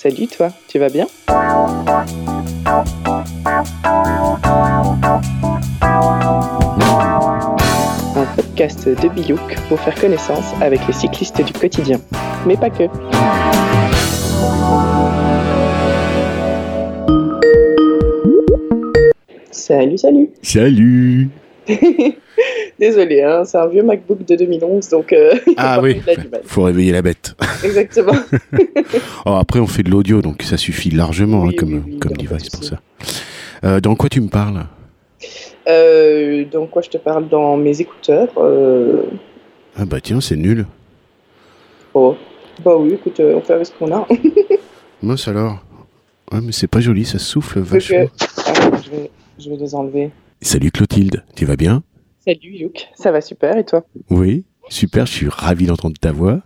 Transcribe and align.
Salut 0.00 0.28
toi, 0.28 0.50
tu 0.68 0.78
vas 0.78 0.90
bien? 0.90 1.08
Un 1.26 1.34
podcast 8.36 8.88
de 8.88 9.08
Bilouk 9.08 9.40
pour 9.68 9.80
faire 9.80 10.00
connaissance 10.00 10.54
avec 10.60 10.86
les 10.86 10.92
cyclistes 10.92 11.42
du 11.42 11.52
quotidien. 11.52 12.00
Mais 12.46 12.56
pas 12.56 12.70
que. 12.70 12.84
Salut, 19.50 19.98
salut 19.98 20.30
Salut 20.42 21.28
Désolé, 22.78 23.22
hein, 23.22 23.44
c'est 23.44 23.58
un 23.58 23.66
vieux 23.66 23.82
MacBook 23.82 24.24
de 24.24 24.36
2011, 24.36 24.88
donc... 24.90 25.12
euh, 25.12 25.34
Ah 25.56 25.80
oui, 25.82 26.00
faut 26.44 26.62
réveiller 26.62 26.92
la 26.92 27.02
bête. 27.02 27.34
Exactement. 27.64 28.12
Oh, 29.26 29.32
après, 29.34 29.60
on 29.60 29.66
fait 29.66 29.82
de 29.82 29.90
l'audio, 29.90 30.22
donc 30.22 30.42
ça 30.42 30.56
suffit 30.56 30.90
largement 30.90 31.42
Oui, 31.42 31.50
hein, 31.50 31.56
comme, 31.58 31.82
oui, 31.86 31.98
comme 31.98 32.12
device 32.16 32.48
pour 32.50 32.64
ça. 32.64 32.80
Euh, 33.64 33.80
dans 33.80 33.94
quoi 33.96 34.08
tu 34.08 34.20
me 34.20 34.28
parles? 34.28 34.64
Euh, 35.68 36.44
donc, 36.44 36.70
quoi, 36.70 36.80
je 36.82 36.88
te 36.88 36.96
parle? 36.98 37.28
Dans 37.28 37.56
mes 37.56 37.80
écouteurs. 37.80 38.28
euh, 38.38 39.02
Ah 39.76 39.84
bah 39.84 40.00
tiens, 40.00 40.20
c'est 40.20 40.36
nul. 40.36 40.66
Oh, 41.92 42.14
bah 42.64 42.76
oui, 42.78 42.94
écoute, 42.94 43.20
on 43.20 43.40
fait 43.42 43.52
avec 43.54 43.66
ce 43.66 43.72
qu'on 43.72 43.92
a. 43.92 44.06
Mince 45.02 45.28
alors. 45.28 45.58
Ouais, 46.32 46.40
mais 46.42 46.52
c'est 46.52 46.68
pas 46.68 46.80
joli, 46.80 47.04
ça 47.04 47.18
souffle 47.18 47.60
vachement. 47.60 48.06
ah, 48.46 48.70
je, 48.84 48.90
vais, 48.90 49.10
je 49.38 49.50
vais 49.50 49.56
les 49.56 49.74
enlever. 49.74 50.10
Salut 50.40 50.70
Clotilde, 50.70 51.24
tu 51.34 51.44
vas 51.44 51.56
bien? 51.56 51.82
Salut 52.28 52.58
Luc, 52.58 52.88
ça 52.94 53.10
va 53.10 53.22
super 53.22 53.56
et 53.56 53.64
toi? 53.64 53.86
Oui, 54.10 54.44
super, 54.68 55.06
je 55.06 55.12
suis 55.12 55.28
ravi 55.30 55.64
d'entendre 55.64 55.96
ta 55.98 56.12
voix. 56.12 56.42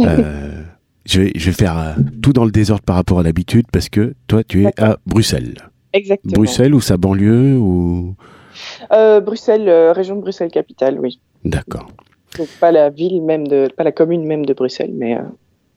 Euh, 0.00 0.62
je, 1.04 1.20
vais, 1.20 1.32
je 1.34 1.50
vais 1.50 1.52
faire 1.52 1.76
euh, 1.76 1.92
tout 2.22 2.32
dans 2.32 2.46
le 2.46 2.50
désordre 2.50 2.84
par 2.84 2.96
rapport 2.96 3.20
à 3.20 3.22
l'habitude 3.22 3.66
parce 3.70 3.90
que 3.90 4.14
toi, 4.28 4.42
tu 4.42 4.64
es 4.64 4.80
à 4.80 4.96
Bruxelles. 5.04 5.56
Exactement. 5.92 6.32
Bruxelles 6.32 6.74
ou 6.74 6.80
sa 6.80 6.96
banlieue 6.96 7.58
ou... 7.58 8.14
Euh, 8.92 9.20
Bruxelles, 9.20 9.68
région 9.90 10.16
de 10.16 10.22
Bruxelles 10.22 10.50
capitale, 10.50 10.98
oui. 10.98 11.20
D'accord. 11.44 11.90
Donc 12.38 12.48
pas 12.58 12.72
la 12.72 12.88
ville 12.88 13.20
même 13.20 13.46
de, 13.46 13.68
pas 13.76 13.84
la 13.84 13.92
commune 13.92 14.24
même 14.24 14.46
de 14.46 14.54
Bruxelles, 14.54 14.94
mais 14.94 15.18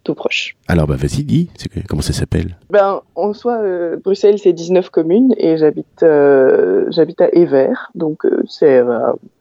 tout 0.07 0.15
proche. 0.15 0.55
Alors 0.69 0.87
bah 0.87 0.95
vas-y, 0.95 1.23
dis, 1.25 1.49
comment 1.89 2.01
ça 2.01 2.13
s'appelle? 2.13 2.57
Ben, 2.69 3.01
en 3.15 3.33
soi, 3.33 3.57
euh, 3.57 3.97
Bruxelles 3.97 4.39
c'est 4.39 4.53
19 4.53 4.89
communes 4.89 5.35
et 5.37 5.57
j'habite, 5.57 6.01
euh, 6.01 6.85
j'habite 6.91 7.19
à 7.19 7.27
Evert, 7.33 7.91
donc 7.93 8.25
euh, 8.25 8.41
c'est, 8.47 8.79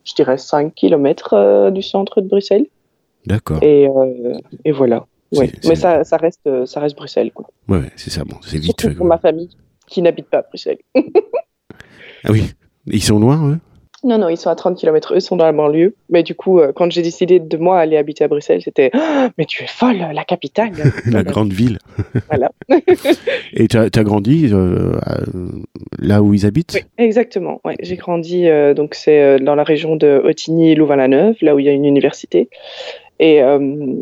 je 0.05 0.15
dirais 0.15 0.39
5 0.39 0.75
km 0.75 1.71
du 1.71 1.83
centre 1.83 2.21
de 2.21 2.27
Bruxelles. 2.27 2.67
D'accord. 3.27 3.63
Et, 3.63 3.89
et 4.65 4.73
voilà. 4.73 5.07
Ouais. 5.33 5.53
Mais 5.69 5.77
ça, 5.77 6.03
ça 6.03 6.17
reste, 6.17 6.49
ça 6.67 6.81
reste 6.81 6.97
Bruxelles, 6.97 7.31
quoi. 7.33 7.47
Ouais, 7.69 7.91
c'est 7.95 8.11
ça, 8.11 8.25
bon, 8.25 8.37
c'est 8.43 8.59
vite 8.59 8.81
Surtout 8.81 8.97
pour 8.97 9.07
ma 9.07 9.19
famille 9.19 9.51
qui 9.87 10.03
n'habite 10.03 10.27
pas 10.27 10.39
à 10.39 10.43
Bruxelles. 10.43 10.79
Ah 12.25 12.33
oui, 12.33 12.55
ils 12.87 13.03
sont 13.03 13.21
loin, 13.21 13.53
eux? 13.53 13.59
Non, 14.07 14.19
non, 14.19 14.29
ils 14.29 14.37
sont 14.37 14.51
à 14.51 14.55
30 14.55 14.79
km, 14.79 15.15
eux 15.17 15.21
sont 15.21 15.37
dans 15.37 15.45
la 15.45 15.53
banlieue. 15.53 15.95
Mais 16.11 16.23
du 16.23 16.35
coup, 16.35 16.61
euh, 16.61 16.73
quand 16.75 16.91
j'ai 16.91 17.03
décidé 17.03 17.41
de 17.41 17.57
moi 17.57 17.79
aller 17.79 17.97
habiter 17.97 18.25
à 18.25 18.29
Bruxelles, 18.29 18.63
c'était 18.63 18.91
Ah, 18.95 19.31
Mais 19.37 19.45
tu 19.45 19.65
es 19.65 19.67
folle, 19.67 19.99
la 20.13 20.25
capitale 20.25 20.71
La 21.11 21.25
grande 21.25 21.53
ville. 21.53 21.79
Voilà. 22.29 22.51
Et 23.53 23.69
tu 23.69 23.77
as, 23.77 23.89
grandi 24.05 24.51
euh, 24.53 24.93
là 25.99 26.23
où 26.23 26.33
ils 26.35 26.47
habitent? 26.47 26.73
Oui, 26.75 26.83
exactement. 26.99 27.61
Ouais, 27.65 27.77
j'ai 27.81 27.97
grandi, 27.97 28.49
euh, 28.49 28.75
donc 28.75 28.95
c'est 28.95 29.41
dans 29.41 29.55
la 29.55 29.65
région 29.65 29.97
de 29.97 30.23
Otigny-Louvain-la-Neuve, 30.25 31.37
là 31.43 31.55
où 31.55 31.59
il 31.59 31.67
y 31.67 31.69
a 31.69 31.73
une 31.73 31.85
université. 31.85 32.49
Et, 33.19 33.43
euh, 33.43 33.59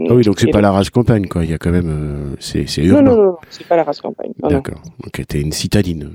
Ah 0.09 0.15
oui, 0.15 0.23
donc 0.25 0.41
c'est 0.41 0.49
pas 0.49 0.61
la 0.61 0.73
rage 0.73 0.91
campagne, 0.91 1.27
quoi. 1.27 1.45
Il 1.45 1.51
y 1.51 1.55
a 1.55 1.59
quand 1.59 1.71
même. 1.71 1.89
euh, 1.89 2.37
c'est 2.41 2.65
urbain. 2.83 3.03
non, 3.03 3.17
non, 3.17 3.23
non, 3.23 3.37
c'est 3.49 3.67
pas 3.67 3.77
la 3.77 3.85
race 3.85 4.01
campagne. 4.01 4.33
D'accord. 4.43 4.83
Ok, 5.07 5.23
t'es 5.27 5.41
une 5.41 5.53
citadine. 5.53 6.11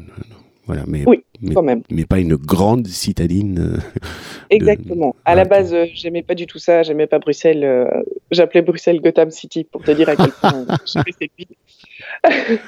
Voilà, 0.69 0.83
mais, 0.85 1.03
Oui, 1.07 1.23
mais, 1.41 1.55
Quand 1.55 1.63
même. 1.63 1.81
mais 1.89 2.05
pas 2.05 2.19
une 2.19 2.35
grande 2.35 2.85
citadine. 2.85 3.57
euh. 3.59 3.77
Exactement. 4.51 5.15
À 5.25 5.33
la 5.33 5.43
base, 5.45 5.73
euh, 5.73 5.85
j'aimais 5.95 6.21
pas 6.21 6.35
du 6.35 6.45
tout 6.45 6.59
ça. 6.59 6.83
J'aimais 6.83 7.07
pas 7.07 7.17
Bruxelles. 7.17 7.63
euh, 7.63 7.89
J'appelais 8.29 8.61
Bruxelles 8.61 9.01
Gotham 9.01 9.31
City 9.31 9.63
pour 9.63 9.81
te 9.81 9.89
dire 9.89 10.07
à 10.09 10.15
quel 10.15 10.29
point 10.29 10.53
euh, 10.69 10.75
j'aimais 10.85 11.11
cette 11.19 11.31
ville. 11.35 11.47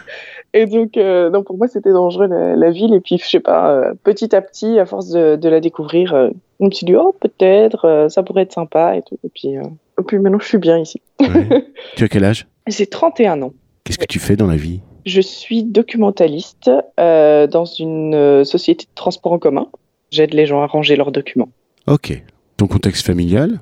Et 0.53 0.65
donc, 0.65 0.97
euh, 0.97 1.29
donc 1.29 1.45
pour 1.45 1.57
moi, 1.59 1.67
c'était 1.67 1.91
dangereux 1.93 2.25
la, 2.27 2.55
la 2.55 2.71
ville. 2.71 2.95
Et 2.95 3.01
puis, 3.01 3.19
je 3.19 3.25
sais 3.29 3.39
pas, 3.39 3.91
petit 4.03 4.35
à 4.35 4.41
petit, 4.41 4.79
à 4.79 4.87
force 4.87 5.09
de, 5.09 5.35
de 5.35 5.47
la 5.49 5.59
découvrir, 5.59 6.31
je 6.59 6.65
me 6.65 6.71
suis 6.71 6.85
dit, 6.87 6.95
oh, 6.95 7.15
peut-être, 7.21 8.07
ça 8.09 8.23
pourrait 8.23 8.41
être 8.41 8.51
sympa 8.53 8.97
et 8.97 9.03
tout. 9.03 9.19
Et 9.23 9.29
puis, 9.29 9.49
et 9.53 10.03
puis 10.07 10.17
maintenant, 10.17 10.39
je 10.39 10.47
suis 10.47 10.57
bien 10.57 10.79
ici. 10.79 11.01
Ouais. 11.19 11.67
tu 11.95 12.03
as 12.03 12.07
quel 12.07 12.23
âge? 12.25 12.47
J'ai 12.67 12.87
31 12.87 13.43
ans. 13.43 13.53
Qu'est-ce 13.83 13.99
que 13.99 14.05
tu 14.05 14.17
fais 14.19 14.35
dans 14.35 14.47
la 14.47 14.55
vie? 14.57 14.81
Je 15.05 15.21
suis 15.21 15.63
documentaliste 15.63 16.69
euh, 16.99 17.47
dans 17.47 17.65
une 17.65 18.13
euh, 18.13 18.43
société 18.43 18.85
de 18.85 18.91
transport 18.95 19.33
en 19.33 19.39
commun. 19.39 19.67
J'aide 20.11 20.33
les 20.33 20.45
gens 20.45 20.61
à 20.61 20.67
ranger 20.67 20.95
leurs 20.95 21.11
documents. 21.11 21.49
Ok. 21.87 22.21
Ton 22.57 22.67
contexte 22.67 23.05
familial? 23.05 23.59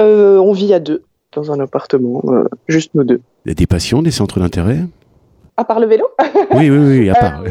Euh, 0.00 0.38
on 0.38 0.52
vit 0.52 0.74
à 0.74 0.80
deux 0.80 1.04
dans 1.32 1.52
un 1.52 1.60
appartement, 1.60 2.22
euh, 2.28 2.44
juste 2.66 2.94
nous 2.94 3.04
deux. 3.04 3.20
Il 3.44 3.50
y 3.50 3.52
a 3.52 3.54
Des 3.54 3.66
passions, 3.66 4.02
des 4.02 4.10
centres 4.10 4.40
d'intérêt? 4.40 4.80
À 5.56 5.64
part 5.64 5.80
le 5.80 5.86
vélo? 5.86 6.06
Oui, 6.52 6.70
oui, 6.70 6.98
oui, 6.98 7.10
à 7.10 7.14
part. 7.14 7.44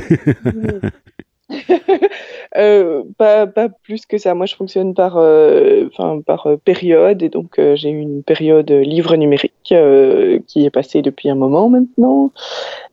Euh, 2.58 3.04
pas, 3.18 3.48
pas 3.48 3.70
plus 3.70 4.06
que 4.06 4.18
ça. 4.18 4.34
Moi, 4.34 4.46
je 4.46 4.56
fonctionne 4.56 4.94
par, 4.94 5.18
euh, 5.18 5.88
par 6.26 6.48
euh, 6.48 6.58
période. 6.58 7.22
Et 7.22 7.30
donc, 7.30 7.60
euh, 7.60 7.76
j'ai 7.76 7.90
eu 7.90 8.00
une 8.00 8.24
période 8.24 8.70
livre 8.70 9.16
numérique 9.16 9.54
euh, 9.72 10.40
qui 10.48 10.66
est 10.66 10.70
passée 10.70 11.02
depuis 11.02 11.30
un 11.30 11.36
moment 11.36 11.70
maintenant. 11.70 12.32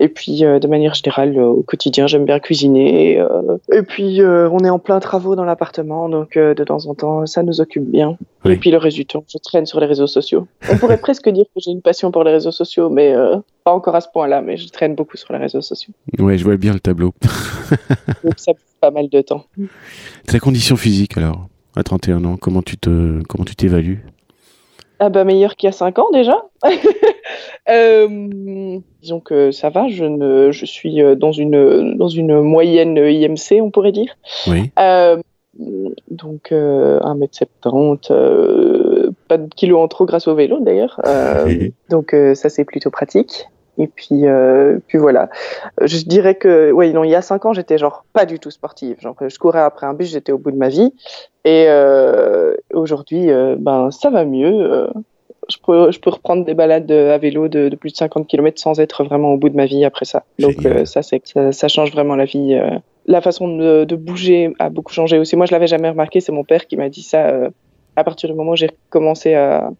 Et 0.00 0.08
puis, 0.08 0.40
de 0.40 0.66
manière 0.66 0.94
générale, 0.94 1.38
au 1.38 1.62
quotidien, 1.62 2.06
j'aime 2.06 2.24
bien 2.24 2.40
cuisiner. 2.40 3.22
et 3.72 3.82
puis, 3.82 4.20
on 4.22 4.58
est 4.60 4.70
en 4.70 4.78
plein 4.78 5.00
travaux 5.00 5.36
dans 5.36 5.44
l'appartement. 5.44 6.08
Donc, 6.08 6.36
de 6.36 6.64
temps 6.64 6.86
en 6.86 6.94
temps, 6.94 7.26
ça 7.26 7.42
nous 7.42 7.60
occupe 7.60 7.84
bien. 7.84 8.16
Oui. 8.44 8.52
Et 8.52 8.56
puis, 8.56 8.70
le 8.70 8.78
reste 8.78 8.96
du 8.96 9.06
temps, 9.06 9.24
je 9.28 9.38
traîne 9.38 9.66
sur 9.66 9.78
les 9.78 9.86
réseaux 9.86 10.06
sociaux. 10.06 10.46
On 10.70 10.76
pourrait 10.76 10.96
presque 11.00 11.28
dire 11.28 11.44
que 11.44 11.60
j'ai 11.60 11.70
une 11.70 11.82
passion 11.82 12.10
pour 12.10 12.24
les 12.24 12.32
réseaux 12.32 12.50
sociaux, 12.50 12.90
mais 12.90 13.14
pas 13.64 13.72
encore 13.72 13.94
à 13.94 14.00
ce 14.00 14.08
point-là. 14.12 14.42
Mais 14.42 14.56
je 14.56 14.68
traîne 14.68 14.94
beaucoup 14.94 15.16
sur 15.16 15.32
les 15.32 15.38
réseaux 15.38 15.60
sociaux. 15.60 15.92
ouais, 16.18 16.36
je 16.36 16.44
vois 16.44 16.56
bien 16.56 16.72
le 16.72 16.80
tableau. 16.80 17.12
Donc, 18.24 18.34
ça 18.38 18.52
pas 18.82 18.90
mal 18.90 19.08
de 19.08 19.20
temps. 19.22 19.44
Ta 20.26 20.38
condition 20.40 20.76
physique, 20.76 21.16
alors 21.16 21.46
À 21.76 21.82
31 21.82 22.24
ans, 22.24 22.36
comment 22.36 22.62
tu 22.62 22.76
te, 22.76 23.22
comment 23.28 23.44
tu 23.44 23.54
t'évalues? 23.56 24.04
Ah 24.98 25.08
bah 25.08 25.24
meilleur 25.24 25.56
qu'il 25.56 25.66
y 25.66 25.70
a 25.70 25.72
5 25.72 25.98
ans 25.98 26.10
déjà. 26.12 26.44
Euh, 27.70 28.08
disons 29.00 29.20
que 29.20 29.52
ça 29.52 29.70
va, 29.70 29.86
je, 29.86 30.04
ne, 30.04 30.50
je 30.50 30.66
suis 30.66 31.00
euh, 31.00 31.14
dans 31.14 31.30
une, 31.30 31.96
dans 31.96 32.08
une 32.08 32.40
moyenne 32.40 32.96
IMC, 32.96 33.62
on 33.62 33.70
pourrait 33.70 33.92
dire. 33.92 34.16
Oui. 34.48 34.72
Euh, 34.80 35.16
donc 36.10 36.50
euh, 36.50 36.98
1m70, 37.00 38.10
euh, 38.10 39.10
pas 39.28 39.38
de 39.38 39.48
kilos 39.54 39.80
en 39.80 39.86
trop 39.86 40.06
grâce 40.06 40.26
au 40.26 40.34
vélo 40.34 40.58
d'ailleurs. 40.60 41.00
Euh, 41.06 41.68
donc 41.88 42.14
euh, 42.14 42.34
ça 42.34 42.48
c'est 42.48 42.64
plutôt 42.64 42.90
pratique. 42.90 43.46
Et 43.78 43.86
puis, 43.86 44.26
euh, 44.26 44.78
puis 44.86 44.98
voilà. 44.98 45.30
Je 45.80 46.04
dirais 46.04 46.34
que, 46.34 46.70
ouais, 46.72 46.92
non, 46.92 47.04
il 47.04 47.10
y 47.10 47.14
a 47.14 47.22
5 47.22 47.46
ans, 47.46 47.52
j'étais 47.52 47.78
genre 47.78 48.04
pas 48.12 48.26
du 48.26 48.38
tout 48.38 48.50
sportive. 48.50 48.96
Genre, 49.00 49.16
je 49.26 49.38
courais 49.38 49.60
après 49.60 49.86
un 49.86 49.94
bus, 49.94 50.10
j'étais 50.10 50.32
au 50.32 50.38
bout 50.38 50.50
de 50.50 50.56
ma 50.56 50.68
vie. 50.68 50.92
Et 51.44 51.64
euh, 51.68 52.54
aujourd'hui, 52.74 53.30
euh, 53.30 53.56
ben, 53.58 53.90
ça 53.90 54.10
va 54.10 54.24
mieux. 54.24 54.88
Je, 55.48 55.56
peux, 55.64 55.90
je 55.90 55.98
peux 56.00 56.10
reprendre 56.10 56.44
des 56.44 56.54
balades 56.54 56.90
à 56.90 57.16
vélo 57.18 57.48
de, 57.48 57.68
de 57.68 57.76
plus 57.76 57.92
de 57.92 57.96
50 57.96 58.26
km 58.26 58.60
sans 58.60 58.78
être 58.78 59.04
vraiment 59.04 59.32
au 59.32 59.38
bout 59.38 59.48
de 59.48 59.56
ma 59.56 59.66
vie 59.66 59.84
après 59.84 60.04
ça. 60.04 60.24
Donc, 60.38 60.56
ça, 60.84 61.02
c'est, 61.02 61.22
ça, 61.26 61.52
ça 61.52 61.68
change 61.68 61.92
vraiment 61.92 62.14
la 62.14 62.26
vie. 62.26 62.60
La 63.06 63.20
façon 63.20 63.48
de, 63.48 63.84
de 63.84 63.96
bouger 63.96 64.52
a 64.58 64.68
beaucoup 64.68 64.92
changé 64.92 65.18
aussi. 65.18 65.34
Moi, 65.34 65.46
je 65.46 65.52
l'avais 65.52 65.66
jamais 65.66 65.88
remarqué. 65.88 66.20
C'est 66.20 66.32
mon 66.32 66.44
père 66.44 66.66
qui 66.66 66.76
m'a 66.76 66.90
dit 66.90 67.02
ça 67.02 67.48
à 67.96 68.04
partir 68.04 68.28
du 68.28 68.34
moment 68.34 68.52
où 68.52 68.56
j'ai 68.56 68.70
commencé 68.90 69.34
à, 69.34 69.70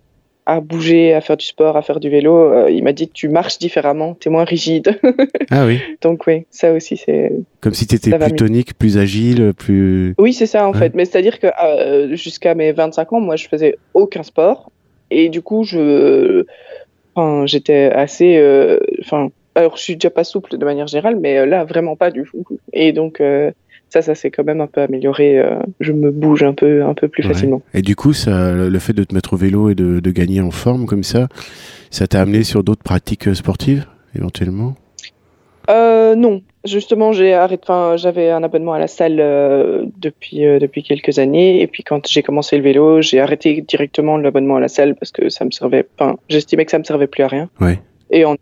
à 0.45 0.61
bouger, 0.61 1.15
à 1.15 1.21
faire 1.21 1.37
du 1.37 1.47
sport, 1.47 1.77
à 1.77 1.83
faire 1.83 2.01
du 2.01 2.09
vélo. 2.11 2.37
euh, 2.37 2.71
il 2.71 2.83
m'a 2.83 2.93
dit 2.93 3.09
tu 3.09 3.29
marches 3.29 3.59
différemment, 3.59 4.17
tu 4.19 4.29
es 4.29 4.33
moins 4.33 4.45
rigide. 4.45 4.99
Ah 5.51 5.67
oui. 5.67 5.81
Donc, 6.01 6.27
oui, 6.27 6.47
ça 6.51 6.73
aussi, 6.73 6.97
c'est. 6.97 7.31
Comme 7.61 7.75
si 7.75 7.87
tu 7.87 7.95
étais 7.97 8.17
plus 8.19 8.33
tonique, 8.35 8.79
plus 8.79 8.97
agile, 8.97 9.53
plus. 9.55 10.15
Oui, 10.19 10.33
c'est 10.33 10.47
ça 10.47 10.67
en 10.67 10.73
fait. 10.73 10.95
Mais 10.95 11.05
c'est-à-dire 11.05 11.39
que 11.39 11.49
euh, 11.63 12.17
jusqu'à 12.17 12.55
mes 12.55 12.73
25 12.73 13.13
ans, 13.13 13.21
moi, 13.21 13.37
je 13.37 13.49
faisais 13.49 13.77
aucun 13.93 14.23
sport. 14.23 14.71
Et 15.11 15.29
du 15.29 15.43
coup, 15.43 15.63
je, 15.65 16.47
enfin, 17.15 17.45
j'étais 17.45 17.91
assez, 17.93 18.39
euh, 18.39 18.79
enfin, 19.03 19.29
alors 19.55 19.77
je 19.77 19.83
suis 19.83 19.97
déjà 19.97 20.09
pas 20.09 20.25
souple 20.25 20.57
de 20.57 20.65
manière 20.65 20.87
générale, 20.87 21.19
mais 21.21 21.45
là, 21.45 21.65
vraiment 21.65 21.97
pas 21.97 22.11
du 22.11 22.25
tout. 22.25 22.45
Et 22.73 22.93
donc, 22.93 23.21
ça, 23.93 24.01
ça 24.03 24.15
s'est 24.15 24.31
quand 24.31 24.45
même 24.45 24.61
un 24.63 24.67
peu 24.67 24.81
amélioré. 24.81 25.39
euh, 25.39 25.59
je 25.81 25.93
me 25.93 26.11
bouge 26.11 26.43
un 26.43 26.55
peu, 26.55 26.83
un 26.85 26.95
peu 26.95 27.09
plus 27.09 27.23
Ouais. 27.25 27.33
facilement. 27.35 27.61
Et 27.75 27.83
du 27.83 27.95
coup, 27.95 28.13
ça, 28.15 28.53
le 28.55 28.79
fait 28.79 28.95
de 28.95 29.05
te 29.05 29.15
mettre 29.15 29.35
au 29.35 29.37
vélo 29.37 29.69
et 29.69 29.75
de, 29.75 30.01
de 30.01 30.11
gagner 30.11 30.41
en 30.41 30.51
forme 30.51 30.87
comme 30.87 31.03
ça, 31.03 31.29
ça 31.91 32.07
t'a 32.07 32.21
amené 32.23 32.43
sur 32.43 32.65
d'autres 32.65 32.83
pratiques 32.83 33.29
euh, 33.29 33.35
sportives, 33.35 33.87
éventuellement? 34.17 34.75
Euh, 35.71 36.17
non, 36.17 36.43
justement, 36.65 37.13
j'ai 37.13 37.35
arrêté. 37.35 37.63
Enfin, 37.65 37.97
j'avais 37.97 38.31
un 38.31 38.43
abonnement 38.43 38.73
à 38.73 38.79
la 38.81 38.89
salle 38.89 39.19
euh, 39.21 39.85
depuis 39.99 40.45
euh, 40.45 40.59
depuis 40.59 40.83
quelques 40.83 41.19
années, 41.21 41.63
et 41.63 41.67
puis 41.69 41.85
quand 41.85 42.09
j'ai 42.09 42.23
commencé 42.23 42.57
le 42.57 42.63
vélo, 42.65 43.01
j'ai 43.01 43.21
arrêté 43.21 43.63
directement 43.63 44.17
l'abonnement 44.17 44.57
à 44.57 44.61
la 44.61 44.69
salle 44.69 44.97
parce 44.97 45.13
que 45.13 45.29
ça 45.29 45.45
me 45.45 45.51
servait. 45.53 45.87
Enfin, 45.99 46.17
j'estimais 46.29 46.65
que 46.65 46.71
ça 46.73 46.79
me 46.81 46.85
servait 46.85 47.07
plus 47.07 47.23
à 47.23 47.29
rien. 47.29 47.49
Ouais. 47.61 47.79
Et 48.11 48.25
en, 48.25 48.35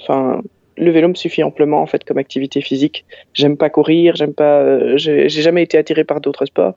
enfin, 0.00 0.40
le 0.76 0.90
vélo 0.90 1.08
me 1.08 1.14
suffit 1.14 1.42
amplement 1.42 1.80
en 1.80 1.86
fait 1.86 2.04
comme 2.04 2.18
activité 2.18 2.60
physique. 2.60 3.04
J'aime 3.32 3.56
pas 3.56 3.70
courir, 3.70 4.16
j'aime 4.16 4.34
pas, 4.34 4.60
euh, 4.60 4.96
j'ai 4.96 5.28
jamais 5.28 5.62
été 5.62 5.78
attiré 5.78 6.04
par 6.04 6.20
d'autres 6.20 6.46
sports. 6.46 6.74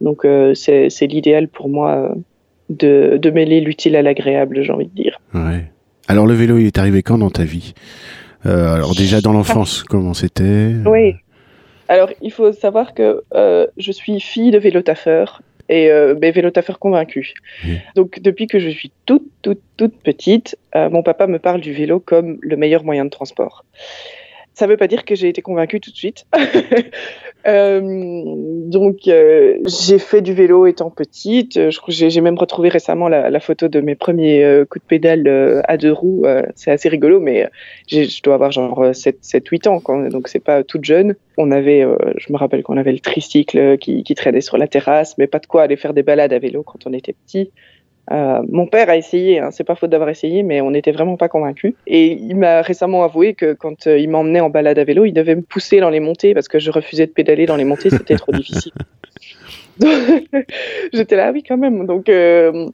Donc 0.00 0.24
euh, 0.24 0.54
c'est 0.54 1.06
l'idéal 1.06 1.48
pour 1.48 1.68
moi 1.68 2.14
de, 2.68 3.18
de 3.20 3.30
mêler 3.30 3.60
l'utile 3.60 3.96
à 3.96 4.02
l'agréable, 4.02 4.62
j'ai 4.62 4.72
envie 4.72 4.86
de 4.86 4.94
dire. 4.94 5.20
Ouais. 5.34 5.64
Alors 6.08 6.26
le 6.26 6.34
vélo, 6.34 6.58
il 6.58 6.66
est 6.66 6.78
arrivé 6.78 7.02
quand 7.02 7.18
dans 7.18 7.30
ta 7.30 7.44
vie? 7.44 7.74
Alors 8.44 8.94
déjà 8.96 9.20
dans 9.20 9.32
l'enfance, 9.32 9.84
comment 9.84 10.14
c'était? 10.14 10.72
Oui. 10.84 11.14
Alors 11.88 12.10
il 12.20 12.32
faut 12.32 12.52
savoir 12.52 12.94
que 12.94 13.22
je 13.76 13.92
suis 13.92 14.18
fille 14.20 14.50
de 14.50 14.58
vélo 14.58 14.82
taffeur 14.82 15.42
et 15.72 15.90
euh, 15.90 16.14
ben, 16.14 16.30
vélo-taffeur 16.32 16.78
convaincu. 16.78 17.32
Donc 17.96 18.20
depuis 18.20 18.46
que 18.46 18.58
je 18.58 18.68
suis 18.68 18.92
toute, 19.06 19.26
toute, 19.40 19.62
toute 19.78 19.96
petite, 20.02 20.58
euh, 20.76 20.90
mon 20.90 21.02
papa 21.02 21.26
me 21.26 21.38
parle 21.38 21.62
du 21.62 21.72
vélo 21.72 21.98
comme 21.98 22.38
le 22.42 22.56
meilleur 22.56 22.84
moyen 22.84 23.06
de 23.06 23.10
transport. 23.10 23.64
Ça 24.54 24.66
ne 24.66 24.72
veut 24.72 24.76
pas 24.76 24.86
dire 24.86 25.04
que 25.04 25.14
j'ai 25.14 25.28
été 25.28 25.40
convaincue 25.40 25.80
tout 25.80 25.90
de 25.90 25.96
suite. 25.96 26.26
euh, 27.46 28.22
donc, 28.66 29.08
euh, 29.08 29.58
j'ai 29.66 29.98
fait 29.98 30.20
du 30.20 30.34
vélo 30.34 30.66
étant 30.66 30.90
petite. 30.90 31.58
J'ai 31.88 32.20
même 32.20 32.38
retrouvé 32.38 32.68
récemment 32.68 33.08
la, 33.08 33.40
photo 33.40 33.68
de 33.68 33.80
mes 33.80 33.94
premiers 33.94 34.44
euh, 34.44 34.64
coups 34.66 34.84
de 34.84 34.88
pédale 34.88 35.62
à 35.66 35.76
deux 35.76 35.92
roues. 35.92 36.26
c'est 36.54 36.70
assez 36.70 36.88
rigolo, 36.88 37.18
mais 37.18 37.48
je 37.88 38.22
dois 38.22 38.34
avoir 38.34 38.52
genre 38.52 38.84
7-8 38.92 39.68
ans, 39.68 39.80
quand, 39.80 40.08
donc 40.08 40.28
c'est 40.28 40.44
pas 40.44 40.62
toute 40.64 40.84
jeune. 40.84 41.14
On 41.38 41.50
avait, 41.50 41.86
je 42.18 42.32
me 42.32 42.36
rappelle 42.36 42.62
qu'on 42.62 42.76
avait 42.76 42.92
le 42.92 42.98
tricycle 42.98 43.78
qui 43.78 44.14
traînait 44.14 44.42
sur 44.42 44.58
la 44.58 44.68
terrasse, 44.68 45.16
mais 45.16 45.26
pas 45.26 45.38
de 45.38 45.46
quoi 45.46 45.62
aller 45.62 45.76
faire 45.76 45.94
des 45.94 46.02
balades 46.02 46.32
à 46.32 46.38
vélo 46.38 46.62
quand 46.62 46.86
on 46.86 46.92
était 46.92 47.14
petit. 47.14 47.50
Euh, 48.10 48.42
mon 48.48 48.66
père 48.66 48.88
a 48.88 48.96
essayé, 48.96 49.38
hein, 49.38 49.50
c'est 49.52 49.64
pas 49.64 49.76
faute 49.76 49.90
d'avoir 49.90 50.10
essayé, 50.10 50.42
mais 50.42 50.60
on 50.60 50.72
n'était 50.72 50.90
vraiment 50.90 51.16
pas 51.16 51.28
convaincus. 51.28 51.74
Et 51.86 52.12
il 52.12 52.36
m'a 52.36 52.62
récemment 52.62 53.04
avoué 53.04 53.34
que 53.34 53.54
quand 53.54 53.86
euh, 53.86 53.98
il 53.98 54.10
m'emmenait 54.10 54.40
en 54.40 54.50
balade 54.50 54.78
à 54.78 54.84
vélo, 54.84 55.04
il 55.04 55.12
devait 55.12 55.36
me 55.36 55.42
pousser 55.42 55.80
dans 55.80 55.90
les 55.90 56.00
montées 56.00 56.34
parce 56.34 56.48
que 56.48 56.58
je 56.58 56.70
refusais 56.70 57.06
de 57.06 57.12
pédaler 57.12 57.46
dans 57.46 57.56
les 57.56 57.64
montées, 57.64 57.90
c'était 57.90 58.16
trop 58.16 58.32
difficile. 58.32 58.72
J'étais 60.92 61.16
là, 61.16 61.28
ah 61.28 61.32
oui, 61.32 61.42
quand 61.46 61.56
même. 61.56 61.86
Donc, 61.86 62.08
euh, 62.08 62.68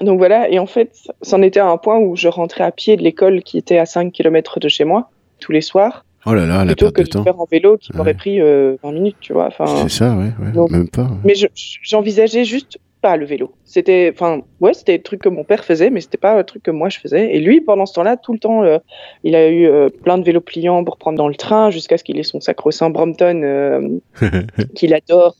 donc 0.00 0.18
voilà, 0.18 0.48
et 0.50 0.58
en 0.58 0.66
fait, 0.66 0.92
c'en 1.22 1.42
était 1.42 1.60
à 1.60 1.66
un 1.66 1.76
point 1.78 1.98
où 1.98 2.14
je 2.14 2.28
rentrais 2.28 2.64
à 2.64 2.70
pied 2.70 2.96
de 2.96 3.02
l'école 3.02 3.42
qui 3.42 3.58
était 3.58 3.78
à 3.78 3.86
5 3.86 4.12
km 4.12 4.60
de 4.60 4.68
chez 4.68 4.84
moi, 4.84 5.10
tous 5.40 5.52
les 5.52 5.60
soirs. 5.62 6.04
Oh 6.24 6.34
là 6.34 6.46
là, 6.46 6.64
plutôt 6.64 6.92
que 6.92 7.02
de, 7.02 7.22
faire 7.22 7.40
en 7.40 7.46
vélo 7.50 7.76
qui 7.78 7.90
m'aurait 7.96 8.14
pris 8.14 8.40
20 8.40 8.76
minutes, 8.92 9.16
tu 9.20 9.32
vois. 9.32 9.48
C'est 9.66 9.88
ça, 9.88 10.16
ouais, 10.16 10.30
ouais 10.38 10.70
même 10.70 10.88
pas. 10.88 11.08
Mais 11.24 11.34
j'envisageais 11.82 12.44
juste 12.44 12.78
pas 13.02 13.16
le 13.16 13.26
vélo. 13.26 13.52
C'était, 13.64 14.10
enfin, 14.14 14.42
ouais, 14.60 14.72
c'était 14.72 14.96
le 14.96 15.02
truc 15.02 15.20
que 15.20 15.28
mon 15.28 15.44
père 15.44 15.64
faisait, 15.64 15.90
mais 15.90 16.00
c'était 16.00 16.16
pas 16.16 16.36
le 16.36 16.44
truc 16.44 16.62
que 16.62 16.70
moi 16.70 16.88
je 16.88 17.00
faisais. 17.00 17.34
Et 17.34 17.40
lui, 17.40 17.60
pendant 17.60 17.84
ce 17.84 17.94
temps-là, 17.94 18.16
tout 18.16 18.32
le 18.32 18.38
temps, 18.38 18.62
euh, 18.62 18.78
il 19.24 19.34
a 19.34 19.48
eu 19.48 19.66
euh, 19.66 19.88
plein 19.90 20.16
de 20.16 20.24
vélos 20.24 20.40
pliants 20.40 20.84
pour 20.84 20.96
prendre 20.96 21.18
dans 21.18 21.28
le 21.28 21.34
train 21.34 21.70
jusqu'à 21.70 21.98
ce 21.98 22.04
qu'il 22.04 22.18
ait 22.18 22.22
son 22.22 22.40
sacro-saint 22.40 22.90
Brompton 22.90 23.42
euh, 23.42 23.88
qu'il 24.74 24.94
adore. 24.94 25.36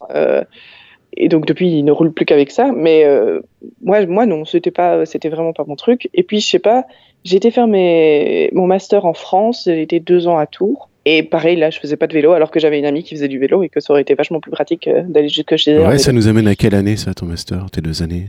et 1.17 1.29
donc 1.29 1.47
depuis, 1.47 1.71
il 1.71 1.85
ne 1.85 1.93
roule 1.93 2.13
plus 2.13 2.27
qu'avec 2.27 2.51
ça. 2.51 2.73
Mais 2.75 3.07
moi, 3.81 4.05
moi 4.07 4.27
non, 4.27 4.45
c'était 4.45 4.73
pas, 4.73 5.07
c'était 5.07 5.29
vraiment 5.29 5.53
pas 5.53 5.65
mon 5.67 5.77
truc. 5.77 6.11
Et 6.13 6.25
puis 6.25 6.41
je 6.41 6.49
sais 6.49 6.59
pas, 6.59 6.85
j'ai 7.25 7.37
été 7.37 7.53
faire 7.53 7.69
mes, 7.69 8.51
mon 8.53 8.67
master 8.67 9.07
en 9.07 9.15
France. 9.15 9.63
J'ai 9.67 9.83
été 9.83 10.01
deux 10.01 10.27
ans 10.27 10.37
à 10.37 10.47
Tours. 10.47 10.89
Et 11.05 11.23
pareil, 11.23 11.57
là, 11.57 11.71
je 11.71 11.81
faisais 11.81 11.97
pas 11.97 12.07
de 12.07 12.13
vélo 12.13 12.33
alors 12.33 12.51
que 12.51 12.61
j'avais 12.61 12.79
une 12.79 12.85
amie 12.85 13.03
qui 13.03 13.15
faisait 13.15 13.29
du 13.29 13.39
vélo 13.39 13.63
et 13.63 13.69
que 13.69 13.81
ça 13.81 13.93
aurait 13.93 14.03
été 14.03 14.15
vachement 14.15 14.41
plus 14.41 14.53
pratique 14.53 14.87
euh, 14.87 15.03
d'aller 15.03 15.29
jusque 15.29 15.57
chez 15.57 15.73
elle. 15.73 15.87
Ouais, 15.87 15.99
ça 15.99 16.13
nous 16.13 16.29
amène 16.29 16.47
à 16.47 16.55
quelle 16.55 16.75
année, 16.75 16.97
ça, 16.97 17.13
ton 17.15 17.27
master, 17.27 17.71
tes 17.71 17.81
deux 17.81 18.03
années? 18.03 18.29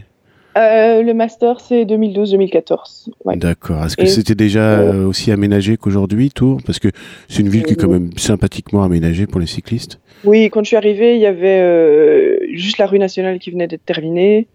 Euh, 0.56 1.02
le 1.02 1.14
master, 1.14 1.60
c'est 1.60 1.84
2012-2014. 1.86 3.10
Ouais. 3.26 3.36
D'accord. 3.38 3.84
Est-ce 3.86 3.98
que 3.98 4.06
c'était 4.06 4.36
déjà 4.36 4.80
euh, 4.80 5.08
aussi 5.08 5.32
aménagé 5.32 5.78
qu'aujourd'hui, 5.78 6.30
Tours? 6.30 6.60
Parce 6.66 6.80
que 6.80 6.90
c'est 7.28 7.42
une 7.42 7.50
ville 7.50 7.64
qui 7.64 7.74
est 7.74 7.76
quand 7.76 7.90
même 7.90 8.12
sympathiquement 8.18 8.84
aménagée 8.84 9.26
pour 9.26 9.40
les 9.40 9.48
cyclistes. 9.48 10.00
Oui, 10.24 10.50
quand 10.52 10.64
je 10.64 10.68
suis 10.68 10.78
arrivée, 10.78 11.16
il 11.16 11.22
y 11.22 11.26
avait 11.26 11.60
euh, 11.60 12.38
juste 12.54 12.78
la 12.78 12.86
rue 12.86 13.00
nationale 13.00 13.40
qui 13.40 13.50
venait 13.52 13.68
d'être 13.68 13.86
terminée. 13.86 14.48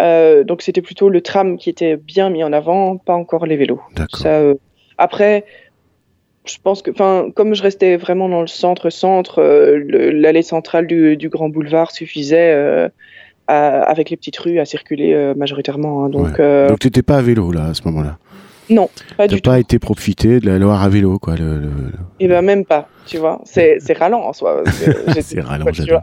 Donc 0.00 0.62
c'était 0.62 0.82
plutôt 0.82 1.10
le 1.10 1.20
tram 1.20 1.58
qui 1.58 1.70
était 1.70 1.96
bien 1.96 2.30
mis 2.30 2.42
en 2.42 2.52
avant, 2.52 2.96
pas 2.96 3.14
encore 3.14 3.46
les 3.46 3.56
vélos. 3.56 3.80
D'accord. 3.94 4.56
après, 4.98 5.44
je 6.44 6.56
pense 6.62 6.82
que, 6.82 6.90
enfin, 6.90 7.28
comme 7.34 7.54
je 7.54 7.62
restais 7.62 7.96
vraiment 7.96 8.28
dans 8.28 8.40
le 8.40 8.48
centre-centre, 8.48 9.40
euh, 9.40 10.10
l'allée 10.12 10.42
centrale 10.42 10.86
du, 10.86 11.16
du, 11.16 11.28
grand 11.28 11.48
boulevard 11.48 11.92
suffisait 11.92 12.52
euh, 12.52 12.88
à, 13.46 13.82
avec 13.82 14.10
les 14.10 14.16
petites 14.16 14.38
rues 14.38 14.58
à 14.58 14.64
circuler 14.64 15.12
euh, 15.12 15.34
majoritairement. 15.34 16.04
Hein, 16.04 16.10
donc, 16.10 16.38
ouais. 16.38 16.66
donc 16.68 16.80
t'étais 16.80 17.02
pas 17.02 17.18
à 17.18 17.22
vélo 17.22 17.52
là 17.52 17.66
à 17.66 17.74
ce 17.74 17.82
moment-là? 17.84 18.18
Non, 18.70 18.88
pas 19.16 19.28
du 19.28 19.40
tout. 19.40 19.50
pas 19.50 19.58
été 19.58 19.78
profité 19.78 20.40
de 20.40 20.46
la 20.46 20.58
Loire 20.58 20.82
à 20.82 20.88
vélo, 20.88 21.18
quoi. 21.18 21.34
Le, 21.36 21.58
le, 21.58 21.70
Eh 22.20 22.28
ben 22.28 22.42
même 22.42 22.64
pas, 22.64 22.88
tu 23.06 23.18
vois. 23.18 23.40
C'est 23.44 23.78
ralent 23.92 24.22
en 24.24 24.32
soi. 24.32 24.62
c'est 25.20 25.40
ralent, 25.40 25.66
j'adore. 25.72 26.02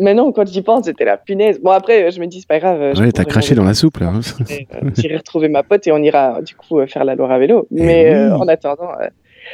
Maintenant, 0.00 0.30
quand 0.32 0.46
j'y 0.46 0.62
pense, 0.62 0.84
c'était 0.84 1.04
la 1.04 1.16
punaise. 1.16 1.60
Bon 1.62 1.70
après, 1.70 2.10
je 2.10 2.20
me 2.20 2.26
dis 2.26 2.40
c'est 2.40 2.48
pas 2.48 2.58
grave. 2.58 2.98
Ouais, 2.98 3.10
t'as 3.10 3.24
craché 3.24 3.54
dans 3.54 3.64
la 3.64 3.74
soupe 3.74 3.98
là. 3.98 4.08
Hein. 4.08 4.20
J'irai 4.96 5.16
retrouver 5.16 5.48
ma 5.48 5.62
pote 5.62 5.86
et 5.86 5.92
on 5.92 5.98
ira 5.98 6.42
du 6.42 6.54
coup 6.54 6.84
faire 6.86 7.04
la 7.04 7.14
Loire 7.14 7.30
à 7.30 7.38
vélo. 7.38 7.66
Eh 7.70 7.82
Mais 7.82 8.12
oui. 8.12 8.32
en 8.32 8.48
attendant 8.48 8.90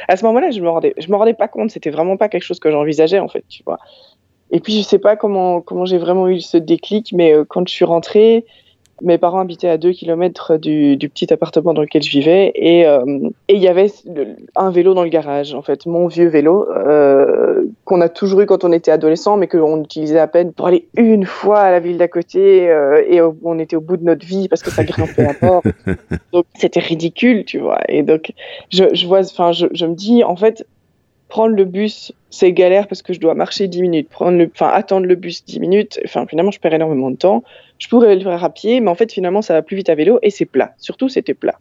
à 0.07 0.17
ce 0.17 0.25
moment-là, 0.25 0.51
je 0.51 0.61
me 0.61 0.69
rendais, 0.69 0.93
je 0.97 1.09
me 1.09 1.15
rendais 1.15 1.33
pas 1.33 1.47
compte. 1.47 1.71
C'était 1.71 1.89
vraiment 1.89 2.17
pas 2.17 2.29
quelque 2.29 2.43
chose 2.43 2.59
que 2.59 2.71
j'envisageais 2.71 3.19
en 3.19 3.27
fait, 3.27 3.43
tu 3.47 3.63
vois. 3.65 3.79
Et 4.51 4.59
puis 4.59 4.73
je 4.73 4.81
sais 4.81 4.99
pas 4.99 5.15
comment 5.15 5.61
comment 5.61 5.85
j'ai 5.85 5.97
vraiment 5.97 6.27
eu 6.27 6.39
ce 6.41 6.57
déclic, 6.57 7.13
mais 7.13 7.33
euh, 7.33 7.45
quand 7.47 7.67
je 7.67 7.73
suis 7.73 7.85
rentrée, 7.85 8.45
mes 9.01 9.17
parents 9.17 9.39
habitaient 9.39 9.69
à 9.69 9.77
2 9.77 9.91
km 9.91 10.57
du, 10.57 10.95
du, 10.95 11.09
petit 11.09 11.31
appartement 11.33 11.73
dans 11.73 11.81
lequel 11.81 12.01
je 12.01 12.09
vivais 12.09 12.51
et 12.55 12.85
euh, 12.85 13.29
il 13.49 13.57
y 13.57 13.67
avait 13.67 13.91
un 14.55 14.71
vélo 14.71 14.93
dans 14.93 15.03
le 15.03 15.09
garage, 15.09 15.53
en 15.53 15.61
fait, 15.61 15.85
mon 15.85 16.07
vieux 16.07 16.27
vélo 16.27 16.67
euh, 16.69 17.65
qu'on 17.83 18.01
a 18.01 18.09
toujours 18.09 18.41
eu 18.41 18.45
quand 18.45 18.63
on 18.63 18.71
était 18.71 18.91
adolescent, 18.91 19.37
mais 19.37 19.47
qu'on 19.47 19.83
utilisait 19.83 20.19
à 20.19 20.27
peine 20.27 20.53
pour 20.53 20.67
aller 20.67 20.87
une 20.97 21.25
fois 21.25 21.59
à 21.59 21.71
la 21.71 21.79
ville 21.79 21.97
d'à 21.97 22.07
côté 22.07 22.69
euh, 22.69 23.03
et 23.07 23.21
on 23.21 23.59
était 23.59 23.75
au 23.75 23.81
bout 23.81 23.97
de 23.97 24.03
notre 24.03 24.25
vie 24.25 24.47
parce 24.47 24.63
que 24.63 24.71
ça 24.71 24.83
grimpait 24.83 25.27
à 25.27 25.33
bord. 25.41 25.63
Donc 26.31 26.45
c'était 26.55 26.79
ridicule, 26.79 27.43
tu 27.45 27.59
vois. 27.59 27.79
Et 27.89 28.01
donc 28.01 28.33
je, 28.69 28.85
je 28.93 29.07
vois, 29.07 29.19
enfin, 29.19 29.51
je, 29.51 29.67
je 29.73 29.85
me 29.85 29.95
dis, 29.95 30.23
en 30.23 30.35
fait, 30.35 30.65
prendre 31.27 31.55
le 31.55 31.65
bus, 31.65 32.13
c'est 32.29 32.51
galère 32.51 32.87
parce 32.87 33.01
que 33.01 33.13
je 33.13 33.19
dois 33.19 33.33
marcher 33.33 33.67
10 33.67 33.81
minutes. 33.81 34.09
Prendre 34.09 34.37
le, 34.37 34.49
attendre 34.59 35.05
le 35.05 35.15
bus 35.15 35.43
10 35.45 35.59
minutes, 35.59 35.99
finalement, 36.05 36.51
je 36.51 36.59
perds 36.59 36.73
énormément 36.73 37.11
de 37.11 37.17
temps. 37.17 37.43
Je 37.79 37.87
pourrais 37.87 38.15
le 38.15 38.21
faire 38.21 38.43
à 38.43 38.49
pied, 38.49 38.79
mais 38.79 38.89
en 38.89 38.95
fait, 38.95 39.11
finalement, 39.11 39.41
ça 39.41 39.53
va 39.53 39.61
plus 39.61 39.75
vite 39.75 39.89
à 39.89 39.95
vélo 39.95 40.19
et 40.21 40.29
c'est 40.29 40.45
plat. 40.45 40.73
Surtout, 40.77 41.09
c'était 41.09 41.33
plat. 41.33 41.55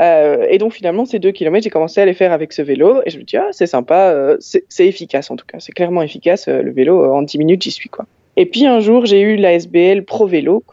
Euh, 0.00 0.46
et 0.50 0.58
donc, 0.58 0.72
finalement, 0.72 1.04
ces 1.04 1.18
deux 1.18 1.32
kilomètres, 1.32 1.64
j'ai 1.64 1.70
commencé 1.70 2.00
à 2.00 2.06
les 2.06 2.14
faire 2.14 2.32
avec 2.32 2.52
ce 2.52 2.62
vélo 2.62 3.00
et 3.04 3.10
je 3.10 3.18
me 3.18 3.24
dis, 3.24 3.36
ah, 3.36 3.48
c'est 3.52 3.66
sympa, 3.66 4.10
euh, 4.10 4.36
c'est 4.40 4.86
efficace 4.86 5.30
en 5.30 5.36
tout 5.36 5.46
cas. 5.46 5.58
C'est 5.60 5.72
clairement 5.72 6.02
efficace. 6.02 6.48
Euh, 6.48 6.62
le 6.62 6.72
vélo, 6.72 7.04
en 7.12 7.22
10 7.22 7.38
minutes, 7.38 7.62
j'y 7.62 7.70
suis, 7.70 7.88
quoi. 7.88 8.06
Et 8.36 8.46
puis 8.46 8.66
un 8.66 8.80
jour, 8.80 9.06
j'ai 9.06 9.20
eu 9.20 9.36
la 9.36 9.52
SBL 9.52 10.04
Pro 10.04 10.26
Vélo 10.26 10.64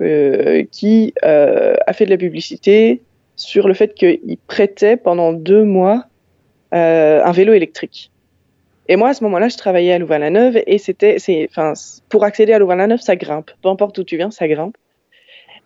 qui 0.72 1.14
a 1.22 1.94
fait 1.94 2.06
de 2.06 2.10
la 2.10 2.18
publicité 2.18 3.02
sur 3.36 3.68
le 3.68 3.76
fait 3.76 3.94
qu'il 3.94 4.38
prêtait 4.48 4.98
pendant 4.98 5.32
deux 5.32 5.64
mois 5.64 6.06
un 6.72 7.32
vélo 7.32 7.54
électrique. 7.54 8.12
Et 8.88 8.96
moi, 8.96 9.10
à 9.10 9.14
ce 9.14 9.24
moment-là, 9.24 9.48
je 9.48 9.58
travaillais 9.58 9.94
à 9.94 10.00
Louvain-la-Neuve 10.00 10.62
et 10.66 10.78
c'était, 10.78 11.18
pour 12.10 12.24
accéder 12.24 12.54
à 12.54 12.60
Louvain-la-Neuve, 12.60 13.00
ça 13.00 13.16
grimpe. 13.16 13.52
Peu 13.62 13.70
importe 13.70 13.98
où 13.98 14.04
tu 14.04 14.18
viens, 14.18 14.32
ça 14.32 14.48
grimpe. 14.48 14.76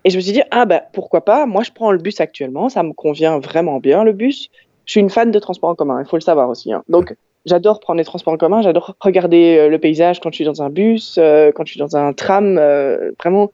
Et 0.04 0.12
je 0.12 0.18
me 0.18 0.22
suis 0.22 0.34
dit, 0.34 0.44
ah 0.52 0.66
bah, 0.66 0.84
pourquoi 0.94 1.26
pas? 1.26 1.48
Moi, 1.48 1.64
je 1.64 1.72
prends 1.72 1.92
le 1.92 1.98
bus 1.98 2.22
actuellement, 2.22 2.70
ça 2.70 2.84
me 2.84 2.94
convient 2.94 3.40
vraiment 3.40 3.80
bien, 3.80 4.04
le 4.04 4.14
bus. 4.14 4.50
Je 4.86 4.92
suis 4.92 5.00
une 5.00 5.10
fan 5.10 5.32
de 5.32 5.40
transport 5.40 5.72
en 5.72 5.76
commun, 5.76 6.00
il 6.00 6.08
faut 6.08 6.18
le 6.18 6.22
savoir 6.22 6.48
aussi. 6.50 6.72
Hein. 6.72 6.84
Donc, 6.88 7.16
j'adore 7.46 7.80
prendre 7.80 7.98
les 7.98 8.06
transports 8.06 8.34
en 8.34 8.38
commun, 8.38 8.62
j'adore 8.62 8.96
regarder 9.00 9.58
euh, 9.58 9.70
le 9.70 9.80
paysage 9.80 10.20
quand 10.20 10.30
je 10.30 10.36
suis 10.36 10.46
dans 10.46 10.62
un 10.62 10.70
bus, 10.70 11.16
euh, 11.18 11.52
quand 11.52 11.66
je 11.66 11.72
suis 11.72 11.80
dans 11.80 11.96
un 11.96 12.14
tram. 12.14 12.60
Euh, 12.60 13.12
vraiment, 13.20 13.52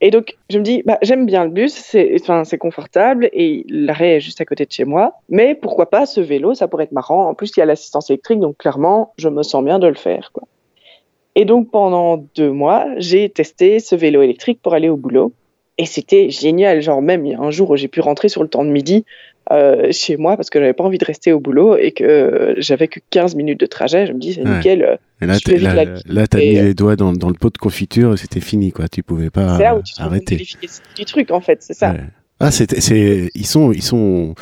et 0.00 0.10
donc, 0.10 0.36
je 0.48 0.58
me 0.58 0.62
dis, 0.62 0.82
bah, 0.84 0.98
j'aime 1.02 1.26
bien 1.26 1.44
le 1.44 1.50
bus, 1.50 1.74
c'est, 1.74 2.14
enfin, 2.20 2.44
c'est 2.44 2.58
confortable 2.58 3.28
et 3.32 3.64
l'arrêt 3.68 4.16
est 4.16 4.20
juste 4.20 4.40
à 4.40 4.44
côté 4.44 4.64
de 4.64 4.70
chez 4.70 4.84
moi. 4.84 5.14
Mais 5.28 5.56
pourquoi 5.56 5.90
pas 5.90 6.06
ce 6.06 6.20
vélo, 6.20 6.54
ça 6.54 6.68
pourrait 6.68 6.84
être 6.84 6.92
marrant. 6.92 7.28
En 7.28 7.34
plus, 7.34 7.50
il 7.56 7.60
y 7.60 7.62
a 7.62 7.66
l'assistance 7.66 8.08
électrique, 8.10 8.38
donc 8.38 8.58
clairement, 8.58 9.12
je 9.18 9.28
me 9.28 9.42
sens 9.42 9.64
bien 9.64 9.80
de 9.80 9.88
le 9.88 9.94
faire, 9.94 10.30
quoi. 10.32 10.44
Et 11.34 11.44
donc, 11.44 11.70
pendant 11.70 12.24
deux 12.36 12.50
mois, 12.50 12.86
j'ai 12.96 13.28
testé 13.28 13.80
ce 13.80 13.94
vélo 13.94 14.22
électrique 14.22 14.60
pour 14.62 14.74
aller 14.74 14.88
au 14.88 14.96
boulot. 14.96 15.32
Et 15.78 15.86
c'était 15.86 16.28
génial. 16.30 16.82
Genre, 16.82 17.00
même 17.00 17.24
il 17.24 17.32
y 17.32 17.34
a 17.34 17.40
un 17.40 17.50
jour 17.50 17.70
où 17.70 17.76
j'ai 17.76 17.88
pu 17.88 18.00
rentrer 18.00 18.28
sur 18.28 18.42
le 18.42 18.48
temps 18.48 18.64
de 18.64 18.70
midi 18.70 19.04
euh, 19.50 19.90
chez 19.92 20.18
moi 20.18 20.36
parce 20.36 20.50
que 20.50 20.58
j'avais 20.58 20.74
pas 20.74 20.84
envie 20.84 20.98
de 20.98 21.04
rester 21.04 21.32
au 21.32 21.40
boulot 21.40 21.76
et 21.76 21.92
que 21.92 22.04
euh, 22.04 22.54
j'avais 22.58 22.86
que 22.88 23.00
15 23.10 23.34
minutes 23.34 23.60
de 23.60 23.66
trajet. 23.66 24.06
Je 24.06 24.12
me 24.12 24.18
dis, 24.18 24.34
c'est 24.34 24.42
ouais. 24.42 24.56
nickel. 24.56 24.82
Euh, 24.82 24.96
et 25.22 25.26
là, 25.26 25.38
tu 25.38 25.54
as 25.54 26.38
mis 26.38 26.52
les 26.54 26.74
doigts 26.74 26.96
dans, 26.96 27.12
dans 27.12 27.28
le 27.28 27.34
pot 27.34 27.50
de 27.50 27.58
confiture 27.58 28.12
et 28.12 28.16
c'était 28.16 28.40
fini, 28.40 28.72
quoi. 28.72 28.88
Tu 28.88 29.02
pouvais 29.02 29.30
pas 29.30 29.56
C'est 29.56 29.62
là 29.62 29.76
où 29.76 29.82
tu 29.82 29.94
arrêter. 29.98 30.44
du 30.96 31.04
truc, 31.04 31.30
en 31.30 31.40
fait, 31.40 31.62
c'est 31.62 31.74
ça. 31.74 31.92
Ouais. 31.92 32.00
Ah, 32.40 32.50
c'est, 32.50 32.78
c'est, 32.80 33.30
ils 33.34 33.46
sont, 33.46 33.72
ils 33.72 33.82
sont. 33.82 34.34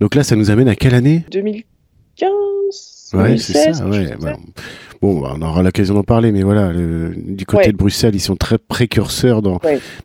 Donc 0.00 0.14
là, 0.14 0.22
ça 0.22 0.36
nous 0.36 0.50
amène 0.50 0.68
à 0.68 0.76
quelle 0.76 0.94
année? 0.94 1.24
2015. 1.32 2.30
Ouais, 3.14 3.38
c'est 3.38 3.72
ça. 3.74 3.84
Ouais. 3.86 4.14
Bon, 5.02 5.18
bah, 5.18 5.32
on 5.34 5.40
aura 5.40 5.62
l'occasion 5.62 5.94
d'en 5.94 6.02
parler, 6.02 6.30
mais 6.30 6.42
voilà, 6.42 6.72
du 6.74 7.46
côté 7.46 7.72
de 7.72 7.76
Bruxelles, 7.76 8.14
ils 8.14 8.20
sont 8.20 8.36
très 8.36 8.58
précurseurs 8.58 9.40
dans, 9.40 9.58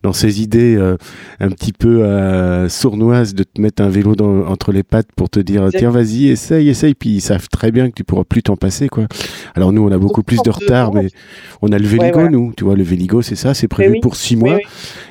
dans 0.03 0.13
ces 0.13 0.41
idées 0.41 0.77
euh, 0.77 0.95
un 1.41 1.49
petit 1.49 1.73
peu 1.73 2.05
euh, 2.05 2.69
sournoises 2.69 3.35
de 3.35 3.43
te 3.43 3.59
mettre 3.59 3.83
un 3.83 3.89
vélo 3.89 4.15
dans, 4.15 4.47
entre 4.47 4.71
les 4.71 4.83
pattes 4.83 5.09
pour 5.13 5.29
te 5.29 5.41
dire 5.41 5.67
tiens, 5.71 5.89
vas-y, 5.89 6.29
essaye, 6.29 6.69
essaye. 6.69 6.93
Puis 6.93 7.09
ils 7.09 7.21
savent 7.21 7.49
très 7.49 7.71
bien 7.71 7.89
que 7.89 7.95
tu 7.95 8.05
pourras 8.05 8.23
plus 8.23 8.43
t'en 8.43 8.55
passer, 8.55 8.87
quoi. 8.87 9.07
Alors 9.53 9.73
nous, 9.73 9.85
on 9.85 9.91
a 9.91 9.97
beaucoup 9.97 10.23
plus 10.23 10.41
de 10.41 10.49
retard, 10.49 10.93
mais 10.93 11.07
on 11.61 11.73
a 11.73 11.77
le 11.77 11.87
Véligo, 11.87 12.29
nous. 12.29 12.53
Tu 12.55 12.63
vois, 12.63 12.77
le 12.77 12.83
Véligo, 12.83 13.21
c'est 13.21 13.35
ça, 13.35 13.53
c'est 13.53 13.67
prévu 13.67 13.99
pour 13.99 14.15
six 14.15 14.37
mois. 14.37 14.59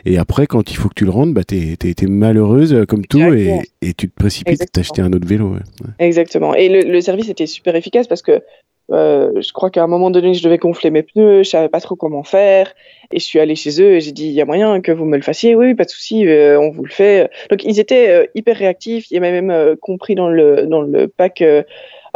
Et 0.07 0.17
après, 0.17 0.47
quand 0.47 0.71
il 0.71 0.77
faut 0.77 0.89
que 0.89 0.95
tu 0.95 1.05
le 1.05 1.11
rendes, 1.11 1.35
bah, 1.35 1.45
t'es 1.45 1.77
es, 1.83 2.07
malheureuse 2.07 2.73
euh, 2.73 2.87
comme 2.87 3.05
tout 3.05 3.21
et, 3.35 3.61
et, 3.83 3.93
tu 3.93 4.09
te 4.09 4.15
précipites 4.15 4.63
à 4.63 4.67
t'acheter 4.67 5.03
un 5.03 5.13
autre 5.13 5.29
vélo. 5.29 5.57
Exactement. 5.99 6.55
Et 6.55 6.71
le, 6.71 6.91
le 6.91 7.01
service 7.03 7.29
était 7.29 7.47
super 7.47 7.77
efficace 7.77 8.07
parce 8.07 8.23
que 8.23 8.41
euh, 8.93 9.41
je 9.41 9.53
crois 9.53 9.71
qu'à 9.71 9.83
un 9.83 9.87
moment 9.87 10.11
donné, 10.11 10.35
je 10.35 10.43
devais 10.45 10.59
gonfler 10.59 10.91
mes 10.91 11.03
pneus, 11.03 11.43
je 11.43 11.51
savais 11.51 11.69
pas 11.69 11.81
trop 11.81 11.97
comment 11.97 12.23
faire, 12.23 12.75
et 13.11 13.19
je 13.19 13.25
suis 13.25 13.41
allé 13.41 13.55
chez 13.55 13.81
eux 13.81 13.95
et 13.95 14.01
j'ai 14.01 14.13
dit 14.13 14.27
il 14.27 14.33
y 14.33 14.43
a 14.43 14.45
moyen 14.45 14.81
que 14.81 14.93
vous 14.93 15.07
me 15.07 15.17
le 15.17 15.23
fassiez, 15.23 15.55
oui, 15.55 15.75
pas 15.75 15.85
de 15.85 15.91
souci, 15.91 16.27
euh, 16.27 16.61
on 16.61 16.71
vous 16.71 16.85
le 16.85 16.91
fait. 16.91 17.31
Donc 17.51 17.65
ils 17.65 17.81
étaient 17.81 18.11
euh, 18.11 18.27
hyper 18.35 18.57
réactifs, 18.57 19.11
ils 19.11 19.17
avaient 19.17 19.41
même 19.41 19.77
compris 19.77 20.15
dans 20.15 20.29
le 20.29 20.67
dans 20.67 20.83
le 20.83 21.09
pack 21.09 21.43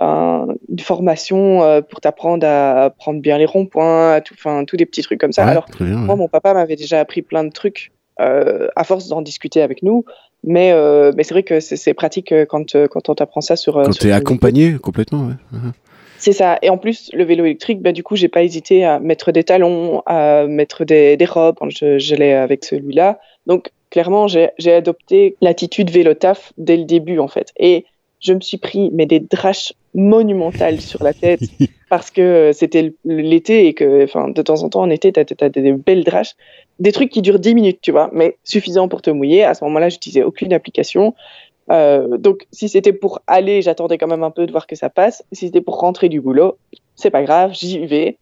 une 0.00 0.78
formation 0.78 1.82
pour 1.88 2.00
t'apprendre 2.00 2.46
à 2.46 2.90
prendre 2.96 3.20
bien 3.20 3.38
les 3.38 3.46
ronds-points, 3.46 4.20
enfin 4.32 4.64
tous 4.64 4.76
des 4.76 4.86
petits 4.86 5.02
trucs 5.02 5.20
comme 5.20 5.32
ça. 5.32 5.46
Alors 5.46 5.66
moi, 5.80 6.16
mon 6.16 6.28
papa 6.28 6.52
m'avait 6.52 6.76
déjà 6.76 7.00
appris 7.00 7.22
plein 7.22 7.44
de 7.44 7.50
trucs 7.50 7.92
à 8.18 8.84
force 8.84 9.08
d'en 9.08 9.22
discuter 9.22 9.62
avec 9.62 9.82
nous. 9.82 10.04
Mais, 10.44 10.72
mais 11.16 11.24
c'est 11.24 11.34
vrai 11.34 11.42
que 11.42 11.58
c'est 11.58 11.94
pratique 11.94 12.32
quand, 12.48 12.76
quand 12.88 13.08
on 13.08 13.14
t'apprend 13.14 13.40
ça 13.40 13.56
sur. 13.56 13.74
Quand 13.82 13.90
tu 13.90 14.08
es 14.08 14.12
accompagné 14.12 14.74
complètement, 14.78 15.26
ouais. 15.26 15.58
C'est 16.18 16.32
ça. 16.32 16.58
Et 16.62 16.68
en 16.68 16.78
plus, 16.78 17.10
le 17.12 17.24
vélo 17.24 17.44
électrique, 17.44 17.80
bah, 17.80 17.92
du 17.92 18.02
coup, 18.02 18.16
j'ai 18.16 18.28
pas 18.28 18.42
hésité 18.42 18.84
à 18.84 18.98
mettre 18.98 19.32
des 19.32 19.44
talons, 19.44 20.02
à 20.04 20.46
mettre 20.46 20.84
des, 20.84 21.16
des 21.16 21.24
robes 21.24 21.56
quand 21.58 21.68
j'allais 21.70 22.34
avec 22.34 22.64
celui-là. 22.64 23.20
Donc, 23.46 23.70
clairement, 23.90 24.26
j'ai 24.26 24.72
adopté 24.72 25.36
l'attitude 25.40 25.90
vélo 25.90 26.14
taf 26.14 26.52
dès 26.58 26.76
le 26.76 26.84
début, 26.84 27.20
en 27.20 27.28
fait. 27.28 27.52
Et 27.58 27.84
je 28.20 28.32
me 28.32 28.40
suis 28.40 28.58
pris 28.58 28.90
mais 28.92 29.06
des 29.06 29.20
draches 29.20 29.72
monumentales 29.94 30.80
sur 30.80 31.04
la 31.04 31.14
tête 31.14 31.40
parce 31.88 32.10
que 32.10 32.50
c'était 32.52 32.92
l'été 33.04 33.68
et 33.68 33.74
que, 33.74 34.04
enfin, 34.04 34.28
de 34.28 34.42
temps 34.42 34.62
en 34.62 34.68
temps 34.68 34.82
en 34.82 34.90
été, 34.90 35.12
t'as 35.12 35.22
as 35.40 35.48
des 35.48 35.72
belles 35.72 36.04
draches, 36.04 36.34
des 36.78 36.92
trucs 36.92 37.10
qui 37.10 37.22
durent 37.22 37.38
10 37.38 37.54
minutes, 37.54 37.78
tu 37.80 37.92
vois, 37.92 38.10
mais 38.12 38.36
suffisant 38.44 38.88
pour 38.88 39.02
te 39.02 39.10
mouiller. 39.10 39.44
À 39.44 39.54
ce 39.54 39.64
moment-là, 39.64 39.88
j'utilisais 39.88 40.22
aucune 40.22 40.52
application. 40.52 41.14
Euh, 41.70 42.16
donc, 42.18 42.46
si 42.52 42.68
c'était 42.68 42.92
pour 42.92 43.20
aller, 43.26 43.62
j'attendais 43.62 43.98
quand 43.98 44.06
même 44.06 44.22
un 44.22 44.30
peu 44.30 44.46
de 44.46 44.52
voir 44.52 44.66
que 44.66 44.76
ça 44.76 44.90
passe. 44.90 45.24
Si 45.32 45.46
c'était 45.46 45.60
pour 45.60 45.78
rentrer 45.78 46.08
du 46.08 46.20
boulot, 46.20 46.56
c'est 46.94 47.10
pas 47.10 47.22
grave, 47.22 47.52
j'y 47.52 47.86
vais. 47.86 48.18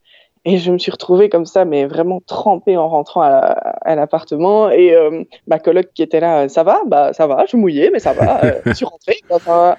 Et 0.49 0.59
je 0.59 0.71
me 0.71 0.79
suis 0.79 0.93
retrouvée 0.93 1.29
comme 1.29 1.45
ça, 1.45 1.65
mais 1.65 1.87
vraiment 1.87 2.21
trempée 2.25 2.77
en 2.77 2.89
rentrant 2.89 3.21
à 3.21 3.95
l'appartement. 3.97 4.71
Et 4.71 4.95
euh, 4.95 5.25
ma 5.49 5.59
coloc 5.59 5.89
qui 5.93 6.03
était 6.03 6.21
là, 6.21 6.49
ça 6.49 6.63
va? 6.63 6.83
Bah 6.87 7.13
ça 7.13 7.27
va, 7.27 7.47
je 7.47 7.57
mouillée, 7.57 7.91
mais 7.93 7.99
ça 7.99 8.13
va. 8.13 8.45
Euh, 8.45 8.61
je 8.67 8.73
suis 8.75 8.87
rentrée. 8.87 9.17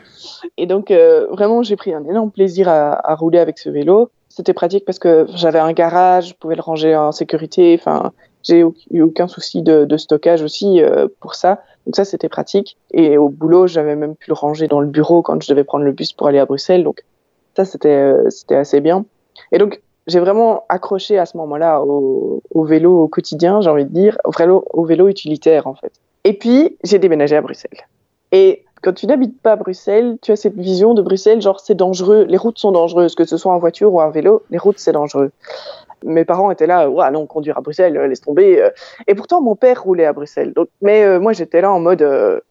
Et 0.58 0.66
donc 0.66 0.92
vraiment, 0.92 1.64
j'ai 1.64 1.78
pris 1.78 1.94
un 1.94 2.04
énorme 2.04 2.32
plaisir 2.32 2.68
à, 2.68 3.10
à 3.10 3.16
rouler 3.16 3.40
avec 3.40 3.60
ce 3.60 3.70
vélo. 3.70 4.10
C'était 4.28 4.54
pratique 4.54 4.84
parce 4.84 5.00
que 5.00 5.26
j'avais 5.36 5.60
un 5.60 5.72
garage, 5.72 6.30
je 6.30 6.34
pouvais 6.34 6.56
le 6.56 6.62
ranger 6.62 6.98
en 6.98 7.14
sécurité. 7.14 7.78
Enfin, 7.80 8.12
j'ai 8.48 8.64
eu 8.92 9.02
aucun 9.02 9.28
souci 9.28 9.62
de, 9.62 9.98
stockage 9.98 10.42
aussi 10.42 10.82
pour 11.20 11.36
ça. 11.36 11.62
Donc 11.86 11.96
ça, 11.96 12.06
c'était 12.06 12.30
pratique. 12.30 12.78
Et 12.92 13.18
au 13.18 13.30
boulot, 13.30 13.68
j'avais 13.68 13.96
même 13.96 14.16
pu 14.16 14.30
le 14.30 14.34
ranger 14.34 14.68
dans 14.68 14.82
le 14.82 14.88
bureau 14.88 15.22
quand 15.22 15.42
je 15.42 15.50
devais 15.50 15.64
prendre 15.64 15.86
le 15.86 15.92
bus 15.92 16.14
pour 16.14 16.28
aller 16.28 16.40
à 16.40 16.46
Bruxelles. 16.46 16.84
Donc 16.84 17.04
ça, 17.56 17.66
c'était 17.66 17.90
euh, 17.90 18.30
assez 18.50 18.82
bien. 18.82 19.06
Et 19.52 19.58
donc 19.58 19.82
j'ai 20.06 20.20
vraiment 20.20 20.64
accroché 20.70 21.18
à 21.18 21.26
ce 21.26 21.36
moment-là 21.38 21.82
au, 21.82 22.42
au, 22.54 22.64
vélo 22.64 23.04
au 23.04 23.08
quotidien, 23.08 23.62
j'ai 23.62 23.70
envie 23.70 23.86
de 23.86 23.90
dire, 23.90 24.18
au 24.24 24.32
vélo, 24.32 24.64
au 24.72 24.86
vélo 24.86 25.08
utilitaire 25.08 25.68
en 25.68 25.74
fait. 25.74 25.92
Et 26.24 26.34
puis 26.34 26.78
j'ai 26.84 27.00
déménagé 27.00 27.36
à 27.36 27.42
Bruxelles. 27.42 27.86
Et 28.32 28.64
quand 28.82 28.94
tu 28.94 29.08
n'habites 29.08 29.42
pas 29.42 29.54
à 29.54 29.56
Bruxelles, 29.56 30.18
tu 30.22 30.32
as 30.32 30.36
cette 30.36 30.56
vision 30.56 30.94
de 30.94 31.02
Bruxelles, 31.02 31.42
genre 31.42 31.60
c'est 31.60 31.76
dangereux, 31.76 32.26
les 32.28 32.38
routes 32.38 32.60
sont 32.60 32.72
dangereuses, 32.72 33.16
que 33.16 33.26
ce 33.26 33.38
soit 33.38 33.54
en 33.54 33.60
voiture 33.60 33.94
ou 33.94 34.02
en 34.02 34.10
vélo, 34.10 34.44
les 34.50 34.58
routes 34.58 34.80
c'est 34.80 34.92
dangereux 34.92 35.32
mes 36.08 36.26
parents 36.26 36.50
étaient 36.52 36.68
là, 36.68 36.90
ouais, 36.90 37.12
non, 37.12 37.26
conduire 37.26 37.58
à 37.58 37.62
Bruxelles, 37.62 37.98
euh, 37.98 38.08
laisse 38.08 38.22
tomber. 38.22 38.62
Euh. 38.62 38.70
Et 39.08 39.16
pourtant, 39.16 39.42
mon 39.42 39.56
père 39.56 39.84
roulait 39.84 40.06
à 40.06 40.14
Bruxelles. 40.14 40.54
Donc, 40.54 40.70
mais 40.82 41.04
euh, 41.04 41.20
moi, 41.20 41.34
j'étais 41.34 41.62
là 41.62 41.72
en 41.72 41.80
mode, 41.80 42.06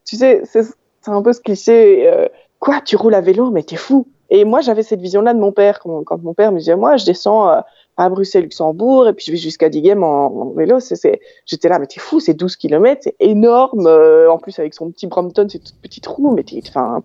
tu 0.04 0.16
sais, 0.16 0.42
c'est 0.44 0.62
un 1.06 1.22
peu 1.22 1.32
ce 1.32 1.40
cliché, 1.40 2.10
quoi, 2.58 2.80
tu 2.84 2.96
roules 2.96 3.14
à 3.14 3.20
vélo, 3.20 3.50
mais 3.50 3.62
t'es 3.62 3.76
fou. 3.76 4.06
Et 4.28 4.44
moi, 4.44 4.60
j'avais 4.60 4.82
cette 4.82 5.00
vision-là 5.00 5.34
de 5.34 5.38
mon 5.38 5.52
père. 5.52 5.78
Quand, 5.80 6.22
mon 6.22 6.34
père 6.34 6.52
me 6.52 6.58
disait, 6.58 6.74
moi, 6.76 6.96
je 6.96 7.04
descends 7.04 7.62
à 7.96 8.08
Bruxelles-Luxembourg 8.10 9.08
et 9.08 9.12
puis 9.12 9.24
je 9.26 9.30
vais 9.30 9.36
jusqu'à 9.36 9.68
Dighem 9.68 10.02
en, 10.02 10.50
vélo. 10.50 10.80
C'est, 10.80 11.20
j'étais 11.46 11.68
là, 11.68 11.78
mais 11.78 11.86
t'es 11.86 12.00
fou, 12.00 12.18
c'est 12.18 12.34
12 12.34 12.56
km, 12.56 13.02
c'est 13.04 13.16
énorme. 13.20 13.86
en 13.86 14.38
plus, 14.38 14.58
avec 14.58 14.74
son 14.74 14.90
petit 14.90 15.06
Brompton, 15.06 15.46
c'est 15.48 15.60
toute 15.60 15.76
petite 15.80 16.06
roue, 16.06 16.32
mais 16.32 16.44
enfin, 16.68 17.02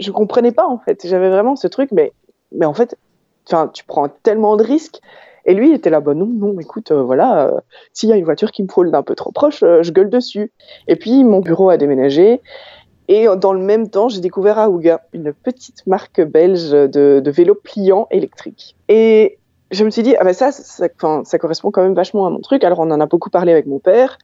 je 0.00 0.10
comprenais 0.10 0.52
pas, 0.52 0.66
en 0.66 0.78
fait. 0.78 1.06
J'avais 1.06 1.28
vraiment 1.28 1.56
ce 1.56 1.68
truc, 1.68 1.90
mais, 1.92 2.12
mais 2.52 2.64
en 2.64 2.74
fait, 2.74 2.96
enfin, 3.46 3.68
tu 3.68 3.84
prends 3.84 4.08
tellement 4.08 4.56
de 4.56 4.64
risques. 4.64 5.00
Et 5.44 5.54
lui, 5.54 5.70
il 5.70 5.74
était 5.74 5.90
là, 5.90 6.00
bah 6.00 6.14
non, 6.14 6.26
non, 6.26 6.58
écoute, 6.60 6.92
euh, 6.92 7.02
voilà, 7.02 7.48
euh, 7.48 7.60
s'il 7.92 8.08
y 8.08 8.12
a 8.12 8.16
une 8.16 8.24
voiture 8.24 8.52
qui 8.52 8.62
me 8.62 8.68
frôle 8.68 8.90
d'un 8.90 9.02
peu 9.02 9.14
trop 9.14 9.32
proche, 9.32 9.62
euh, 9.62 9.82
je 9.82 9.92
gueule 9.92 10.10
dessus. 10.10 10.52
Et 10.88 10.96
puis, 10.96 11.24
mon 11.24 11.40
bureau 11.40 11.70
a 11.70 11.76
déménagé. 11.76 12.40
Et 13.08 13.26
dans 13.36 13.52
le 13.52 13.60
même 13.60 13.90
temps, 13.90 14.08
j'ai 14.08 14.20
découvert 14.20 14.58
Aouga, 14.58 15.02
une 15.12 15.32
petite 15.32 15.86
marque 15.86 16.22
belge 16.22 16.70
de, 16.70 17.30
vélos 17.30 17.56
pliants 17.56 18.06
électriques. 18.10 18.76
Et 18.88 19.38
je 19.70 19.84
me 19.84 19.90
suis 19.90 20.02
dit, 20.02 20.14
ah 20.18 20.24
ben 20.24 20.32
ça, 20.32 20.52
ça, 20.52 20.86
ça, 21.24 21.38
correspond 21.38 21.70
quand 21.72 21.82
même 21.82 21.94
vachement 21.94 22.26
à 22.26 22.30
mon 22.30 22.38
truc. 22.38 22.62
Alors, 22.64 22.78
on 22.78 22.90
en 22.90 23.00
a 23.00 23.06
beaucoup 23.06 23.28
parlé 23.28 23.52
avec 23.52 23.66
mon 23.66 23.80
père, 23.80 24.18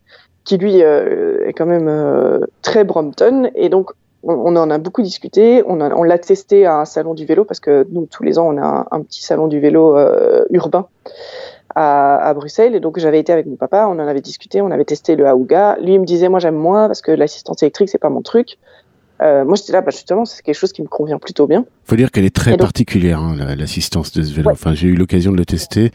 qui 0.44 0.56
lui 0.56 0.78
est 0.78 1.52
quand 1.54 1.66
même 1.66 2.46
très 2.62 2.84
Brompton. 2.84 3.50
Et 3.56 3.68
donc, 3.68 3.90
on, 4.22 4.56
en 4.56 4.70
a 4.70 4.78
beaucoup 4.78 5.02
discuté. 5.02 5.62
On, 5.66 5.76
l'a 5.76 6.18
testé 6.18 6.66
à 6.66 6.80
un 6.80 6.84
salon 6.84 7.14
du 7.14 7.24
vélo 7.24 7.44
parce 7.44 7.60
que 7.60 7.86
nous, 7.90 8.06
tous 8.06 8.22
les 8.22 8.38
ans, 8.38 8.48
on 8.48 8.58
a 8.58 8.86
un, 8.90 9.02
petit 9.02 9.22
salon 9.22 9.46
du 9.46 9.60
vélo 9.60 9.96
euh, 9.96 10.44
urbain 10.50 10.88
à, 11.74 12.32
Bruxelles. 12.34 12.74
Et 12.74 12.80
donc, 12.80 12.98
j'avais 12.98 13.20
été 13.20 13.32
avec 13.32 13.46
mon 13.46 13.56
papa, 13.56 13.86
on 13.88 13.92
en 13.92 14.08
avait 14.08 14.20
discuté, 14.20 14.60
on 14.60 14.70
avait 14.70 14.84
testé 14.84 15.16
le 15.16 15.26
Aouga. 15.26 15.76
Lui, 15.80 15.94
il 15.94 16.00
me 16.00 16.04
disait, 16.04 16.28
moi, 16.28 16.40
j'aime 16.40 16.56
moins 16.56 16.88
parce 16.88 17.00
que 17.00 17.12
l'assistance 17.12 17.62
électrique, 17.62 17.88
c'est 17.88 17.98
pas 17.98 18.10
mon 18.10 18.22
truc. 18.22 18.58
Euh, 19.20 19.44
moi, 19.44 19.56
j'étais 19.56 19.72
là, 19.72 19.80
bah, 19.80 19.90
justement, 19.90 20.24
c'est 20.24 20.42
quelque 20.42 20.54
chose 20.54 20.72
qui 20.72 20.82
me 20.82 20.86
convient 20.86 21.18
plutôt 21.18 21.46
bien. 21.46 21.64
Faut 21.84 21.96
dire 21.96 22.10
qu'elle 22.10 22.24
est 22.24 22.34
très 22.34 22.56
particulière, 22.56 23.20
hein, 23.20 23.34
l'assistance 23.56 24.12
de 24.12 24.22
ce 24.22 24.32
vélo. 24.32 24.50
Enfin, 24.50 24.74
j'ai 24.74 24.88
eu 24.88 24.94
l'occasion 24.94 25.32
de 25.32 25.36
le 25.36 25.44
tester. 25.44 25.90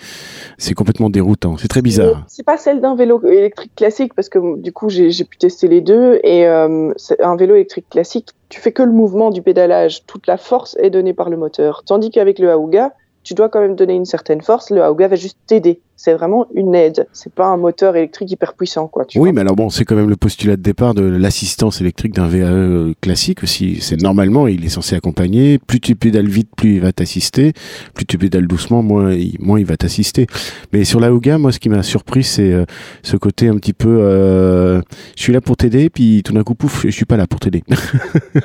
C'est 0.57 0.73
complètement 0.73 1.09
déroutant. 1.09 1.57
C'est 1.57 1.67
très 1.67 1.81
bizarre. 1.81 2.23
C'est 2.27 2.43
pas 2.43 2.57
celle 2.57 2.81
d'un 2.81 2.95
vélo 2.95 3.21
électrique 3.25 3.73
classique 3.75 4.13
parce 4.13 4.29
que 4.29 4.59
du 4.59 4.71
coup, 4.71 4.89
j'ai 4.89 5.11
pu 5.23 5.37
tester 5.37 5.67
les 5.67 5.81
deux. 5.81 6.19
Et 6.23 6.45
euh, 6.47 6.93
un 7.19 7.35
vélo 7.35 7.55
électrique 7.55 7.89
classique, 7.89 8.29
tu 8.49 8.59
fais 8.59 8.71
que 8.71 8.83
le 8.83 8.91
mouvement 8.91 9.29
du 9.29 9.41
pédalage. 9.41 10.05
Toute 10.05 10.27
la 10.27 10.37
force 10.37 10.75
est 10.79 10.89
donnée 10.89 11.13
par 11.13 11.29
le 11.29 11.37
moteur. 11.37 11.83
Tandis 11.85 12.11
qu'avec 12.11 12.39
le 12.39 12.51
Aouga, 12.51 12.93
tu 13.23 13.33
dois 13.33 13.47
quand 13.47 13.61
même 13.61 13.75
donner 13.75 13.93
une 13.93 14.05
certaine 14.05 14.41
force. 14.41 14.69
Le 14.69 14.83
Aouga 14.83 15.07
va 15.07 15.15
juste 15.15 15.37
t'aider 15.47 15.79
c'est 15.95 16.13
vraiment 16.13 16.47
une 16.53 16.75
aide. 16.75 17.07
C'est 17.13 17.31
pas 17.31 17.47
un 17.47 17.57
moteur 17.57 17.95
électrique 17.95 18.31
hyper 18.31 18.53
puissant, 18.53 18.87
quoi. 18.87 19.05
oui, 19.15 19.31
mais 19.31 19.41
alors 19.41 19.55
bon, 19.55 19.69
c'est 19.69 19.85
quand 19.85 19.95
même 19.95 20.09
le 20.09 20.15
postulat 20.15 20.55
de 20.55 20.61
départ 20.61 20.93
de 20.93 21.03
l'assistance 21.03 21.81
électrique 21.81 22.13
d'un 22.13 22.27
VAE 22.27 22.93
classique 23.01 23.43
aussi. 23.43 23.79
C'est 23.81 24.01
normalement, 24.01 24.47
il 24.47 24.65
est 24.65 24.69
censé 24.69 24.95
accompagner. 24.95 25.59
Plus 25.59 25.79
tu 25.79 25.95
pédales 25.95 26.27
vite, 26.27 26.49
plus 26.55 26.75
il 26.75 26.81
va 26.81 26.91
t'assister. 26.91 27.53
Plus 27.93 28.05
tu 28.05 28.17
pédales 28.17 28.47
doucement, 28.47 28.83
moins 28.83 29.13
il, 29.13 29.37
moins 29.39 29.59
il 29.59 29.65
va 29.65 29.77
t'assister. 29.77 30.27
Mais 30.71 30.83
sur 30.83 30.99
la 30.99 31.13
Ouga, 31.13 31.37
moi, 31.37 31.51
ce 31.51 31.59
qui 31.59 31.69
m'a 31.69 31.83
surpris, 31.83 32.23
c'est 32.23 32.51
euh, 32.51 32.65
ce 33.03 33.15
côté 33.15 33.47
un 33.47 33.55
petit 33.55 33.73
peu, 33.73 33.99
euh, 34.01 34.81
je 35.15 35.23
suis 35.23 35.33
là 35.33 35.41
pour 35.41 35.57
t'aider, 35.57 35.89
puis 35.89 36.23
tout 36.23 36.33
d'un 36.33 36.43
coup, 36.43 36.55
pouf, 36.55 36.85
je 36.85 36.91
suis 36.91 37.05
pas 37.05 37.17
là 37.17 37.27
pour 37.27 37.39
t'aider. 37.39 37.63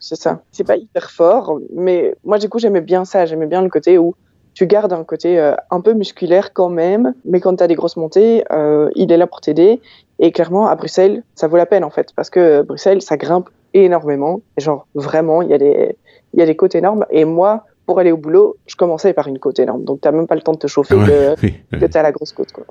c'est 0.00 0.16
ça. 0.16 0.42
C'est 0.52 0.64
pas 0.64 0.76
hyper 0.76 1.10
fort, 1.10 1.60
mais 1.76 2.14
moi, 2.24 2.38
du 2.38 2.48
coup, 2.48 2.58
j'aimais 2.58 2.80
bien 2.80 3.04
ça. 3.04 3.26
J'aimais 3.26 3.46
bien 3.46 3.62
le 3.62 3.68
côté 3.68 3.98
où 3.98 4.14
tu 4.58 4.66
gardes 4.66 4.92
un 4.92 5.04
côté 5.04 5.38
euh, 5.38 5.54
un 5.70 5.80
peu 5.80 5.92
musculaire 5.92 6.52
quand 6.52 6.68
même, 6.68 7.14
mais 7.24 7.38
quand 7.38 7.54
tu 7.54 7.62
as 7.62 7.68
des 7.68 7.76
grosses 7.76 7.96
montées, 7.96 8.42
euh, 8.50 8.90
il 8.96 9.12
est 9.12 9.16
là 9.16 9.28
pour 9.28 9.40
t'aider. 9.40 9.80
Et 10.18 10.32
clairement, 10.32 10.66
à 10.66 10.74
Bruxelles, 10.74 11.22
ça 11.36 11.46
vaut 11.46 11.56
la 11.56 11.64
peine 11.64 11.84
en 11.84 11.90
fait, 11.90 12.08
parce 12.16 12.28
que 12.28 12.62
Bruxelles, 12.62 13.00
ça 13.00 13.16
grimpe 13.16 13.50
énormément. 13.72 14.40
genre, 14.56 14.88
vraiment, 14.96 15.42
il 15.42 15.50
y, 15.50 15.54
a 15.54 15.58
des, 15.58 15.94
y 16.34 16.42
a 16.42 16.46
des 16.46 16.56
côtes 16.56 16.74
énormes. 16.74 17.06
Et 17.10 17.24
moi, 17.24 17.66
pour 17.86 18.00
aller 18.00 18.10
au 18.10 18.16
boulot, 18.16 18.56
je 18.66 18.74
commençais 18.74 19.12
par 19.12 19.28
une 19.28 19.38
côte 19.38 19.60
énorme. 19.60 19.84
Donc, 19.84 20.00
tu 20.00 20.10
même 20.10 20.26
pas 20.26 20.34
le 20.34 20.40
temps 20.40 20.54
de 20.54 20.58
te 20.58 20.66
chauffer 20.66 20.96
que, 20.96 21.36
tu 21.86 21.96
as 21.96 22.02
la 22.02 22.10
grosse 22.10 22.32
côte. 22.32 22.50
Quoi. 22.50 22.64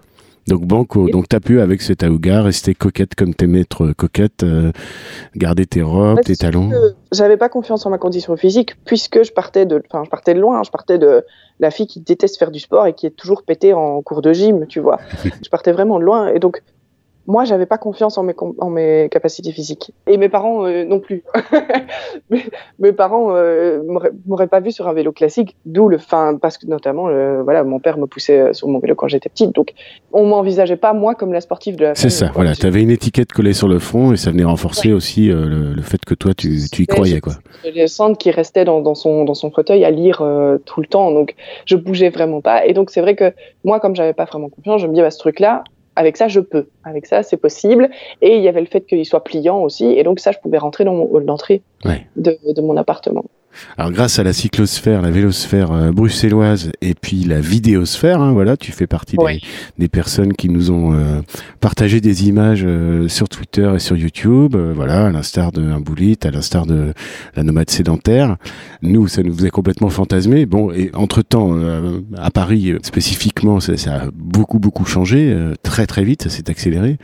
Donc 0.48 0.66
banco, 0.66 1.10
donc 1.10 1.28
t'as 1.28 1.42
pu 1.42 1.60
avec 1.60 1.82
cet 1.82 2.04
Aouga 2.04 2.42
rester 2.42 2.74
coquette 2.74 3.16
comme 3.16 3.34
tes 3.34 3.48
maîtres 3.48 3.92
coquettes, 3.92 4.44
euh, 4.44 4.72
garder 5.36 5.66
tes 5.66 5.82
robes, 5.82 6.22
tes 6.22 6.38
talons. 6.38 6.72
J'avais 7.12 7.36
pas 7.36 7.50
confiance 7.50 7.86
en 7.86 7.90
ma 7.90 7.98
condition 7.98 8.38
physique 8.38 8.78
puisque 8.86 9.24
je 9.24 9.34
partais 9.34 9.66
de, 9.66 9.84
enfin 9.90 10.06
je 10.06 10.10
partais 10.10 10.34
de 10.34 10.40
loin, 10.40 10.64
je 10.64 10.72
partais 10.72 10.98
de 10.98 11.26
la 11.60 11.72
fille 11.72 11.88
qui 11.88 12.00
déteste 12.00 12.38
faire 12.38 12.52
du 12.52 12.60
sport 12.60 12.88
et 12.88 12.94
qui 12.94 13.06
est 13.06 13.12
toujours 13.12 13.44
pétée 13.44 13.74
en 13.74 14.02
cours 14.02 14.22
de 14.22 14.34
gym, 14.34 14.68
tu 14.68 14.80
vois. 14.80 15.00
je 15.24 15.50
partais 15.50 15.72
vraiment 15.72 15.98
loin 15.98 16.28
et 16.30 16.40
donc 16.40 16.62
moi, 17.28 17.44
j'avais 17.44 17.66
pas 17.66 17.78
confiance 17.78 18.18
en 18.18 18.24
mes, 18.24 18.34
en 18.60 18.70
mes 18.70 19.10
capacités 19.12 19.52
physiques. 19.52 19.92
Et 20.08 20.16
mes 20.16 20.30
parents 20.30 20.66
euh, 20.66 20.86
non 20.86 21.02
plus. 21.02 21.24
mes, 22.80 22.94
parents 22.94 23.36
euh, 23.36 23.84
m'auraient 24.26 24.48
pas 24.48 24.62
vu 24.62 24.72
sur 24.72 24.88
un 24.88 24.94
vélo 24.94 25.12
classique, 25.12 25.58
d'où 25.66 25.90
le 25.90 25.98
fin, 25.98 26.38
parce 26.38 26.58
que 26.58 26.66
notamment, 26.68 27.10
voilà, 27.44 27.66
mon 27.66 27.80
père 27.80 27.98
me 27.98 28.08
poussait 28.08 28.40
euh, 28.40 28.54
sur 28.54 28.70
mon 28.70 28.80
vélo 28.80 28.96
quand 28.96 29.10
j'étais 29.10 29.28
petite. 29.28 29.54
Donc, 29.54 29.74
on 30.14 30.26
m'envisageait 30.26 30.78
pas, 30.78 30.94
moi, 30.94 31.16
comme 31.16 31.34
la 31.34 31.42
sportive 31.42 31.76
de 31.76 31.84
la 31.84 31.96
C'est 31.96 32.10
ça, 32.10 32.32
voilà. 32.34 32.56
Tu 32.56 32.66
avais 32.66 32.82
une 32.82 32.92
étiquette 32.92 33.34
collée 33.34 33.54
sur 33.54 33.68
le 33.68 33.80
front 33.80 34.14
et 34.14 34.18
ça 34.18 34.32
venait 34.32 34.46
renforcer 34.46 34.94
aussi 34.94 35.30
euh, 35.30 35.74
le, 35.76 35.82
fait 35.82 36.04
que 36.06 36.14
toi, 36.14 36.34
tu, 36.34 36.58
tu 36.72 36.84
y 36.84 36.88
croyais, 36.88 37.20
quoi. 37.20 37.34
Le 37.66 37.88
centre 37.88 38.18
qui 38.18 38.32
restait 38.32 38.64
dans, 38.64 38.80
dans, 38.80 38.96
son, 38.96 39.26
dans 39.26 39.34
son 39.34 39.52
fauteuil 39.52 39.84
à 39.84 39.92
lire 39.92 40.24
tout 40.66 40.80
le 40.80 40.88
temps. 40.88 41.12
Donc, 41.12 41.36
je 41.66 41.76
bougeais 41.76 42.10
vraiment 42.10 42.40
pas. 42.40 42.66
Et 42.66 42.72
donc, 42.72 42.90
c'est 42.90 43.02
vrai 43.02 43.16
que 43.16 43.34
moi, 43.66 43.82
comme 43.82 43.98
j'avais 43.98 44.14
pas 44.14 44.24
vraiment 44.24 44.48
confiance, 44.48 44.82
je 44.82 44.88
me 44.88 44.94
dis, 44.94 45.02
bah, 45.02 45.12
ce 45.12 45.20
truc-là, 45.20 45.66
avec 45.98 46.16
ça, 46.16 46.28
je 46.28 46.40
peux. 46.40 46.68
Avec 46.84 47.08
ça, 47.08 47.24
c'est 47.24 47.38
possible. 47.38 47.90
Et 48.22 48.38
il 48.38 48.44
y 48.44 48.48
avait 48.48 48.62
le 48.62 48.68
fait 48.68 48.82
qu'il 48.82 49.06
soit 49.06 49.24
pliant 49.24 49.58
aussi. 49.64 49.86
Et 49.86 50.04
donc, 50.04 50.20
ça, 50.20 50.32
je 50.32 50.38
pouvais 50.38 50.60
rentrer 50.60 50.86
dans 50.86 50.94
mon 50.94 51.10
hall 51.12 51.26
d'entrée 51.26 51.64
de, 52.16 52.38
de, 52.46 52.62
mon 52.62 52.78
appartement. 52.78 53.26
Alors 53.78 53.92
grâce 53.92 54.20
à 54.20 54.24
la 54.24 54.34
cyclosphère, 54.34 55.02
la 55.02 55.12
vélosphère 55.12 55.72
euh, 55.72 55.92
bruxelloise 55.92 56.72
et 56.82 56.94
puis 56.94 57.24
la 57.24 57.40
vidéosphère, 57.40 58.22
hein, 58.22 58.32
voilà, 58.32 58.58
tu 58.58 58.72
fais 58.72 58.88
partie 58.88 59.18
des, 59.78 59.88
personnes 59.88 60.34
qui 60.34 60.50
nous 60.50 60.72
ont 60.72 60.94
euh, 60.94 61.22
partagé 61.60 62.02
des 62.02 62.28
images 62.28 62.64
euh, 62.66 63.08
sur 63.08 63.30
Twitter 63.30 63.72
et 63.76 63.80
sur 63.80 63.96
YouTube, 63.96 64.56
voilà, 64.56 65.06
à 65.06 65.10
l'instar 65.12 65.52
de 65.52 65.62
un 65.62 65.80
boulit, 65.80 66.18
à 66.24 66.32
l'instar 66.32 66.66
de 66.66 66.94
la 67.36 67.44
nomade 67.44 67.70
sédentaire. 67.70 68.38
Nous, 68.82 69.08
ça 69.08 69.24
nous 69.24 69.34
faisait 69.34 69.50
complètement 69.50 69.90
fantasmer. 69.90 70.46
Bon, 70.46 70.72
et 70.72 70.92
entre 70.94 71.22
temps, 71.22 71.56
à 72.18 72.32
Paris 72.32 72.74
spécifiquement, 72.84 73.60
ça, 73.60 73.74
a 73.88 74.06
beaucoup 74.14 74.60
beaucoup 74.60 74.86
changé, 74.86 75.36
très 75.64 75.88
très 75.88 76.04
vite, 76.04 76.24
ça 76.24 76.30
s'est 76.30 76.50
accéléré. 76.50 76.98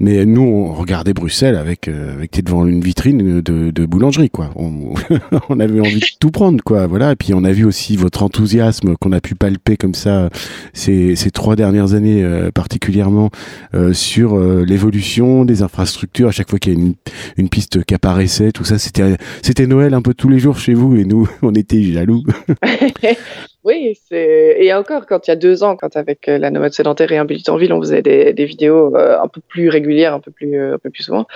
Mais 0.00 0.24
nous, 0.24 0.42
on 0.42 0.72
regardait 0.72 1.12
Bruxelles 1.12 1.56
avec, 1.56 1.88
avec 1.88 2.30
t'es 2.30 2.42
devant 2.42 2.66
une 2.66 2.80
vitrine 2.80 3.40
de, 3.40 3.70
de 3.70 3.86
boulangerie, 3.86 4.30
quoi. 4.30 4.50
On, 4.56 4.94
on 5.48 5.60
avait 5.60 5.80
envie 5.80 5.97
tout 6.18 6.30
prendre, 6.30 6.62
quoi. 6.62 6.86
Voilà. 6.86 7.12
Et 7.12 7.16
puis 7.16 7.34
on 7.34 7.44
a 7.44 7.52
vu 7.52 7.64
aussi 7.64 7.96
votre 7.96 8.22
enthousiasme 8.22 8.96
qu'on 8.96 9.12
a 9.12 9.20
pu 9.20 9.34
palper 9.34 9.76
comme 9.76 9.94
ça 9.94 10.28
ces, 10.72 11.16
ces 11.16 11.30
trois 11.30 11.56
dernières 11.56 11.94
années 11.94 12.24
euh, 12.24 12.50
particulièrement 12.50 13.30
euh, 13.74 13.92
sur 13.92 14.36
euh, 14.36 14.64
l'évolution 14.64 15.44
des 15.44 15.62
infrastructures. 15.62 16.28
À 16.28 16.32
chaque 16.32 16.50
fois 16.50 16.58
qu'il 16.58 16.74
y 16.74 16.76
a 16.76 16.78
une, 16.78 16.94
une 17.36 17.48
piste 17.48 17.84
qui 17.84 17.94
apparaissait, 17.94 18.52
tout 18.52 18.64
ça, 18.64 18.78
c'était 18.78 19.16
c'était 19.42 19.66
Noël 19.66 19.94
un 19.94 20.02
peu 20.02 20.14
tous 20.14 20.28
les 20.28 20.38
jours 20.38 20.58
chez 20.58 20.74
vous 20.74 20.96
et 20.96 21.04
nous 21.04 21.28
on 21.42 21.54
était 21.54 21.82
jaloux. 21.82 22.22
oui, 23.64 23.98
et 24.10 24.72
encore 24.74 25.06
quand 25.06 25.26
il 25.26 25.30
y 25.30 25.32
a 25.32 25.36
deux 25.36 25.62
ans, 25.62 25.76
quand 25.76 25.96
avec 25.96 26.26
la 26.26 26.50
nomade 26.50 26.72
sédentaire 26.72 27.12
et 27.12 27.18
un 27.18 27.26
en 27.48 27.56
ville, 27.56 27.72
on 27.72 27.80
faisait 27.80 28.02
des, 28.02 28.32
des 28.32 28.44
vidéos 28.44 28.96
un 28.96 29.28
peu 29.28 29.40
plus 29.46 29.68
régulières, 29.68 30.14
un 30.14 30.20
peu 30.20 30.30
plus 30.30 30.58
un 30.58 30.78
peu 30.78 30.90
plus 30.90 31.02
souvent. 31.02 31.26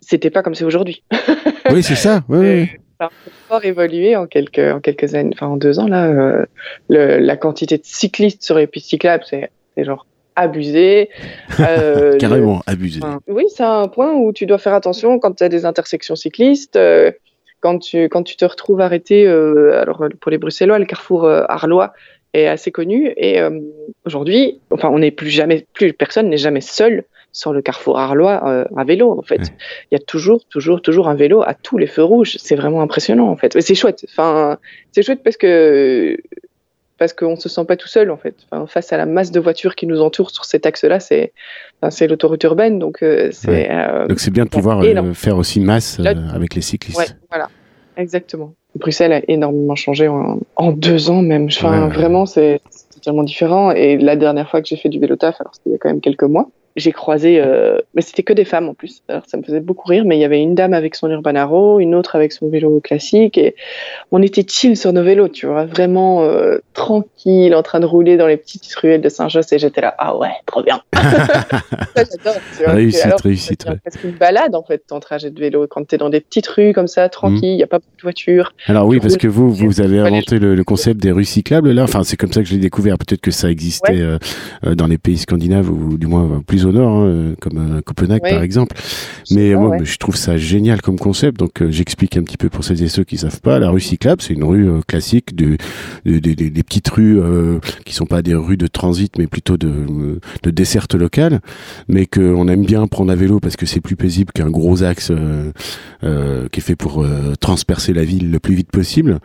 C'était 0.00 0.30
pas 0.30 0.42
comme 0.42 0.54
c'est 0.54 0.64
aujourd'hui. 0.64 1.02
oui, 1.72 1.82
c'est 1.82 1.96
ça. 1.96 2.22
Oui 2.28 2.68
ça 3.00 3.06
a 3.06 3.10
fort 3.48 3.64
évolué 3.64 4.14
en 4.14 4.26
quelques, 4.26 4.58
en 4.58 4.80
quelques 4.80 5.14
années, 5.14 5.30
enfin 5.32 5.46
en 5.46 5.56
deux 5.56 5.78
ans 5.78 5.88
là. 5.88 6.06
Euh, 6.06 6.44
le, 6.88 7.18
la 7.18 7.36
quantité 7.36 7.78
de 7.78 7.84
cyclistes 7.84 8.42
sur 8.42 8.56
les 8.58 8.66
pistes 8.66 8.90
cyclables, 8.90 9.24
c'est 9.26 9.50
genre 9.78 10.06
abusé. 10.36 11.08
Euh, 11.60 12.16
Carrément 12.16 12.62
abusé. 12.66 13.00
oui, 13.26 13.44
c'est 13.48 13.64
un 13.64 13.88
point 13.88 14.14
où 14.14 14.32
tu 14.32 14.46
dois 14.46 14.56
faire 14.56 14.72
attention 14.72 15.18
quand 15.18 15.32
tu 15.32 15.44
as 15.44 15.48
des 15.48 15.66
intersections 15.66 16.16
cyclistes. 16.16 16.76
Euh, 16.76 17.10
quand 17.60 17.78
tu, 17.78 18.04
quand 18.04 18.22
tu 18.22 18.36
te 18.36 18.44
retrouves 18.46 18.80
arrêté, 18.80 19.28
alors 19.28 20.06
pour 20.18 20.30
les 20.30 20.38
Bruxellois, 20.38 20.78
le 20.78 20.86
carrefour 20.86 21.28
Arlois 21.28 21.92
est 22.32 22.46
assez 22.46 22.72
connu. 22.72 23.12
Et 23.18 23.38
aujourd'hui, 24.06 24.60
enfin, 24.70 24.88
on 24.88 25.00
n'est 25.00 25.10
plus 25.10 25.28
jamais, 25.28 25.66
plus 25.74 25.92
personne 25.92 26.30
n'est 26.30 26.38
jamais 26.38 26.62
seul 26.62 27.04
sur 27.32 27.52
le 27.52 27.62
carrefour 27.62 27.98
Arlois 27.98 28.42
euh, 28.46 28.64
à 28.76 28.84
vélo 28.84 29.18
en 29.18 29.22
fait. 29.22 29.52
Il 29.90 29.94
y 29.94 29.96
a 29.96 30.00
toujours, 30.00 30.44
toujours, 30.48 30.82
toujours 30.82 31.08
un 31.08 31.14
vélo 31.14 31.42
à 31.42 31.54
tous 31.54 31.78
les 31.78 31.86
feux 31.86 32.02
rouges. 32.02 32.36
C'est 32.38 32.56
vraiment 32.56 32.82
impressionnant 32.82 33.28
en 33.28 33.36
fait. 33.36 33.54
Mais 33.54 33.60
c'est 33.60 33.74
chouette. 33.74 34.04
Enfin, 34.10 34.58
c'est 34.92 35.02
chouette 35.02 35.22
parce 35.22 35.36
que 35.36 36.16
parce 36.98 37.14
qu'on 37.14 37.34
se 37.34 37.48
sent 37.48 37.64
pas 37.64 37.76
tout 37.76 37.88
seul 37.88 38.10
en 38.10 38.18
fait. 38.18 38.34
Enfin, 38.50 38.66
face 38.66 38.92
à 38.92 38.98
la 38.98 39.06
masse 39.06 39.30
de 39.30 39.40
voitures 39.40 39.74
qui 39.74 39.86
nous 39.86 40.02
entourent 40.02 40.30
sur 40.30 40.44
cet 40.44 40.66
axe-là, 40.66 41.00
c'est 41.00 41.32
c'est 41.88 42.06
l'autoroute 42.06 42.44
urbaine, 42.44 42.78
donc 42.78 43.02
euh, 43.02 43.30
c'est. 43.32 43.70
Euh, 43.70 44.06
donc 44.06 44.20
c'est 44.20 44.30
bien 44.30 44.44
de 44.44 44.50
pouvoir 44.50 44.84
faire 45.14 45.38
aussi 45.38 45.60
masse 45.60 45.98
avec 46.34 46.54
les 46.54 46.60
cyclistes. 46.60 46.98
Ouais, 46.98 47.06
voilà, 47.30 47.48
exactement. 47.96 48.54
Bruxelles 48.76 49.12
a 49.12 49.22
énormément 49.28 49.74
changé 49.74 50.08
en, 50.08 50.38
en 50.56 50.72
deux 50.72 51.10
ans 51.10 51.22
même. 51.22 51.46
Enfin, 51.46 51.88
vraiment, 51.88 52.26
c'est 52.26 52.60
totalement 52.94 53.22
différent. 53.22 53.70
Et 53.70 53.96
la 53.96 54.16
dernière 54.16 54.48
fois 54.48 54.60
que 54.60 54.68
j'ai 54.68 54.76
fait 54.76 54.90
du 54.90 55.00
vélo 55.00 55.16
taf, 55.16 55.40
alors 55.40 55.54
c'était 55.54 55.70
il 55.70 55.72
y 55.72 55.74
a 55.74 55.78
quand 55.78 55.88
même 55.88 56.00
quelques 56.02 56.22
mois, 56.24 56.50
j'ai 56.76 56.92
croisé, 56.92 57.40
euh, 57.40 57.78
mais 57.94 58.02
c'était 58.02 58.22
que 58.22 58.32
des 58.32 58.44
femmes 58.44 58.68
en 58.68 58.74
plus. 58.74 59.02
Alors 59.08 59.22
ça 59.26 59.36
me 59.36 59.42
faisait 59.42 59.60
beaucoup 59.60 59.88
rire, 59.88 60.04
mais 60.04 60.16
il 60.16 60.20
y 60.20 60.24
avait 60.24 60.40
une 60.40 60.54
dame 60.54 60.72
avec 60.72 60.94
son 60.94 61.10
Urbanaro, 61.10 61.80
une 61.80 61.94
autre 61.94 62.14
avec 62.14 62.32
son 62.32 62.48
vélo 62.48 62.80
classique, 62.80 63.38
et 63.38 63.54
on 64.12 64.22
était 64.22 64.44
chill 64.46 64.76
sur 64.76 64.92
nos 64.92 65.02
vélos, 65.02 65.28
tu 65.28 65.46
vois, 65.46 65.64
vraiment 65.66 66.22
euh, 66.22 66.58
tranquille, 66.74 67.54
en 67.54 67.62
train 67.62 67.80
de 67.80 67.86
rouler 67.86 68.16
dans 68.16 68.26
les 68.26 68.36
petites 68.36 68.72
ruelles 68.74 69.00
de 69.00 69.08
Saint-Josse, 69.08 69.52
et 69.52 69.58
j'étais 69.58 69.80
là, 69.80 69.94
ah 69.98 70.16
ouais, 70.16 70.30
trop 70.46 70.62
bien. 70.62 70.80
J'adore. 71.96 72.34
Réussite, 72.66 73.20
réussite. 73.22 73.66
C'est 73.86 74.04
une 74.04 74.12
balade 74.12 74.54
en 74.54 74.62
fait, 74.62 74.84
ton 74.86 75.00
trajet 75.00 75.30
de 75.30 75.40
vélo, 75.40 75.66
quand 75.68 75.86
tu 75.88 75.96
es 75.96 75.98
dans 75.98 76.10
des 76.10 76.20
petites 76.20 76.46
rues 76.46 76.72
comme 76.72 76.88
ça, 76.88 77.08
tranquille, 77.08 77.44
il 77.44 77.56
n'y 77.56 77.62
a 77.62 77.66
pas 77.66 77.78
beaucoup 77.78 77.96
de 77.96 78.02
voitures. 78.02 78.52
Alors 78.66 78.86
oui, 78.86 79.00
parce 79.00 79.16
que 79.16 79.26
vous, 79.26 79.52
vous 79.52 79.80
avez 79.80 79.98
inventé 79.98 80.38
le, 80.38 80.62
concept 80.64 81.00
des 81.00 81.10
rues 81.10 81.24
cyclables 81.24 81.72
là. 81.72 81.82
Enfin, 81.82 82.04
c'est 82.04 82.16
comme 82.16 82.32
ça 82.32 82.42
que 82.42 82.48
je 82.48 82.54
l'ai 82.54 82.60
découvert. 82.60 82.96
Peut-être 82.96 83.20
que 83.20 83.30
ça 83.30 83.50
existait 83.50 84.00
euh, 84.00 84.18
dans 84.74 84.86
les 84.86 84.98
pays 84.98 85.18
scandinaves 85.18 85.70
ou 85.70 85.96
du 85.96 86.06
moins 86.06 86.42
plus 86.46 86.59
au 86.64 86.72
nord, 86.72 86.90
hein, 86.90 87.06
euh, 87.06 87.34
comme 87.40 87.58
euh, 87.58 87.80
Copenhague 87.82 88.22
par 88.22 88.42
exemple. 88.42 88.76
Mais 89.30 89.54
moi, 89.54 89.78
je 89.82 89.96
trouve 89.96 90.16
ça 90.16 90.36
génial 90.36 90.80
comme 90.82 90.98
concept. 90.98 91.38
Donc, 91.38 91.62
euh, 91.62 91.70
j'explique 91.70 92.16
un 92.16 92.22
petit 92.22 92.36
peu 92.36 92.48
pour 92.48 92.64
celles 92.64 92.82
et 92.82 92.88
ceux 92.88 93.04
qui 93.04 93.16
savent 93.16 93.40
pas. 93.40 93.58
La 93.58 93.70
rue 93.70 93.80
cyclable, 93.80 94.22
c'est 94.22 94.34
une 94.34 94.44
rue 94.44 94.68
classique 94.86 95.34
de, 95.34 95.56
des 96.04 96.62
petites 96.62 96.88
rues 96.88 97.20
qui 97.84 97.94
sont 97.94 98.06
pas 98.06 98.22
des 98.22 98.34
rues 98.34 98.56
de 98.56 98.66
transit, 98.66 99.16
mais 99.18 99.26
plutôt 99.26 99.56
de, 99.56 100.18
de 100.42 100.50
desserte 100.50 100.94
locale, 100.94 101.40
mais 101.88 102.06
qu'on 102.06 102.48
aime 102.48 102.64
bien 102.64 102.86
prendre 102.86 103.12
à 103.12 103.16
vélo 103.16 103.40
parce 103.40 103.56
que 103.56 103.66
c'est 103.66 103.80
plus 103.80 103.96
paisible 103.96 104.32
qu'un 104.32 104.50
gros 104.50 104.82
axe 104.82 105.12
qui 106.00 106.60
est 106.60 106.62
fait 106.62 106.76
pour 106.76 107.04
transpercer 107.40 107.92
la 107.92 108.04
ville 108.04 108.30
le 108.30 108.38
plus 108.38 108.54
vite 108.54 108.70
possible. 108.70 109.18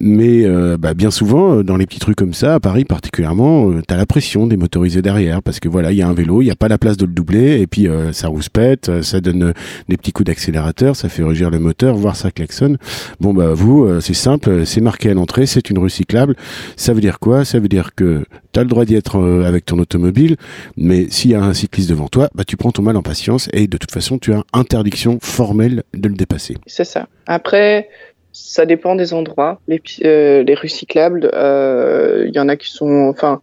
Mais 0.00 0.46
bah, 0.78 0.94
bien 0.94 1.10
souvent, 1.10 1.62
dans 1.62 1.76
les 1.76 1.86
petites 1.86 2.04
rues 2.04 2.14
comme 2.14 2.34
ça, 2.34 2.54
à 2.54 2.60
Paris 2.60 2.84
particulièrement, 2.84 3.70
tu 3.86 3.94
as 3.94 3.96
la 3.96 4.06
pression 4.06 4.46
des 4.46 4.56
motorisés 4.56 5.02
derrière 5.02 5.42
parce 5.42 5.60
que 5.60 5.68
voilà, 5.68 5.92
il 5.92 5.98
y 5.98 6.02
a 6.02 6.08
un 6.08 6.14
vélo, 6.14 6.42
il 6.42 6.46
n'y 6.46 6.50
a 6.50 6.56
pas 6.62 6.68
la 6.68 6.78
place 6.78 6.96
de 6.96 7.06
le 7.06 7.12
doubler 7.12 7.60
et 7.60 7.66
puis 7.66 7.88
euh, 7.88 8.12
ça 8.12 8.28
rouspète, 8.28 8.88
euh, 8.88 9.02
ça 9.02 9.20
donne 9.20 9.42
euh, 9.42 9.52
des 9.88 9.96
petits 9.96 10.12
coups 10.12 10.28
d'accélérateur, 10.28 10.94
ça 10.94 11.08
fait 11.08 11.24
rugir 11.24 11.50
le 11.50 11.58
moteur, 11.58 11.96
voire 11.96 12.14
ça 12.14 12.30
klaxonne. 12.30 12.78
Bon 13.18 13.34
bah 13.34 13.52
vous, 13.52 14.00
c'est 14.00 14.14
simple, 14.14 14.64
c'est 14.64 14.80
marqué 14.80 15.10
à 15.10 15.14
l'entrée, 15.14 15.46
c'est 15.46 15.70
une 15.70 15.78
recyclable. 15.80 16.36
Ça 16.76 16.92
veut 16.92 17.00
dire 17.00 17.18
quoi? 17.18 17.44
Ça 17.44 17.58
veut 17.58 17.66
dire 17.66 17.96
que 17.96 18.24
tu 18.52 18.60
as 18.60 18.62
le 18.62 18.68
droit 18.68 18.84
d'y 18.84 18.94
être 18.94 19.18
avec 19.44 19.66
ton 19.66 19.76
automobile, 19.80 20.36
mais 20.76 21.10
s'il 21.10 21.32
y 21.32 21.34
a 21.34 21.42
un 21.42 21.52
cycliste 21.52 21.90
devant 21.90 22.06
toi, 22.06 22.30
bah 22.32 22.44
tu 22.44 22.56
prends 22.56 22.70
ton 22.70 22.82
mal 22.82 22.96
en 22.96 23.02
patience 23.02 23.48
et 23.52 23.66
de 23.66 23.76
toute 23.76 23.90
façon 23.90 24.18
tu 24.18 24.32
as 24.32 24.44
interdiction 24.52 25.18
formelle 25.20 25.82
de 25.94 26.08
le 26.08 26.14
dépasser. 26.14 26.56
C'est 26.68 26.84
ça. 26.84 27.08
Après, 27.26 27.88
ça 28.30 28.66
dépend 28.66 28.94
des 28.94 29.14
endroits. 29.14 29.60
Les, 29.66 29.82
les 30.00 30.54
rues 30.54 30.68
cyclables, 30.68 31.28
il 31.32 32.32
y 32.32 32.38
en 32.38 32.48
a 32.48 32.54
qui 32.54 32.70
sont, 32.70 33.08
enfin, 33.10 33.42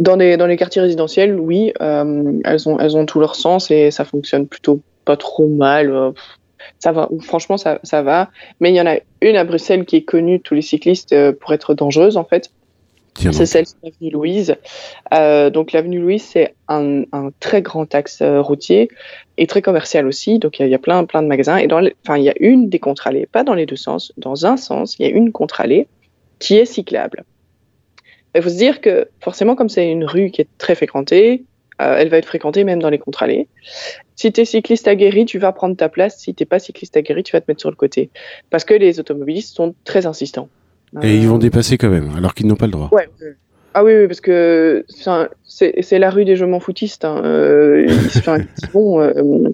dans 0.00 0.16
les, 0.16 0.36
dans 0.38 0.46
les 0.46 0.56
quartiers 0.56 0.82
résidentiels, 0.82 1.38
oui, 1.38 1.72
euh, 1.80 2.32
elles, 2.44 2.68
ont, 2.68 2.78
elles 2.78 2.96
ont 2.96 3.06
tout 3.06 3.20
leur 3.20 3.36
sens 3.36 3.70
et 3.70 3.90
ça 3.90 4.04
fonctionne 4.04 4.48
plutôt 4.48 4.80
pas 5.04 5.16
trop 5.16 5.46
mal. 5.46 5.92
Euh, 5.92 6.10
ça 6.78 6.90
va, 6.90 7.08
franchement, 7.20 7.58
ça, 7.58 7.78
ça 7.82 8.02
va. 8.02 8.30
Mais 8.60 8.70
il 8.70 8.76
y 8.76 8.80
en 8.80 8.86
a 8.86 8.96
une 9.20 9.36
à 9.36 9.44
Bruxelles 9.44 9.84
qui 9.84 9.96
est 9.96 10.02
connue 10.02 10.40
tous 10.40 10.54
les 10.54 10.62
cyclistes 10.62 11.12
euh, 11.12 11.32
pour 11.38 11.52
être 11.52 11.74
dangereuse, 11.74 12.16
en 12.16 12.24
fait. 12.24 12.50
C'est 13.18 13.44
celle 13.44 13.64
de 13.64 13.70
l'avenue 13.82 14.10
Louise. 14.10 14.56
Donc 15.52 15.72
l'avenue 15.72 15.98
Louise, 15.98 16.22
c'est 16.22 16.54
un, 16.68 17.02
un, 17.12 17.30
très 17.38 17.60
grand 17.60 17.92
axe 17.94 18.22
routier 18.22 18.88
et 19.36 19.46
très 19.46 19.60
commercial 19.60 20.06
aussi. 20.06 20.38
Donc 20.38 20.58
il 20.58 20.66
y, 20.66 20.70
y, 20.70 20.74
a 20.74 20.78
plein, 20.78 21.04
plein 21.04 21.20
de 21.20 21.26
magasins. 21.26 21.58
Et 21.58 21.66
dans, 21.66 21.86
enfin, 22.06 22.16
il 22.16 22.24
y 22.24 22.30
a 22.30 22.34
une 22.40 22.70
des 22.70 22.78
contre-allées, 22.78 23.26
pas 23.26 23.42
dans 23.42 23.52
les 23.52 23.66
deux 23.66 23.76
sens, 23.76 24.12
dans 24.16 24.46
un 24.46 24.56
sens, 24.56 24.96
il 24.98 25.06
y 25.06 25.10
a 25.10 25.14
une 25.14 25.32
contre-allée 25.32 25.88
qui 26.38 26.56
est 26.56 26.64
cyclable. 26.64 27.24
Il 28.34 28.42
faut 28.42 28.48
se 28.48 28.56
dire 28.56 28.80
que 28.80 29.08
forcément, 29.20 29.56
comme 29.56 29.68
c'est 29.68 29.90
une 29.90 30.04
rue 30.04 30.30
qui 30.30 30.40
est 30.40 30.48
très 30.58 30.74
fréquentée, 30.74 31.44
euh, 31.80 31.96
elle 31.98 32.08
va 32.08 32.18
être 32.18 32.26
fréquentée 32.26 32.64
même 32.64 32.80
dans 32.80 32.90
les 32.90 32.98
contre-allées. 32.98 33.48
Si 34.14 34.32
tu 34.32 34.42
es 34.42 34.44
cycliste 34.44 34.86
aguerri, 34.86 35.24
tu 35.24 35.38
vas 35.38 35.52
prendre 35.52 35.76
ta 35.76 35.88
place. 35.88 36.18
Si 36.18 36.34
tu 36.34 36.42
n'es 36.42 36.46
pas 36.46 36.58
cycliste 36.58 36.96
aguerri, 36.96 37.22
tu 37.22 37.32
vas 37.32 37.40
te 37.40 37.46
mettre 37.48 37.60
sur 37.60 37.70
le 37.70 37.76
côté. 37.76 38.10
Parce 38.50 38.64
que 38.64 38.74
les 38.74 39.00
automobilistes 39.00 39.56
sont 39.56 39.74
très 39.84 40.06
insistants. 40.06 40.48
Et 41.02 41.16
ils 41.16 41.28
vont 41.28 41.38
dépasser 41.38 41.78
quand 41.78 41.88
même, 41.88 42.14
alors 42.16 42.34
qu'ils 42.34 42.46
n'ont 42.46 42.56
pas 42.56 42.66
le 42.66 42.72
droit. 42.72 42.90
Ouais. 42.92 43.08
Ah 43.74 43.84
oui, 43.84 43.92
oui 43.94 44.06
parce 44.08 44.20
que 44.20 44.84
c'est 45.44 45.98
la 45.98 46.10
rue 46.10 46.24
des 46.24 46.36
je 46.36 46.44
m'en 46.44 46.60
foutistes. 46.60 47.04
Hein. 47.04 47.22
Euh, 47.24 47.86
ils, 47.86 48.70
vont, 48.72 49.00
euh, 49.00 49.50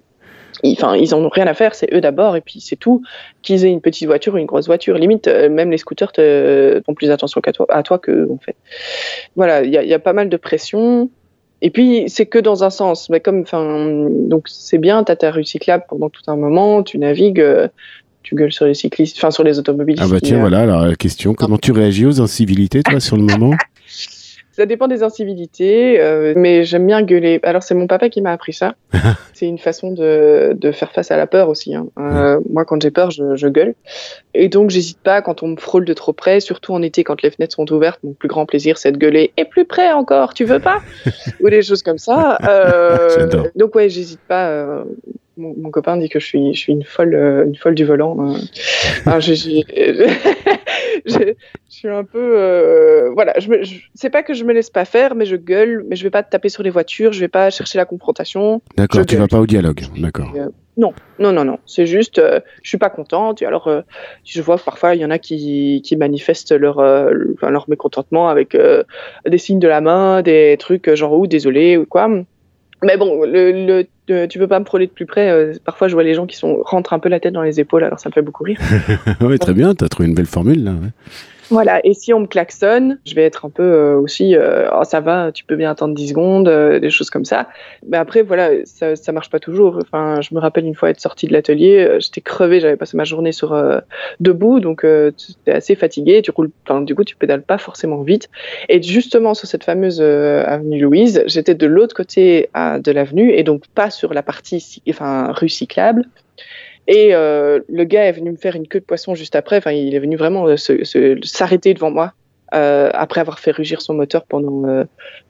enfin, 0.65 0.95
ils 0.95 1.13
en 1.13 1.23
ont 1.23 1.29
rien 1.29 1.47
à 1.47 1.53
faire, 1.53 1.75
c'est 1.75 1.93
eux 1.93 2.01
d'abord, 2.01 2.35
et 2.35 2.41
puis 2.41 2.61
c'est 2.61 2.75
tout. 2.75 3.01
Qu'ils 3.41 3.65
aient 3.65 3.71
une 3.71 3.81
petite 3.81 4.07
voiture 4.07 4.33
ou 4.33 4.37
une 4.37 4.45
grosse 4.45 4.67
voiture, 4.67 4.97
limite, 4.97 5.27
euh, 5.27 5.49
même 5.49 5.71
les 5.71 5.77
scooters 5.77 6.11
te 6.11 6.81
font 6.85 6.93
plus 6.93 7.11
attention 7.11 7.41
qu'à 7.41 7.53
toi, 7.53 7.65
à 7.69 7.83
toi 7.83 7.99
que 7.99 8.29
en 8.31 8.37
fait. 8.37 8.55
Voilà, 9.35 9.63
il 9.63 9.71
y 9.71 9.77
a, 9.77 9.83
y 9.83 9.93
a, 9.93 9.99
pas 9.99 10.13
mal 10.13 10.29
de 10.29 10.37
pression. 10.37 11.09
Et 11.61 11.71
puis, 11.71 12.03
c'est 12.07 12.27
que 12.27 12.37
dans 12.37 12.63
un 12.63 12.69
sens. 12.69 13.09
Mais 13.09 13.19
comme, 13.19 13.41
enfin, 13.41 14.07
donc 14.11 14.43
c'est 14.47 14.77
bien, 14.77 15.03
tu 15.03 15.11
as 15.11 15.15
ta 15.15 15.31
rue 15.31 15.45
cyclable 15.45 15.85
pendant 15.89 16.09
tout 16.09 16.21
un 16.27 16.35
moment, 16.35 16.83
tu 16.83 16.99
navigues, 16.99 17.41
euh, 17.41 17.67
tu 18.23 18.35
gueules 18.35 18.51
sur 18.51 18.65
les 18.65 18.73
cyclistes, 18.73 19.17
enfin 19.17 19.31
sur 19.31 19.43
les 19.43 19.57
automobilistes. 19.57 20.03
Ah 20.05 20.11
bah 20.11 20.19
tiens, 20.21 20.39
voilà, 20.39 20.59
alors 20.59 20.85
la 20.85 20.95
question, 20.95 21.33
comment 21.33 21.57
tu 21.57 21.71
réagis 21.71 22.05
aux 22.05 22.21
incivilités, 22.21 22.83
toi, 22.83 22.99
sur 22.99 23.17
le 23.17 23.23
moment? 23.23 23.53
Ça 24.57 24.65
dépend 24.65 24.87
des 24.87 25.03
incivilités, 25.03 26.01
euh, 26.01 26.33
mais 26.35 26.63
j'aime 26.63 26.87
bien 26.87 27.03
gueuler. 27.03 27.39
Alors 27.43 27.61
c'est 27.61 27.75
mon 27.75 27.85
papa 27.85 28.09
qui 28.09 28.23
m'a 28.23 28.31
appris 28.31 28.53
ça. 28.53 28.73
c'est 29.35 29.45
une 29.45 29.59
façon 29.59 29.91
de, 29.91 30.53
de, 30.55 30.71
faire 30.71 30.91
face 30.91 31.11
à 31.11 31.15
la 31.15 31.27
peur 31.27 31.49
aussi. 31.49 31.75
Hein. 31.75 31.85
Euh, 31.99 32.39
moi, 32.49 32.65
quand 32.65 32.81
j'ai 32.81 32.89
peur, 32.89 33.11
je, 33.11 33.35
je, 33.35 33.47
gueule. 33.49 33.75
Et 34.33 34.49
donc, 34.49 34.71
j'hésite 34.71 34.97
pas 34.97 35.21
quand 35.21 35.43
on 35.43 35.49
me 35.49 35.57
frôle 35.57 35.85
de 35.85 35.93
trop 35.93 36.11
près, 36.11 36.39
surtout 36.39 36.73
en 36.73 36.81
été 36.81 37.03
quand 37.03 37.21
les 37.21 37.29
fenêtres 37.29 37.53
sont 37.53 37.71
ouvertes. 37.71 37.99
Mon 38.03 38.13
plus 38.13 38.29
grand 38.29 38.47
plaisir, 38.47 38.79
c'est 38.79 38.91
de 38.91 38.97
gueuler. 38.97 39.31
Et 39.37 39.45
plus 39.45 39.65
près 39.65 39.91
encore, 39.91 40.33
tu 40.33 40.43
veux 40.43 40.59
pas? 40.59 40.81
Ou 41.39 41.51
des 41.51 41.61
choses 41.61 41.83
comme 41.83 41.99
ça. 41.99 42.39
Euh, 42.49 43.27
donc 43.55 43.75
ouais, 43.75 43.89
j'hésite 43.89 44.21
pas. 44.27 44.83
Mon, 45.37 45.53
mon, 45.55 45.69
copain 45.69 45.97
dit 45.97 46.09
que 46.09 46.19
je 46.19 46.25
suis, 46.25 46.53
je 46.53 46.59
suis 46.59 46.73
une 46.73 46.83
folle, 46.83 47.13
euh, 47.13 47.45
une 47.45 47.55
folle 47.55 47.75
du 47.75 47.85
volant. 47.85 48.17
Hein. 48.19 48.37
Je, 49.19 49.33
je, 49.33 49.63
je, 51.05 51.33
suis 51.67 51.87
un 51.87 52.03
peu, 52.03 52.19
euh, 52.37 53.11
voilà. 53.13 53.39
Je, 53.39 53.49
me, 53.49 53.61
c'est 53.93 54.09
pas 54.09 54.23
que 54.23 54.33
je 54.33 54.43
me 54.43 54.53
laisse 54.53 54.69
pas 54.69 54.85
faire, 54.85 55.15
mais 55.15 55.25
je 55.25 55.35
gueule, 55.35 55.85
mais 55.87 55.95
je 55.95 56.03
vais 56.03 56.09
pas 56.09 56.23
taper 56.23 56.49
sur 56.49 56.63
les 56.63 56.69
voitures, 56.69 57.13
je 57.13 57.19
vais 57.19 57.27
pas 57.27 57.49
chercher 57.49 57.77
la 57.77 57.85
confrontation. 57.85 58.61
D'accord, 58.75 59.05
tu 59.05 59.15
vas 59.15 59.27
pas 59.27 59.39
au 59.39 59.45
dialogue, 59.45 59.81
d'accord. 59.97 60.31
Euh, 60.35 60.49
non, 60.77 60.93
non, 61.19 61.31
non, 61.31 61.45
non. 61.45 61.59
C'est 61.65 61.85
juste, 61.85 62.19
euh, 62.19 62.39
je 62.61 62.69
suis 62.69 62.77
pas 62.77 62.89
contente. 62.89 63.41
Alors, 63.41 63.69
je 64.25 64.41
vois 64.41 64.57
que 64.57 64.63
parfois 64.63 64.95
il 64.95 65.01
y 65.01 65.05
en 65.05 65.11
a 65.11 65.19
qui, 65.19 65.81
qui 65.83 65.95
manifestent 65.95 66.51
leur, 66.51 66.81
leur 66.81 67.69
mécontentement 67.69 68.29
avec 68.29 68.57
des 69.25 69.37
signes 69.37 69.59
de 69.59 69.67
la 69.67 69.81
main, 69.81 70.21
des 70.21 70.55
trucs 70.59 70.93
genre 70.93 71.13
ou 71.13 71.27
désolé 71.27 71.77
ou 71.77 71.85
quoi. 71.85 72.09
Mais 72.83 72.97
bon, 72.97 73.23
le, 73.23 73.85
le, 74.07 74.27
tu 74.27 74.39
peux 74.39 74.47
pas 74.47 74.59
me 74.59 74.65
frôler 74.65 74.87
de 74.87 74.91
plus 74.91 75.05
près. 75.05 75.29
Euh, 75.29 75.53
parfois, 75.65 75.87
je 75.87 75.93
vois 75.93 76.03
les 76.03 76.13
gens 76.13 76.27
qui 76.27 76.37
sont 76.37 76.61
rentrent 76.63 76.93
un 76.93 76.99
peu 76.99 77.09
la 77.09 77.19
tête 77.19 77.33
dans 77.33 77.41
les 77.41 77.59
épaules, 77.59 77.83
alors 77.83 77.99
ça 77.99 78.09
me 78.09 78.13
fait 78.13 78.21
beaucoup 78.21 78.43
rire. 78.43 78.59
oui, 79.21 79.39
très 79.39 79.53
bien. 79.53 79.73
Tu 79.73 79.83
as 79.83 79.89
trouvé 79.89 80.07
une 80.07 80.15
belle 80.15 80.27
formule 80.27 80.63
là. 80.63 80.71
Ouais. 80.71 80.89
Voilà, 81.49 81.79
et 81.85 81.93
si 81.93 82.13
on 82.13 82.19
me 82.19 82.27
klaxonne, 82.27 82.99
je 83.05 83.15
vais 83.15 83.23
être 83.23 83.45
un 83.45 83.49
peu 83.49 83.63
euh, 83.63 83.95
aussi, 83.97 84.35
euh, 84.35 84.69
oh, 84.73 84.83
ça 84.83 84.99
va, 84.99 85.31
tu 85.31 85.45
peux 85.45 85.55
bien 85.55 85.71
attendre 85.71 85.95
10 85.95 86.09
secondes, 86.09 86.47
euh, 86.49 86.79
des 86.79 86.89
choses 86.89 87.09
comme 87.09 87.23
ça. 87.23 87.47
Mais 87.87 87.95
après, 87.95 88.21
voilà, 88.21 88.49
ça, 88.65 88.97
ça 88.97 89.11
marche 89.13 89.29
pas 89.29 89.39
toujours. 89.39 89.79
Enfin, 89.81 90.19
je 90.21 90.35
me 90.35 90.39
rappelle 90.39 90.65
une 90.65 90.75
fois 90.75 90.89
être 90.89 90.99
sortie 90.99 91.25
de 91.25 91.33
l'atelier, 91.33 91.85
euh, 91.87 91.99
j'étais 92.01 92.19
crevée, 92.19 92.59
j'avais 92.59 92.75
passé 92.75 92.97
ma 92.97 93.05
journée 93.05 93.31
sur 93.31 93.53
euh, 93.53 93.79
debout, 94.19 94.59
donc 94.59 94.81
tu 94.81 95.33
es 95.45 95.51
assez 95.51 95.75
fatigué, 95.75 96.21
tu 96.21 96.31
roules, 96.31 96.51
enfin, 96.67 96.81
du 96.81 96.95
coup, 96.95 97.05
tu 97.05 97.15
pédales 97.15 97.43
pas 97.43 97.57
forcément 97.57 98.01
vite. 98.01 98.29
Et 98.67 98.81
justement, 98.81 99.33
sur 99.33 99.47
cette 99.47 99.63
fameuse 99.63 100.01
avenue 100.01 100.81
Louise, 100.81 101.23
j'étais 101.27 101.55
de 101.55 101.67
l'autre 101.67 101.95
côté 101.95 102.49
de 102.55 102.91
l'avenue, 102.91 103.31
et 103.31 103.43
donc 103.43 103.67
pas 103.73 103.89
sur 103.89 104.13
la 104.13 104.23
partie, 104.23 104.81
enfin, 104.89 105.31
rue 105.31 105.49
cyclable. 105.49 106.03
Et 106.87 107.13
euh, 107.13 107.59
le 107.67 107.83
gars 107.83 108.05
est 108.05 108.13
venu 108.13 108.31
me 108.31 108.37
faire 108.37 108.55
une 108.55 108.67
queue 108.67 108.79
de 108.79 108.85
poisson 108.85 109.13
juste 109.13 109.35
après. 109.35 109.57
Enfin, 109.57 109.71
il 109.71 109.93
est 109.93 109.99
venu 109.99 110.15
vraiment 110.15 110.45
s'arrêter 111.23 111.73
devant 111.73 111.91
moi 111.91 112.13
euh, 112.53 112.89
après 112.93 113.19
avoir 113.19 113.39
fait 113.39 113.51
rugir 113.51 113.81
son 113.81 113.93
moteur 113.93 114.25
pendant 114.25 114.65
euh, 114.67 114.85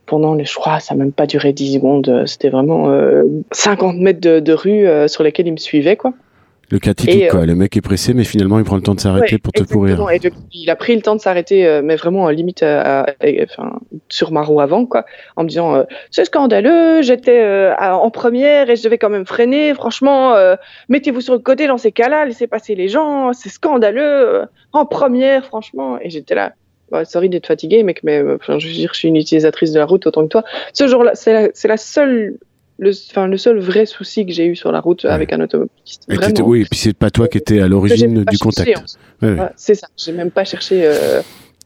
pendant 0.06 0.36
les, 0.36 0.46
je 0.46 0.54
crois, 0.54 0.80
ça 0.80 0.94
n'a 0.94 1.04
même 1.04 1.12
pas 1.12 1.26
duré 1.26 1.54
10 1.54 1.74
secondes. 1.74 2.24
C'était 2.28 2.50
vraiment 2.50 2.90
50 3.52 3.98
mètres 3.98 4.22
de, 4.22 4.40
de 4.40 4.54
rue 4.54 4.88
sur 5.10 5.24
lesquels 5.24 5.48
il 5.48 5.52
me 5.52 5.58
suivait, 5.58 5.98
quoi. 5.98 6.14
Le 6.70 6.80
cas 6.80 6.94
typique, 6.94 7.30
quoi. 7.30 7.46
Le 7.46 7.56
mec 7.56 7.78
est 7.78 7.82
pressé, 7.82 8.14
mais 8.14 8.26
finalement, 8.26 8.60
il 8.60 8.66
prend 8.66 8.76
le 8.76 8.82
temps 8.82 8.96
de 8.96 9.00
s'arrêter 9.00 9.36
ouais, 9.36 9.40
pour 9.40 9.54
te 9.54 9.64
pourrir. 9.64 10.10
Et 10.12 10.20
il 10.52 10.70
a 10.70 10.76
pris 10.76 10.96
le 10.96 11.02
temps 11.02 11.16
de 11.16 11.22
s'arrêter, 11.22 11.66
euh, 11.66 11.82
mais 11.82 11.96
vraiment 11.96 12.30
limite 12.30 12.62
à, 12.62 13.04
à, 13.04 13.06
enfin, 13.44 13.80
sur 14.10 14.32
ma 14.34 14.42
roue 14.42 14.60
avant, 14.60 14.86
quoi, 14.86 15.06
en 15.38 15.44
me 15.44 15.48
disant 15.48 15.76
euh, 15.76 15.84
c'est 16.12 16.26
scandaleux, 16.26 17.02
j'étais 17.02 17.40
euh, 17.40 17.74
en 17.78 18.10
première 18.12 18.70
et 18.70 18.76
je 18.76 18.84
devais 18.84 18.98
quand 18.98 19.10
même 19.10 19.26
freiner. 19.26 19.74
Franchement, 19.74 20.36
mettez-vous 20.90 21.22
sur 21.22 21.34
le 21.34 21.40
côté 21.40 21.68
dans 21.68 21.78
ces 21.78 21.94
cas-là, 21.94 22.26
laissez 22.26 22.48
passer 22.48 22.76
les 22.76 22.90
gens, 22.90 23.32
c'est 23.32 23.50
scandaleux. 23.50 24.44
en 24.74 24.86
première, 24.86 25.46
franchement. 25.46 25.98
Et 26.02 26.10
j'étais 26.10 26.36
là. 26.36 26.54
Bah, 26.90 27.04
sorry 27.04 27.28
d'être 27.28 27.48
fatigué, 27.48 27.84
mec, 27.84 28.02
mais 28.04 28.24
enfin, 28.36 28.60
je 28.60 28.68
veux 28.68 28.74
dire, 28.74 28.92
je 28.94 29.00
suis 29.00 29.08
une 29.10 29.18
utilisatrice 29.18 29.74
de 29.74 29.80
la 29.80 29.86
route 29.86 30.08
autant 30.08 30.24
que 30.24 30.30
toi. 30.30 30.44
Ce 30.72 30.88
jour-là, 30.88 31.12
c'est 31.16 31.34
la, 31.34 31.50
la 31.66 31.78
seule 31.78 32.38
le, 32.80 32.92
enfin, 33.10 33.28
le 33.28 33.38
seul 33.38 33.60
vrai 33.60 33.86
souci 33.86 34.26
que 34.26 34.32
j'ai 34.32 34.46
eu 34.46 34.56
sur 34.56 34.72
la 34.72 34.80
route 34.80 35.04
ouais. 35.04 35.10
avec 35.10 35.34
un 35.34 35.42
automobiliste. 35.42 36.06
Et 36.10 36.42
oui, 36.42 36.62
et 36.62 36.66
puis 36.66 36.80
c'est 36.80 36.94
pas 36.94 37.10
toi 37.10 37.28
qui 37.28 37.38
étais 37.38 37.60
à 37.60 37.68
l'origine 37.68 38.24
du 38.24 38.38
contact. 38.38 38.98
Ouais, 39.22 39.34
ouais. 39.34 39.50
c'est 39.56 39.76
ça. 39.76 39.88
J'ai 39.98 40.12
même 40.12 40.32
pas 40.32 40.44
cherché 40.44 40.86
euh, 40.86 41.22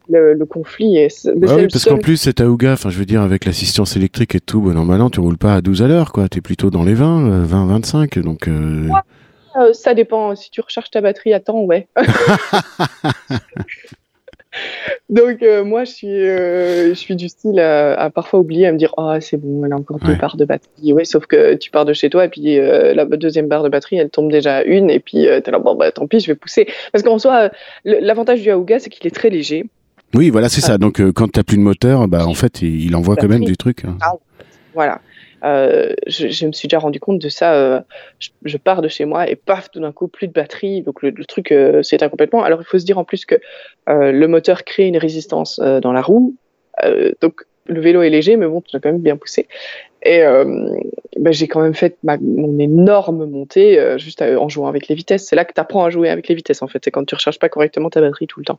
le, 0.08 0.34
le, 0.34 0.46
conflit. 0.46 0.96
Et 0.96 1.08
bah 1.36 1.56
oui, 1.56 1.66
parce 1.70 1.84
qu'en 1.84 1.98
plus, 1.98 2.16
c'est 2.16 2.40
Aouga, 2.40 2.72
enfin, 2.72 2.90
je 2.90 2.98
veux 2.98 3.04
dire, 3.04 3.22
avec 3.22 3.44
l'assistance 3.44 3.96
électrique 3.96 4.34
et 4.34 4.40
tout, 4.40 4.60
bon, 4.60 4.72
normalement, 4.72 5.10
tu 5.10 5.20
roules 5.20 5.38
pas 5.38 5.54
à 5.54 5.60
12 5.60 5.82
à 5.82 5.88
l'heure, 5.88 6.12
quoi. 6.12 6.28
Tu 6.28 6.38
es 6.38 6.40
plutôt 6.40 6.70
dans 6.70 6.82
les 6.82 6.94
20, 6.94 7.44
20, 7.44 7.66
25. 7.66 8.18
Donc, 8.20 8.48
euh... 8.48 8.88
euh, 9.56 9.72
ça 9.74 9.94
dépend. 9.94 10.34
Si 10.34 10.50
tu 10.50 10.62
recharges 10.62 10.90
ta 10.90 11.02
batterie 11.02 11.34
à 11.34 11.40
temps, 11.40 11.62
ouais. 11.64 11.88
Donc 15.08 15.42
euh, 15.42 15.64
moi, 15.64 15.84
je 15.84 15.92
suis, 15.92 16.08
euh, 16.08 16.88
je 16.90 16.94
suis 16.94 17.16
du 17.16 17.28
style 17.28 17.58
à, 17.60 17.94
à, 17.94 18.10
parfois 18.10 18.40
oublier, 18.40 18.66
à 18.66 18.72
me 18.72 18.78
dire, 18.78 18.94
oh 18.96 19.12
c'est 19.20 19.36
bon, 19.36 19.64
elle 19.64 19.72
a 19.72 19.76
encore 19.76 19.98
deux 19.98 20.14
barres 20.14 20.36
de 20.36 20.44
batterie. 20.44 20.92
Ouais, 20.92 21.04
sauf 21.04 21.26
que 21.26 21.54
tu 21.54 21.70
pars 21.70 21.84
de 21.84 21.92
chez 21.92 22.10
toi 22.10 22.24
et 22.24 22.28
puis 22.28 22.58
euh, 22.58 22.94
la 22.94 23.04
deuxième 23.04 23.48
barre 23.48 23.62
de 23.62 23.68
batterie, 23.68 23.96
elle 23.96 24.10
tombe 24.10 24.30
déjà 24.30 24.56
à 24.56 24.62
une 24.62 24.90
et 24.90 25.00
puis 25.00 25.26
t'es 25.44 25.50
là, 25.50 25.58
bon 25.58 25.74
bah 25.74 25.90
tant 25.92 26.06
pis, 26.06 26.20
je 26.20 26.26
vais 26.26 26.34
pousser. 26.34 26.66
Parce 26.92 27.02
qu'en 27.02 27.18
soi, 27.18 27.50
l'avantage 27.84 28.42
du 28.42 28.50
Aouga, 28.50 28.78
c'est 28.78 28.90
qu'il 28.90 29.06
est 29.06 29.14
très 29.14 29.30
léger. 29.30 29.64
Oui, 30.14 30.30
voilà, 30.30 30.48
c'est 30.48 30.60
ça. 30.60 30.78
Donc 30.78 31.00
quand 31.12 31.30
t'as 31.32 31.42
plus 31.42 31.56
de 31.56 31.62
moteur, 31.62 32.06
bah 32.08 32.26
en 32.26 32.34
fait, 32.34 32.62
il, 32.62 32.84
il 32.84 32.96
envoie 32.96 33.16
quand 33.16 33.28
même 33.28 33.44
du 33.44 33.56
truc. 33.56 33.84
Hein. 33.84 33.96
Voilà. 34.74 35.00
Euh, 35.44 35.94
je, 36.06 36.46
me 36.46 36.52
suis 36.52 36.68
déjà 36.68 36.78
rendu 36.78 37.00
compte 37.00 37.18
de 37.18 37.28
ça. 37.28 37.54
Euh, 37.54 37.80
je, 38.44 38.56
pars 38.56 38.82
de 38.82 38.88
chez 38.88 39.04
moi 39.04 39.28
et 39.28 39.36
paf, 39.36 39.70
tout 39.70 39.80
d'un 39.80 39.92
coup, 39.92 40.08
plus 40.08 40.28
de 40.28 40.32
batterie. 40.32 40.82
Donc 40.82 41.02
le, 41.02 41.12
truc 41.24 41.52
euh, 41.52 41.82
s'éteint 41.82 42.08
complètement. 42.08 42.42
Alors 42.42 42.60
il 42.60 42.64
faut 42.64 42.78
se 42.78 42.84
dire 42.84 42.98
en 42.98 43.04
plus 43.04 43.24
que 43.24 43.36
euh, 43.88 44.12
le 44.12 44.28
moteur 44.28 44.64
crée 44.64 44.86
une 44.86 44.98
résistance 44.98 45.58
dans 45.58 45.92
la 45.92 46.02
roue. 46.02 46.34
donc 47.20 47.42
le 47.66 47.80
vélo 47.80 48.02
est 48.02 48.10
léger, 48.10 48.36
mais 48.36 48.46
bon, 48.46 48.60
tu 48.60 48.76
as 48.76 48.80
quand 48.80 48.90
même 48.90 49.00
bien 49.00 49.16
poussé. 49.16 49.46
Et 50.04 50.20
ben, 50.20 51.32
j'ai 51.32 51.46
quand 51.46 51.60
même 51.60 51.74
fait 51.74 51.96
mon 52.02 52.58
énorme 52.58 53.24
montée 53.24 53.96
juste 53.98 54.20
en 54.20 54.48
jouant 54.48 54.66
avec 54.66 54.88
les 54.88 54.96
vitesses. 54.96 55.26
C'est 55.26 55.36
là 55.36 55.44
que 55.44 55.52
tu 55.52 55.60
apprends 55.60 55.84
à 55.84 55.90
jouer 55.90 56.08
avec 56.08 56.26
les 56.26 56.34
vitesses 56.34 56.62
en 56.62 56.66
fait. 56.66 56.80
C'est 56.84 56.90
quand 56.90 57.04
tu 57.04 57.14
recharges 57.14 57.38
pas 57.38 57.48
correctement 57.48 57.88
ta 57.88 58.00
batterie 58.00 58.26
tout 58.26 58.40
le 58.40 58.46
temps. 58.46 58.58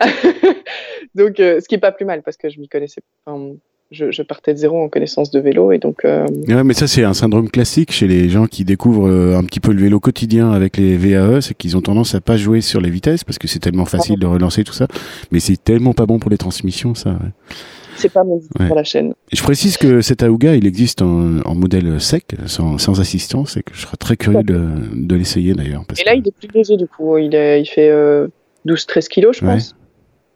donc 1.14 1.36
ce 1.38 1.66
qui 1.66 1.74
est 1.74 1.78
pas 1.78 1.92
plus 1.92 2.04
mal 2.04 2.22
parce 2.22 2.36
que 2.36 2.50
je 2.50 2.60
m'y 2.60 2.68
connaissais. 2.68 3.00
Enfin, 3.24 3.54
je, 3.90 4.10
je, 4.10 4.22
partais 4.22 4.52
de 4.54 4.58
zéro 4.58 4.82
en 4.82 4.88
connaissance 4.88 5.30
de 5.30 5.40
vélo 5.40 5.72
et 5.72 5.78
donc. 5.78 6.04
Euh... 6.04 6.26
Ouais, 6.48 6.64
mais 6.64 6.74
ça 6.74 6.86
c'est 6.86 7.04
un 7.04 7.14
syndrome 7.14 7.50
classique 7.50 7.92
chez 7.92 8.06
les 8.06 8.28
gens 8.28 8.46
qui 8.46 8.64
découvrent 8.64 9.08
euh, 9.08 9.36
un 9.36 9.44
petit 9.44 9.60
peu 9.60 9.72
le 9.72 9.82
vélo 9.82 10.00
quotidien 10.00 10.50
avec 10.50 10.76
les 10.76 10.96
VAE, 10.96 11.40
c'est 11.40 11.54
qu'ils 11.54 11.76
ont 11.76 11.80
tendance 11.80 12.14
à 12.14 12.20
pas 12.20 12.36
jouer 12.36 12.60
sur 12.60 12.80
les 12.80 12.90
vitesses 12.90 13.24
parce 13.24 13.38
que 13.38 13.46
c'est 13.46 13.58
tellement 13.58 13.84
facile 13.84 14.18
de 14.18 14.26
relancer 14.26 14.64
tout 14.64 14.72
ça, 14.72 14.86
mais 15.30 15.40
c'est 15.40 15.62
tellement 15.62 15.92
pas 15.92 16.06
bon 16.06 16.18
pour 16.18 16.30
les 16.30 16.38
transmissions 16.38 16.94
ça. 16.94 17.10
Ouais. 17.10 17.54
C'est 17.96 18.12
pas 18.12 18.24
bon 18.24 18.40
ouais. 18.58 18.66
pour 18.66 18.76
la 18.76 18.84
chaîne. 18.84 19.14
Je 19.32 19.42
précise 19.42 19.76
que 19.76 20.00
cet 20.00 20.24
Aouga, 20.24 20.56
il 20.56 20.66
existe 20.66 21.00
en, 21.00 21.38
en 21.44 21.54
modèle 21.54 22.00
sec, 22.00 22.24
sans, 22.46 22.76
sans, 22.78 23.00
assistance, 23.00 23.56
et 23.56 23.62
que 23.62 23.72
je 23.72 23.82
serais 23.82 23.96
très 23.96 24.16
curieux 24.16 24.42
de, 24.42 24.68
de 24.94 25.14
l'essayer 25.14 25.54
d'ailleurs. 25.54 25.84
Et 25.98 26.04
là, 26.04 26.14
il 26.14 26.26
est 26.26 26.32
plus 26.32 26.48
léger 26.52 26.76
du 26.76 26.88
coup. 26.88 27.16
Il, 27.18 27.34
est, 27.36 27.62
il 27.62 27.66
fait 27.66 27.90
euh, 27.90 28.26
12-13 28.66 29.08
kilos, 29.08 29.36
je 29.36 29.44
pense. 29.44 29.76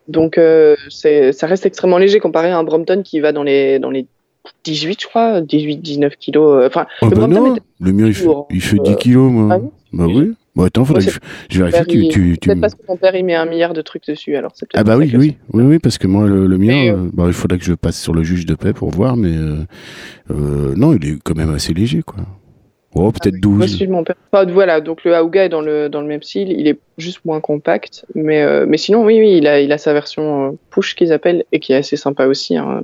Donc 0.08 0.38
euh, 0.38 0.74
ça 0.88 1.46
reste 1.46 1.66
extrêmement 1.66 1.98
léger 1.98 2.18
comparé 2.18 2.50
à 2.50 2.58
un 2.58 2.64
Brompton 2.64 3.02
qui 3.04 3.20
va 3.20 3.32
dans 3.32 3.42
les, 3.42 3.78
dans 3.78 3.90
les 3.90 4.06
18, 4.64 5.02
je 5.02 5.06
crois, 5.06 5.40
18-19 5.42 6.16
kilos. 6.18 6.66
Enfin, 6.66 6.86
oh 7.02 7.08
le, 7.10 7.16
bah 7.16 7.26
non, 7.26 7.56
le 7.80 7.92
mien 7.92 8.06
il 8.06 8.14
fait, 8.14 8.26
il 8.50 8.62
fait 8.62 8.78
10 8.78 8.96
kilos, 8.96 9.30
moi. 9.30 9.48
Ah 9.52 9.58
oui 9.58 9.68
bah 9.92 10.06
oui. 10.06 10.34
Bon, 10.54 10.64
attends, 10.64 10.84
faudrait 10.84 11.04
que 11.04 11.12
je, 11.50 11.62
vérifie. 11.62 11.86
Tu, 11.86 12.08
tu, 12.08 12.38
tu... 12.38 12.48
Peut-être 12.48 12.60
parce 12.60 12.74
que 12.74 12.84
ton 12.84 12.96
père 12.96 13.14
il 13.14 13.24
met 13.24 13.34
un 13.34 13.46
milliard 13.46 13.74
de 13.74 13.80
trucs 13.80 14.06
dessus, 14.06 14.36
alors 14.36 14.52
c'est 14.54 14.66
Ah 14.74 14.82
bah 14.82 14.96
oui, 14.96 15.12
oui, 15.16 15.36
oui, 15.52 15.62
oui, 15.62 15.78
parce 15.78 15.98
que 15.98 16.06
moi 16.06 16.26
le, 16.26 16.46
le 16.46 16.58
mien, 16.58 16.92
euh... 16.92 17.08
bah, 17.12 17.24
il 17.28 17.32
faudrait 17.32 17.58
que 17.58 17.64
je 17.64 17.74
passe 17.74 18.00
sur 18.00 18.12
le 18.12 18.22
juge 18.22 18.44
de 18.44 18.54
paix 18.54 18.72
pour 18.72 18.90
voir, 18.90 19.16
mais 19.16 19.36
euh, 19.36 19.64
euh, 20.30 20.74
non, 20.76 20.94
il 20.94 21.08
est 21.08 21.18
quand 21.22 21.36
même 21.36 21.54
assez 21.54 21.72
léger, 21.72 22.02
quoi. 22.02 22.16
Oh, 22.94 23.12
peut-être 23.12 23.36
ah, 23.36 23.40
12. 23.40 23.80
Moi, 23.80 23.96
mon 23.98 24.04
père. 24.04 24.16
Enfin, 24.32 24.50
voilà, 24.50 24.80
donc 24.80 25.04
le 25.04 25.14
Aouga 25.14 25.44
est 25.44 25.48
dans 25.48 25.60
le, 25.60 25.88
dans 25.88 26.00
le 26.00 26.06
même 26.06 26.22
style, 26.22 26.50
il 26.50 26.66
est 26.66 26.78
juste 26.96 27.24
moins 27.24 27.40
compact, 27.40 28.06
mais, 28.14 28.42
euh, 28.42 28.64
mais 28.66 28.78
sinon, 28.78 29.04
oui, 29.04 29.18
oui, 29.20 29.36
il 29.36 29.46
a, 29.46 29.60
il 29.60 29.72
a 29.72 29.78
sa 29.78 29.92
version 29.92 30.48
euh, 30.48 30.50
push 30.70 30.94
qu'ils 30.94 31.12
appellent 31.12 31.44
et 31.52 31.60
qui 31.60 31.72
est 31.72 31.76
assez 31.76 31.96
sympa 31.96 32.26
aussi. 32.26 32.56
Hein. 32.56 32.82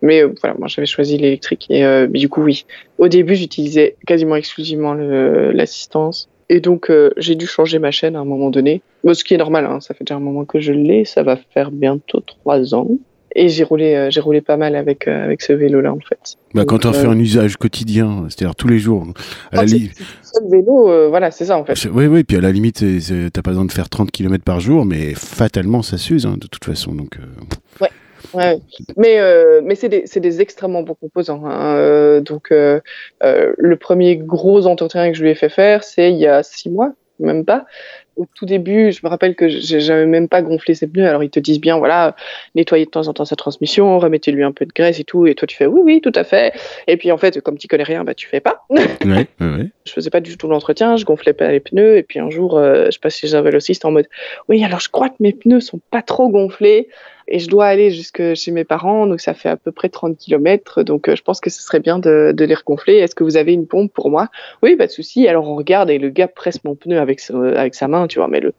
Mais 0.00 0.22
euh, 0.22 0.32
voilà, 0.40 0.56
moi 0.58 0.68
j'avais 0.68 0.86
choisi 0.86 1.16
l'électrique 1.18 1.66
et 1.70 1.84
euh, 1.84 2.06
du 2.06 2.28
coup, 2.28 2.42
oui. 2.42 2.66
Au 2.98 3.08
début, 3.08 3.34
j'utilisais 3.34 3.96
quasiment 4.06 4.36
exclusivement 4.36 4.94
l'assistance 4.94 6.28
et 6.48 6.60
donc 6.60 6.90
j'ai 7.16 7.34
dû 7.34 7.46
changer 7.46 7.78
ma 7.78 7.90
chaîne 7.90 8.14
à 8.14 8.20
un 8.20 8.24
moment 8.24 8.50
donné. 8.50 8.82
Bon, 9.04 9.14
ce 9.14 9.24
qui 9.24 9.34
est 9.34 9.38
normal, 9.38 9.66
hein, 9.66 9.80
ça 9.80 9.94
fait 9.94 10.04
déjà 10.04 10.16
un 10.16 10.20
moment 10.20 10.44
que 10.44 10.60
je 10.60 10.72
l'ai, 10.72 11.04
ça 11.04 11.22
va 11.22 11.36
faire 11.36 11.70
bientôt 11.70 12.20
trois 12.20 12.74
ans. 12.74 12.88
Et 13.34 13.48
j'ai 13.48 13.64
roulé, 13.64 13.94
euh, 13.94 14.10
j'ai 14.10 14.20
roulé 14.20 14.40
pas 14.40 14.56
mal 14.56 14.76
avec 14.76 15.08
euh, 15.08 15.24
avec 15.24 15.42
ce 15.42 15.52
vélo-là 15.52 15.92
en 15.92 16.00
fait. 16.00 16.36
Bah, 16.54 16.64
quand 16.64 16.86
on 16.86 16.90
euh... 16.90 16.92
fait 16.92 17.06
un 17.06 17.18
usage 17.18 17.56
quotidien, 17.56 18.26
c'est-à-dire 18.28 18.54
tous 18.54 18.68
les 18.68 18.78
jours. 18.78 19.06
À 19.50 19.56
la 19.56 19.64
li... 19.64 19.90
le 20.42 20.50
vélo, 20.50 20.90
euh, 20.90 21.08
voilà, 21.08 21.30
c'est 21.30 21.46
ça 21.46 21.58
en 21.58 21.64
fait. 21.64 21.88
Oui, 21.92 22.06
oui, 22.06 22.24
puis 22.24 22.36
à 22.36 22.40
la 22.40 22.52
limite, 22.52 22.84
t'as 23.32 23.42
pas 23.42 23.50
besoin 23.50 23.64
de 23.64 23.72
faire 23.72 23.88
30 23.88 24.10
km 24.10 24.44
par 24.44 24.60
jour, 24.60 24.84
mais 24.84 25.14
fatalement 25.14 25.82
ça 25.82 25.98
s'use 25.98 26.26
hein, 26.26 26.36
de 26.38 26.46
toute 26.46 26.64
façon. 26.64 26.92
Donc. 26.92 27.18
Ouais. 27.80 27.90
Ouais. 28.34 28.58
Mais, 28.96 29.18
euh, 29.18 29.60
mais 29.62 29.74
c'est 29.74 29.88
des, 29.88 30.04
des, 30.04 30.40
extrêmement 30.40 30.82
bons 30.82 30.94
composants. 30.94 31.44
Hein. 31.44 31.76
Euh, 31.76 32.20
donc, 32.20 32.50
euh, 32.50 32.80
le 33.20 33.76
premier 33.76 34.16
gros 34.16 34.66
entretien 34.66 35.10
que 35.10 35.16
je 35.16 35.22
lui 35.22 35.30
ai 35.30 35.34
fait 35.34 35.48
faire, 35.48 35.84
c'est 35.84 36.12
il 36.12 36.18
y 36.18 36.26
a 36.26 36.42
six 36.42 36.70
mois, 36.70 36.92
même 37.18 37.44
pas 37.44 37.66
au 38.16 38.26
tout 38.34 38.46
début, 38.46 38.92
je 38.92 39.00
me 39.02 39.08
rappelle 39.08 39.34
que 39.34 39.48
j'avais 39.48 40.06
même 40.06 40.28
pas 40.28 40.42
gonflé 40.42 40.74
ses 40.74 40.86
pneus. 40.86 41.06
Alors 41.06 41.22
ils 41.22 41.30
te 41.30 41.40
disent 41.40 41.60
bien, 41.60 41.78
voilà, 41.78 42.14
nettoyez 42.54 42.84
de 42.84 42.90
temps 42.90 43.08
en 43.08 43.12
temps 43.12 43.24
sa 43.24 43.36
transmission, 43.36 43.98
remettez-lui 43.98 44.42
un 44.42 44.52
peu 44.52 44.66
de 44.66 44.72
graisse 44.72 45.00
et 45.00 45.04
tout. 45.04 45.26
Et 45.26 45.34
toi 45.34 45.46
tu 45.46 45.56
fais 45.56 45.66
oui, 45.66 45.80
oui, 45.82 46.00
tout 46.00 46.12
à 46.14 46.24
fait. 46.24 46.52
Et 46.86 46.96
puis 46.96 47.10
en 47.12 47.18
fait, 47.18 47.40
comme 47.40 47.58
tu 47.58 47.68
connais 47.68 47.84
rien, 47.84 48.04
bah 48.04 48.14
tu 48.14 48.28
fais 48.28 48.40
pas. 48.40 48.64
ouais, 48.70 49.26
ouais. 49.40 49.70
Je 49.84 49.92
faisais 49.92 50.10
pas 50.10 50.20
du 50.20 50.36
tout 50.36 50.48
l'entretien, 50.48 50.96
je 50.96 51.04
gonflais 51.04 51.32
pas 51.32 51.50
les 51.50 51.60
pneus. 51.60 51.96
Et 51.96 52.02
puis 52.02 52.18
un 52.18 52.30
jour, 52.30 52.58
euh, 52.58 52.88
je 52.90 52.98
passais 52.98 53.26
chez 53.26 53.34
un 53.34 53.42
vélociste 53.42 53.84
en 53.84 53.90
mode, 53.90 54.08
oui, 54.48 54.64
alors 54.64 54.80
je 54.80 54.88
crois 54.88 55.08
que 55.08 55.16
mes 55.20 55.32
pneus 55.32 55.60
sont 55.60 55.80
pas 55.90 56.02
trop 56.02 56.28
gonflés 56.28 56.88
et 57.32 57.38
je 57.38 57.48
dois 57.48 57.64
aller 57.64 57.90
jusque 57.90 58.34
chez 58.34 58.50
mes 58.50 58.64
parents, 58.64 59.06
donc 59.06 59.22
ça 59.22 59.32
fait 59.32 59.48
à 59.48 59.56
peu 59.56 59.72
près 59.72 59.88
30 59.88 60.18
km, 60.18 60.82
donc 60.82 61.08
euh, 61.08 61.16
je 61.16 61.22
pense 61.22 61.40
que 61.40 61.48
ce 61.48 61.62
serait 61.62 61.80
bien 61.80 61.98
de, 61.98 62.32
de 62.36 62.44
les 62.44 62.54
regonfler. 62.54 62.98
Est-ce 62.98 63.14
que 63.14 63.24
vous 63.24 63.38
avez 63.38 63.54
une 63.54 63.66
pompe 63.66 63.90
pour 63.90 64.10
moi? 64.10 64.28
Oui, 64.62 64.76
pas 64.76 64.86
de 64.86 64.92
souci. 64.92 65.26
Alors 65.26 65.48
on 65.48 65.56
regarde 65.56 65.88
et 65.88 65.98
le 65.98 66.10
gars 66.10 66.28
presse 66.28 66.62
mon 66.62 66.74
pneu 66.74 67.00
avec, 67.00 67.22
avec 67.30 67.74
sa 67.74 67.88
main, 67.88 68.06
tu 68.06 68.18
vois, 68.18 68.28
mais 68.28 68.40
le, 68.40 68.52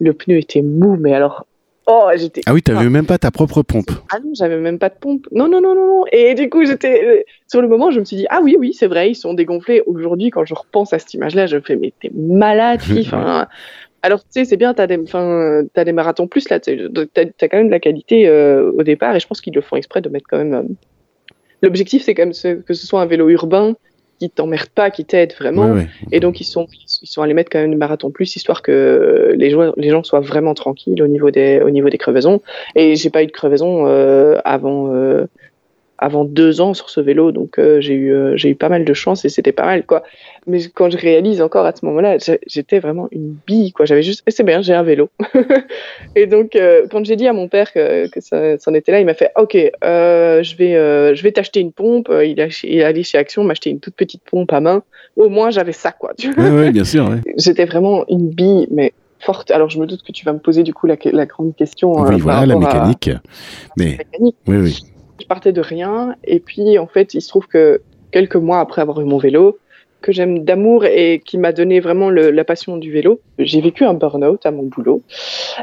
le 0.00 0.12
pneu 0.12 0.38
était 0.38 0.62
mou, 0.62 0.96
mais 0.98 1.14
alors 1.14 1.46
Oh, 1.88 2.08
j'étais. 2.16 2.40
Ah 2.46 2.52
oui, 2.52 2.62
t'avais 2.62 2.88
même 2.88 3.06
pas 3.06 3.16
ta 3.16 3.30
propre 3.30 3.62
pompe. 3.62 3.92
Ah 4.12 4.18
non, 4.18 4.32
j'avais 4.34 4.58
même 4.58 4.80
pas 4.80 4.88
de 4.88 4.96
pompe. 4.96 5.28
Non, 5.30 5.46
non, 5.46 5.60
non, 5.60 5.76
non, 5.76 5.86
non. 5.86 6.04
Et 6.10 6.34
du 6.34 6.50
coup, 6.50 6.64
j'étais 6.64 7.04
euh, 7.04 7.22
sur 7.46 7.62
le 7.62 7.68
moment, 7.68 7.92
je 7.92 8.00
me 8.00 8.04
suis 8.04 8.16
dit 8.16 8.26
ah 8.28 8.40
oui, 8.42 8.56
oui, 8.58 8.74
c'est 8.74 8.88
vrai, 8.88 9.12
ils 9.12 9.14
sont 9.14 9.34
dégonflés. 9.34 9.84
Aujourd'hui, 9.86 10.30
quand 10.30 10.44
je 10.44 10.54
repense 10.54 10.92
à 10.92 10.98
cette 10.98 11.14
image-là, 11.14 11.46
je 11.46 11.56
me 11.56 11.60
fais 11.60 11.76
mais 11.76 11.92
t'es 12.00 12.10
malade, 12.12 12.80
fille. 12.82 13.02
enfin, 13.06 13.46
alors, 14.02 14.20
tu 14.20 14.28
sais, 14.30 14.44
c'est 14.44 14.56
bien, 14.56 14.74
tu 14.74 14.82
as, 14.82 14.84
as, 14.84 15.84
des 15.84 15.92
marathons 15.92 16.28
plus, 16.28 16.48
là, 16.48 16.60
tu 16.60 16.70
as, 16.70 17.48
quand 17.48 17.56
même 17.56 17.66
de 17.66 17.72
la 17.72 17.80
qualité 17.80 18.28
euh, 18.28 18.70
au 18.72 18.82
départ, 18.82 19.16
et 19.16 19.20
je 19.20 19.26
pense 19.26 19.40
qu'ils 19.40 19.54
le 19.54 19.60
font 19.60 19.76
exprès 19.76 20.00
de 20.00 20.08
mettre 20.08 20.26
quand 20.28 20.38
même. 20.38 20.54
Euh, 20.54 20.62
l'objectif, 21.62 22.02
c'est 22.04 22.14
quand 22.14 22.22
même 22.26 22.62
que 22.62 22.74
ce 22.74 22.86
soit 22.86 23.00
un 23.00 23.06
vélo 23.06 23.28
urbain 23.28 23.74
qui 24.18 24.30
t'emmerde 24.30 24.68
pas, 24.68 24.90
qui 24.90 25.04
t'aide 25.04 25.34
vraiment. 25.34 25.76
Et 26.10 26.20
donc, 26.20 26.40
ils 26.40 26.44
sont, 26.44 26.66
ils 27.02 27.06
sont 27.06 27.20
allés 27.20 27.34
mettre 27.34 27.50
quand 27.50 27.58
même 27.58 27.70
des 27.70 27.76
marathons 27.76 28.10
plus, 28.10 28.34
histoire 28.36 28.62
que 28.62 29.34
les, 29.36 29.50
joueurs, 29.50 29.74
les 29.76 29.90
gens 29.90 30.02
soient 30.04 30.20
vraiment 30.20 30.54
tranquilles 30.54 31.02
au 31.02 31.06
niveau 31.06 31.30
des, 31.30 31.60
au 31.60 31.68
niveau 31.68 31.90
des 31.90 31.98
crevaisons. 31.98 32.40
Et 32.76 32.96
j'ai 32.96 33.10
pas 33.10 33.22
eu 33.22 33.26
de 33.26 33.32
crevaison 33.32 33.86
euh, 33.86 34.38
avant 34.44 34.90
avant 35.98 36.24
deux 36.24 36.60
ans 36.60 36.74
sur 36.74 36.90
ce 36.90 37.00
vélo, 37.00 37.32
donc 37.32 37.58
euh, 37.58 37.80
j'ai 37.80 37.94
eu 37.94 38.12
euh, 38.12 38.36
j'ai 38.36 38.50
eu 38.50 38.54
pas 38.54 38.68
mal 38.68 38.84
de 38.84 38.94
chance 38.94 39.24
et 39.24 39.28
c'était 39.28 39.52
pas 39.52 39.64
mal 39.64 39.84
quoi. 39.84 40.02
Mais 40.46 40.60
quand 40.74 40.90
je 40.90 40.98
réalise 40.98 41.40
encore 41.40 41.64
à 41.64 41.72
ce 41.74 41.84
moment-là, 41.86 42.18
j'étais 42.46 42.78
vraiment 42.80 43.08
une 43.12 43.36
bille 43.46 43.72
quoi. 43.72 43.86
J'avais 43.86 44.02
juste, 44.02 44.22
c'est 44.28 44.44
bien, 44.44 44.60
j'ai 44.60 44.74
un 44.74 44.82
vélo. 44.82 45.08
et 46.16 46.26
donc 46.26 46.54
euh, 46.54 46.86
quand 46.90 47.04
j'ai 47.04 47.16
dit 47.16 47.26
à 47.26 47.32
mon 47.32 47.48
père 47.48 47.72
que, 47.72 48.08
que 48.08 48.20
ça, 48.20 48.56
en 48.66 48.74
était 48.74 48.92
là, 48.92 49.00
il 49.00 49.06
m'a 49.06 49.14
fait 49.14 49.30
ok, 49.36 49.54
je 49.54 50.56
vais 50.56 51.14
je 51.16 51.22
vais 51.22 51.32
t'acheter 51.32 51.60
une 51.60 51.72
pompe. 51.72 52.10
Il, 52.10 52.40
a, 52.40 52.48
il 52.64 52.78
est 52.78 52.84
allé 52.84 53.02
chez 53.02 53.18
Action 53.18 53.42
m'acheter 53.44 53.70
une 53.70 53.80
toute 53.80 53.94
petite 53.94 54.22
pompe 54.22 54.52
à 54.52 54.60
main. 54.60 54.82
Au 55.16 55.28
moins 55.28 55.50
j'avais 55.50 55.72
ça 55.72 55.92
quoi. 55.92 56.12
Tu 56.18 56.30
Oui, 56.36 56.70
bien 56.72 56.84
sûr. 56.84 57.08
J'étais 57.38 57.64
vraiment 57.64 58.04
une 58.08 58.28
bille, 58.28 58.68
mais 58.70 58.92
forte. 59.18 59.50
Alors 59.50 59.70
je 59.70 59.78
me 59.78 59.86
doute 59.86 60.02
que 60.02 60.12
tu 60.12 60.26
vas 60.26 60.34
me 60.34 60.38
poser 60.38 60.62
du 60.62 60.74
coup 60.74 60.86
la, 60.86 60.96
la 61.04 61.24
grande 61.24 61.56
question. 61.56 61.92
Oui, 61.92 62.20
voilà 62.20 62.44
la 62.44 62.56
mécanique. 62.56 63.10
Mais 63.78 63.96
mécanique. 63.96 64.36
oui, 64.46 64.56
oui. 64.58 64.82
Je 65.20 65.26
partais 65.26 65.52
de 65.52 65.60
rien. 65.60 66.16
Et 66.24 66.40
puis 66.40 66.78
en 66.78 66.86
fait, 66.86 67.14
il 67.14 67.20
se 67.20 67.28
trouve 67.28 67.46
que 67.46 67.80
quelques 68.10 68.36
mois 68.36 68.60
après 68.60 68.82
avoir 68.82 69.00
eu 69.00 69.04
mon 69.04 69.18
vélo, 69.18 69.58
que 70.02 70.12
j'aime 70.12 70.44
d'amour 70.44 70.84
et 70.84 71.20
qui 71.24 71.36
m'a 71.36 71.52
donné 71.52 71.80
vraiment 71.80 72.10
la 72.10 72.44
passion 72.44 72.76
du 72.76 72.92
vélo. 72.92 73.20
J'ai 73.38 73.60
vécu 73.60 73.84
un 73.84 73.94
burn-out 73.94 74.44
à 74.46 74.50
mon 74.50 74.64
boulot. 74.64 75.02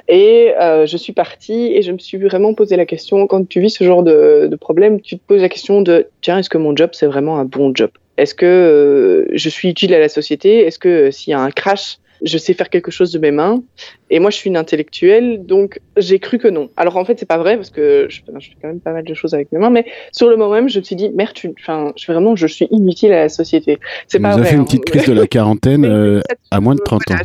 Et 0.07 0.53
euh, 0.59 0.85
je 0.85 0.97
suis 0.97 1.13
partie 1.13 1.73
et 1.73 1.81
je 1.81 1.91
me 1.91 1.97
suis 1.97 2.17
vraiment 2.17 2.53
posé 2.53 2.75
la 2.75 2.85
question, 2.85 3.25
quand 3.27 3.47
tu 3.47 3.61
vis 3.61 3.69
ce 3.69 3.83
genre 3.83 4.03
de, 4.03 4.47
de 4.51 4.55
problème, 4.55 4.99
tu 4.99 5.17
te 5.17 5.23
poses 5.25 5.41
la 5.41 5.49
question 5.49 5.81
de, 5.81 6.07
tiens, 6.21 6.39
est-ce 6.39 6.49
que 6.49 6.57
mon 6.57 6.75
job, 6.75 6.89
c'est 6.93 7.05
vraiment 7.05 7.37
un 7.37 7.45
bon 7.45 7.73
job? 7.73 7.91
Est-ce 8.17 8.35
que 8.35 8.45
euh, 8.45 9.25
je 9.33 9.49
suis 9.49 9.69
utile 9.69 9.93
à 9.93 9.99
la 9.99 10.09
société? 10.09 10.65
Est-ce 10.65 10.77
que 10.77 10.89
euh, 10.89 11.11
s'il 11.11 11.31
y 11.31 11.33
a 11.33 11.39
un 11.39 11.51
crash, 11.51 11.97
je 12.23 12.37
sais 12.37 12.53
faire 12.53 12.69
quelque 12.69 12.91
chose 12.91 13.11
de 13.11 13.19
mes 13.19 13.31
mains. 13.31 13.61
Et 14.09 14.19
moi, 14.19 14.29
je 14.29 14.37
suis 14.37 14.49
une 14.49 14.57
intellectuelle, 14.57 15.45
donc 15.45 15.79
j'ai 15.97 16.19
cru 16.19 16.37
que 16.37 16.47
non. 16.47 16.69
Alors 16.77 16.97
en 16.97 17.05
fait, 17.05 17.19
c'est 17.19 17.27
pas 17.27 17.37
vrai 17.37 17.57
parce 17.57 17.69
que 17.69 18.07
je, 18.09 18.21
fais 18.21 18.55
quand 18.61 18.67
même 18.69 18.79
pas 18.79 18.93
mal 18.93 19.03
de 19.03 19.13
choses 19.13 19.33
avec 19.33 19.51
mes 19.51 19.59
mains, 19.59 19.69
mais 19.69 19.85
sur 20.11 20.29
le 20.29 20.37
moment 20.37 20.53
même, 20.53 20.69
je 20.69 20.79
me 20.79 20.83
suis 20.83 20.95
dit 20.95 21.09
merde, 21.09 21.37
enfin, 21.59 21.91
je, 21.97 22.11
vraiment, 22.11 22.35
je 22.35 22.47
suis 22.47 22.67
inutile 22.71 23.11
à 23.11 23.21
la 23.21 23.29
société. 23.29 23.79
C'est 24.07 24.19
pas 24.19 24.37
vrai. 24.37 24.45
fait 24.45 24.55
une 24.55 24.61
hein. 24.61 24.65
petite 24.65 24.85
crise 24.85 25.05
de 25.05 25.13
la 25.13 25.27
quarantaine 25.27 25.85
euh, 25.85 26.21
à 26.51 26.61
moins 26.61 26.75
de 26.75 26.81
30 26.81 27.01
ans. 27.11 27.15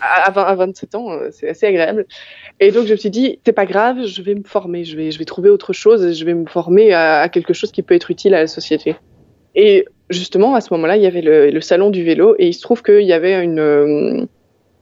À, 0.00 0.30
à, 0.30 0.54
27 0.54 0.94
ans, 0.94 1.12
euh, 1.12 1.28
c'est 1.30 1.48
assez 1.48 1.66
agréable. 1.66 2.06
Et 2.60 2.70
donc 2.70 2.86
je 2.86 2.92
me 2.92 2.96
suis 2.96 3.10
dit, 3.10 3.38
c'est 3.44 3.52
pas 3.52 3.66
grave, 3.66 4.06
je 4.06 4.22
vais 4.22 4.34
me 4.34 4.44
former, 4.44 4.84
je 4.84 4.96
vais, 4.96 5.10
je 5.10 5.18
vais 5.18 5.24
trouver 5.24 5.50
autre 5.50 5.72
chose, 5.72 6.16
je 6.16 6.24
vais 6.24 6.34
me 6.34 6.46
former 6.46 6.92
à, 6.92 7.20
à 7.20 7.28
quelque 7.28 7.52
chose 7.52 7.70
qui 7.70 7.82
peut 7.82 7.94
être 7.94 8.10
utile 8.10 8.34
à 8.34 8.40
la 8.40 8.46
société. 8.46 8.96
Et 9.54 9.86
justement, 10.10 10.54
à 10.54 10.60
ce 10.60 10.72
moment-là, 10.74 10.96
il 10.96 11.02
y 11.02 11.06
avait 11.06 11.20
le, 11.20 11.50
le, 11.50 11.60
salon 11.60 11.90
du 11.90 12.04
vélo 12.04 12.34
et 12.38 12.48
il 12.48 12.54
se 12.54 12.60
trouve 12.60 12.82
qu'il 12.82 13.02
y 13.02 13.12
avait 13.12 13.42
une, 13.42 13.58
euh, 13.58 14.24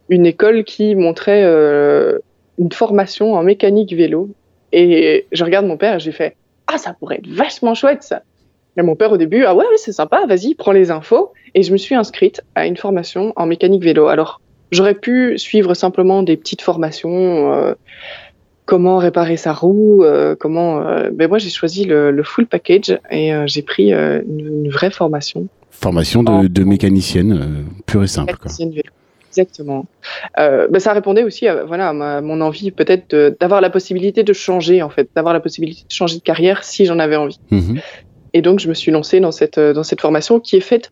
une 0.09 0.27
école 0.27 0.65
qui 0.65 0.95
montrait 0.95 1.43
euh, 1.45 2.19
une 2.59 2.73
formation 2.73 3.35
en 3.35 3.43
mécanique 3.43 3.93
vélo. 3.93 4.31
Et 4.73 5.27
je 5.33 5.45
regarde 5.45 5.67
mon 5.67 5.77
père 5.77 5.97
et 5.97 6.01
j'ai 6.01 6.13
fait 6.13 6.37
Ah, 6.67 6.79
ça 6.79 6.95
pourrait 6.99 7.17
être 7.17 7.29
vachement 7.29 7.75
chouette 7.75 8.03
ça. 8.03 8.23
Et 8.77 8.83
mon 8.83 8.95
père 8.95 9.13
au 9.13 9.17
début, 9.17 9.45
ah 9.45 9.55
ouais, 9.55 9.65
c'est 9.77 9.93
sympa, 9.93 10.27
vas-y, 10.27 10.55
prends 10.55 10.73
les 10.73 10.91
infos. 10.91 11.33
Et 11.55 11.63
je 11.63 11.73
me 11.73 11.79
suis 11.79 11.95
inscrite 11.95 12.43
à 12.55 12.67
une 12.67 12.77
formation 12.77 13.33
en 13.37 13.47
mécanique 13.47 13.83
vélo. 13.83 14.09
Alors, 14.09 14.41
j'aurais 14.71 14.95
pu 14.95 15.39
suivre 15.39 15.73
simplement 15.73 16.23
des 16.23 16.37
petites 16.37 16.61
formations, 16.61 17.55
euh, 17.55 17.75
comment 18.67 18.99
réparer 18.99 19.39
sa 19.39 19.55
roue, 19.55 20.05
euh, 20.05 20.37
comment. 20.39 20.81
Euh, 20.81 21.11
mais 21.17 21.29
moi, 21.29 21.39
j'ai 21.39 21.49
choisi 21.49 21.85
le, 21.85 22.11
le, 22.11 22.23
full 22.23 22.47
package 22.47 22.99
et 23.11 23.33
euh, 23.33 23.45
j'ai 23.47 23.63
pris 23.63 23.93
une, 23.93 24.23
une, 24.29 24.69
vraie 24.69 24.91
formation. 24.91 25.49
Formation 25.71 26.23
de, 26.23 26.49
de 26.49 26.65
mécanicienne, 26.65 27.65
pure 27.87 28.03
et 28.03 28.09
simple. 28.09 28.33
Mécanicienne 28.33 28.71
vélo. 28.71 28.91
Exactement. 29.37 29.85
Euh, 30.39 30.67
ben 30.71 30.79
ça 30.79 30.93
répondait 30.93 31.23
aussi 31.23 31.47
à, 31.47 31.65
voilà, 31.65 31.91
à 31.91 32.21
mon 32.21 32.41
envie 32.41 32.71
peut-être 32.71 33.37
d'avoir 33.39 33.61
la 33.61 33.69
possibilité 33.69 34.23
de 34.23 34.33
changer, 34.33 34.83
en 34.83 34.89
fait, 34.89 35.11
d'avoir 35.15 35.35
la 35.35 35.41
possibilité 35.41 35.83
de 35.87 35.93
changer 35.93 36.17
de 36.17 36.23
carrière 36.23 36.65
si 36.65 36.87
j'en 36.87 36.99
avais 36.99 37.17
envie. 37.17 37.39
Mmh 37.51 37.79
Et 38.33 38.41
donc, 38.41 38.61
je 38.61 38.69
me 38.69 38.75
suis 38.75 38.91
lancée 38.91 39.21
dans 39.21 39.33
cette, 39.33 39.61
dans 39.61 39.83
cette 39.83 40.01
formation 40.01 40.41
qui 40.41 40.57
est 40.57 40.61
faite. 40.61 40.91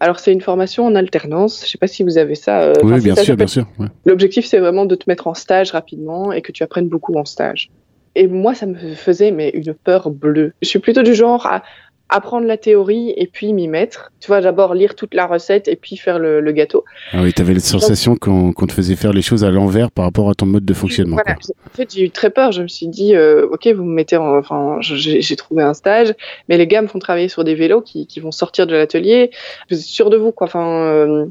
Alors, 0.00 0.18
c'est 0.18 0.32
une 0.32 0.40
formation 0.40 0.84
en 0.84 0.94
alternance. 0.96 1.60
Je 1.60 1.66
ne 1.66 1.68
sais 1.68 1.78
pas 1.78 1.86
si 1.86 2.02
vous 2.02 2.18
avez 2.18 2.34
ça. 2.34 2.62
Euh, 2.62 2.74
oui, 2.82 3.00
bien, 3.00 3.14
sûr, 3.14 3.36
bien 3.36 3.46
sûr, 3.46 3.66
L'objectif, 4.04 4.44
c'est 4.44 4.58
vraiment 4.58 4.86
de 4.86 4.94
te 4.96 5.04
mettre 5.06 5.28
en 5.28 5.34
stage 5.34 5.70
rapidement 5.70 6.32
et 6.32 6.42
que 6.42 6.50
tu 6.50 6.62
apprennes 6.62 6.88
beaucoup 6.88 7.14
en 7.14 7.24
stage. 7.24 7.70
Et 8.16 8.28
moi, 8.28 8.54
ça 8.54 8.66
me 8.66 8.94
faisait 8.94 9.30
mais 9.30 9.50
une 9.50 9.74
peur 9.74 10.10
bleue. 10.10 10.52
Je 10.62 10.68
suis 10.68 10.78
plutôt 10.78 11.02
du 11.02 11.14
genre 11.14 11.46
à, 11.46 11.62
apprendre 12.08 12.46
la 12.46 12.56
théorie 12.56 13.12
et 13.16 13.26
puis 13.26 13.52
m'y 13.52 13.66
mettre. 13.66 14.12
Tu 14.20 14.28
vois, 14.28 14.40
d'abord 14.40 14.74
lire 14.74 14.94
toute 14.94 15.14
la 15.14 15.26
recette 15.26 15.68
et 15.68 15.76
puis 15.76 15.96
faire 15.96 16.18
le, 16.18 16.40
gâteau. 16.52 16.84
Ah 17.12 17.22
oui, 17.22 17.32
tu 17.32 17.42
avais 17.42 17.54
la 17.54 17.60
sensation 17.60 18.16
qu'on 18.16 18.52
te 18.52 18.72
faisait 18.72 18.96
faire 18.96 19.12
les 19.12 19.22
choses 19.22 19.42
à 19.42 19.50
l'envers 19.50 19.90
par 19.90 20.04
rapport 20.04 20.30
à 20.30 20.34
ton 20.34 20.46
mode 20.46 20.64
de 20.64 20.74
fonctionnement. 20.74 21.16
Voilà. 21.16 21.38
En 21.66 21.76
fait, 21.76 21.92
j'ai 21.92 22.04
eu 22.04 22.10
très 22.10 22.30
peur. 22.30 22.52
Je 22.52 22.62
me 22.62 22.68
suis 22.68 22.88
dit, 22.88 23.14
euh, 23.14 23.46
ok, 23.50 23.66
vous 23.68 23.84
me 23.84 23.94
mettez 23.94 24.16
en... 24.16 24.38
Enfin, 24.38 24.78
j'ai 24.80 25.36
trouvé 25.36 25.62
un 25.62 25.74
stage, 25.74 26.14
mais 26.48 26.56
les 26.56 26.66
gars 26.66 26.82
me 26.82 26.88
font 26.88 26.98
travailler 26.98 27.28
sur 27.28 27.42
des 27.42 27.54
vélos 27.54 27.80
qui, 27.80 28.06
qui 28.06 28.20
vont 28.20 28.32
sortir 28.32 28.66
de 28.66 28.74
l'atelier. 28.74 29.30
Vous 29.70 29.76
êtes 29.76 29.82
sûr 29.82 30.10
de 30.10 30.16
vous, 30.16 30.30
quoi. 30.30 30.46
Enfin, 30.46 30.86
euh, 30.86 31.26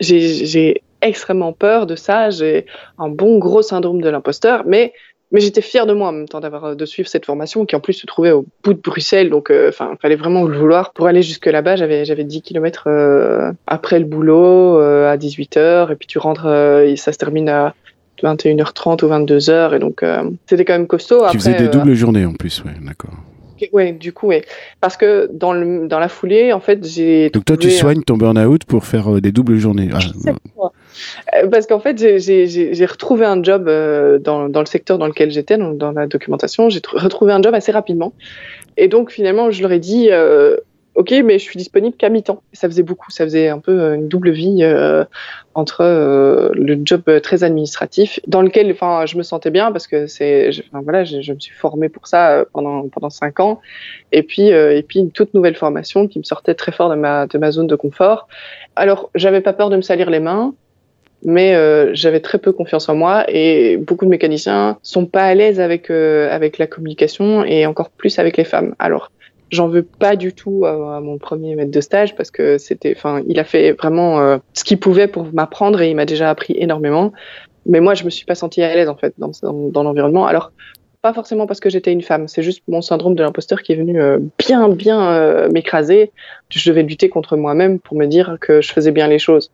j'ai 0.00 0.82
extrêmement 1.02 1.52
peur 1.52 1.86
de 1.86 1.96
ça. 1.96 2.30
J'ai 2.30 2.66
un 2.98 3.08
bon 3.08 3.38
gros 3.38 3.62
syndrome 3.62 4.00
de 4.00 4.08
l'imposteur, 4.08 4.62
mais 4.66 4.92
mais 5.32 5.40
j'étais 5.40 5.60
fière 5.60 5.86
de 5.86 5.92
moi 5.92 6.08
en 6.08 6.12
même 6.12 6.28
temps 6.28 6.40
d'avoir 6.40 6.64
euh, 6.64 6.74
de 6.74 6.84
suivre 6.84 7.08
cette 7.08 7.26
formation 7.26 7.66
qui 7.66 7.74
en 7.74 7.80
plus 7.80 7.94
se 7.94 8.06
trouvait 8.06 8.32
au 8.32 8.46
bout 8.62 8.74
de 8.74 8.80
Bruxelles. 8.80 9.30
Donc 9.30 9.50
euh, 9.50 9.68
enfin 9.68 9.90
il 9.92 9.98
fallait 10.00 10.16
vraiment 10.16 10.44
le 10.44 10.56
vouloir. 10.56 10.92
Pour 10.92 11.06
aller 11.06 11.22
jusque 11.22 11.46
là-bas 11.46 11.76
j'avais 11.76 12.04
j'avais 12.04 12.24
10 12.24 12.42
km 12.42 12.84
euh, 12.86 13.52
après 13.66 13.98
le 13.98 14.04
boulot 14.04 14.78
à 14.78 15.16
18h 15.16 15.92
et 15.92 15.96
puis 15.96 16.06
tu 16.06 16.18
rentres 16.18 16.46
et 16.46 16.96
ça 16.96 17.12
se 17.12 17.18
termine 17.18 17.48
à 17.48 17.74
21h30 18.22 19.04
ou 19.04 19.08
22h 19.08 19.74
et 19.74 19.78
donc 19.78 20.04
c'était 20.46 20.64
quand 20.64 20.74
même 20.74 20.86
costaud. 20.86 21.24
Tu 21.30 21.38
faisais 21.38 21.54
des 21.54 21.68
doubles 21.68 21.94
journées 21.94 22.24
en 22.24 22.32
plus 22.32 22.62
ouais 22.64 22.72
d'accord 22.80 23.14
Ouais, 23.72 23.92
du 23.92 24.12
coup, 24.12 24.28
ouais. 24.28 24.44
Parce 24.80 24.96
que 24.96 25.28
dans, 25.32 25.52
le, 25.52 25.86
dans 25.88 25.98
la 25.98 26.08
foulée, 26.08 26.52
en 26.52 26.60
fait, 26.60 26.84
j'ai. 26.86 27.30
Donc 27.30 27.44
toi, 27.44 27.56
tu 27.56 27.70
soignes 27.70 28.02
ton 28.02 28.16
burn-out 28.16 28.64
pour 28.64 28.84
faire 28.84 29.20
des 29.20 29.32
doubles 29.32 29.56
journées. 29.56 29.90
Ah, 29.92 29.98
euh, 31.34 31.48
parce 31.48 31.66
qu'en 31.66 31.80
fait, 31.80 31.98
j'ai 31.98 32.86
retrouvé 32.86 33.24
un 33.26 33.42
job 33.42 33.68
euh, 33.68 34.18
dans, 34.18 34.48
dans, 34.48 34.60
le 34.60 34.66
secteur 34.66 34.98
dans 34.98 35.06
lequel 35.06 35.30
j'étais, 35.30 35.58
dans 35.58 35.92
la 35.92 36.06
documentation. 36.06 36.68
J'ai 36.70 36.80
retrouvé 36.94 37.32
un 37.32 37.42
job 37.42 37.54
assez 37.54 37.72
rapidement. 37.72 38.12
Et 38.76 38.88
donc, 38.88 39.10
finalement, 39.10 39.50
je 39.50 39.62
leur 39.62 39.72
ai 39.72 39.78
dit 39.78 40.08
euh, 40.10 40.56
Ok, 40.96 41.10
mais 41.24 41.38
je 41.38 41.44
suis 41.44 41.58
disponible 41.58 41.94
qu'à 41.94 42.08
mi-temps. 42.08 42.42
Ça 42.54 42.68
faisait 42.68 42.82
beaucoup. 42.82 43.10
Ça 43.10 43.24
faisait 43.24 43.48
un 43.50 43.58
peu 43.58 43.94
une 43.94 44.08
double 44.08 44.30
vie 44.30 44.64
entre 45.54 45.84
le 46.54 46.80
job 46.84 47.02
très 47.22 47.44
administratif, 47.44 48.18
dans 48.26 48.40
lequel 48.40 48.72
enfin, 48.72 49.04
je 49.04 49.18
me 49.18 49.22
sentais 49.22 49.50
bien 49.50 49.72
parce 49.72 49.86
que 49.86 50.06
c'est, 50.06 50.50
voilà, 50.72 51.04
je, 51.04 51.20
je, 51.20 51.34
me 51.34 51.38
suis 51.38 51.54
formée 51.54 51.90
pour 51.90 52.06
ça 52.06 52.46
pendant, 52.54 52.88
pendant 52.88 53.10
cinq 53.10 53.40
ans. 53.40 53.60
Et 54.10 54.22
puis, 54.22 54.48
et 54.48 54.82
puis, 54.88 55.00
une 55.00 55.10
toute 55.10 55.34
nouvelle 55.34 55.56
formation 55.56 56.08
qui 56.08 56.18
me 56.18 56.24
sortait 56.24 56.54
très 56.54 56.72
fort 56.72 56.88
de 56.88 56.94
ma, 56.94 57.26
de 57.26 57.36
ma 57.36 57.50
zone 57.50 57.66
de 57.66 57.76
confort. 57.76 58.26
Alors, 58.74 59.10
j'avais 59.14 59.42
pas 59.42 59.52
peur 59.52 59.68
de 59.68 59.76
me 59.76 59.82
salir 59.82 60.08
les 60.08 60.20
mains 60.20 60.54
mais 61.22 61.54
j'avais 61.94 62.20
très 62.20 62.38
peu 62.38 62.52
confiance 62.52 62.88
en 62.88 62.94
moi 62.94 63.24
et 63.28 63.78
beaucoup 63.78 64.04
de 64.04 64.10
mécaniciens 64.10 64.78
sont 64.82 65.06
pas 65.06 65.24
à 65.24 65.34
l'aise 65.34 65.60
avec 65.60 65.90
avec 65.90 66.58
la 66.58 66.66
communication 66.66 67.42
et 67.44 67.66
encore 67.66 67.90
plus 67.90 68.18
avec 68.18 68.36
les 68.36 68.44
femmes. 68.44 68.74
Alors 68.78 69.10
J'en 69.50 69.68
veux 69.68 69.82
pas 69.82 70.16
du 70.16 70.32
tout 70.32 70.64
à, 70.66 71.00
mon 71.00 71.18
premier 71.18 71.54
maître 71.54 71.70
de 71.70 71.80
stage 71.80 72.16
parce 72.16 72.30
que 72.30 72.58
c'était, 72.58 72.94
enfin, 72.96 73.22
il 73.28 73.38
a 73.38 73.44
fait 73.44 73.72
vraiment 73.72 74.20
euh, 74.20 74.38
ce 74.54 74.64
qu'il 74.64 74.78
pouvait 74.78 75.06
pour 75.06 75.32
m'apprendre 75.32 75.80
et 75.80 75.90
il 75.90 75.94
m'a 75.94 76.04
déjà 76.04 76.30
appris 76.30 76.54
énormément. 76.58 77.12
Mais 77.64 77.80
moi, 77.80 77.94
je 77.94 78.04
me 78.04 78.10
suis 78.10 78.24
pas 78.24 78.34
sentie 78.34 78.62
à 78.62 78.74
l'aise 78.74 78.88
en 78.88 78.96
fait 78.96 79.14
dans, 79.18 79.82
l'environnement. 79.82 80.26
Alors, 80.26 80.52
pas 81.00 81.12
forcément 81.12 81.46
parce 81.46 81.60
que 81.60 81.70
j'étais 81.70 81.92
une 81.92 82.02
femme, 82.02 82.26
c'est 82.26 82.42
juste 82.42 82.62
mon 82.66 82.82
syndrome 82.82 83.14
de 83.14 83.22
l'imposteur 83.22 83.62
qui 83.62 83.72
est 83.72 83.76
venu 83.76 84.00
euh, 84.00 84.18
bien, 84.38 84.68
bien 84.68 85.12
euh, 85.12 85.48
m'écraser. 85.48 86.10
Je 86.48 86.68
devais 86.68 86.82
lutter 86.82 87.08
contre 87.08 87.36
moi-même 87.36 87.78
pour 87.78 87.96
me 87.96 88.06
dire 88.06 88.38
que 88.40 88.60
je 88.60 88.72
faisais 88.72 88.90
bien 88.90 89.06
les 89.06 89.20
choses. 89.20 89.52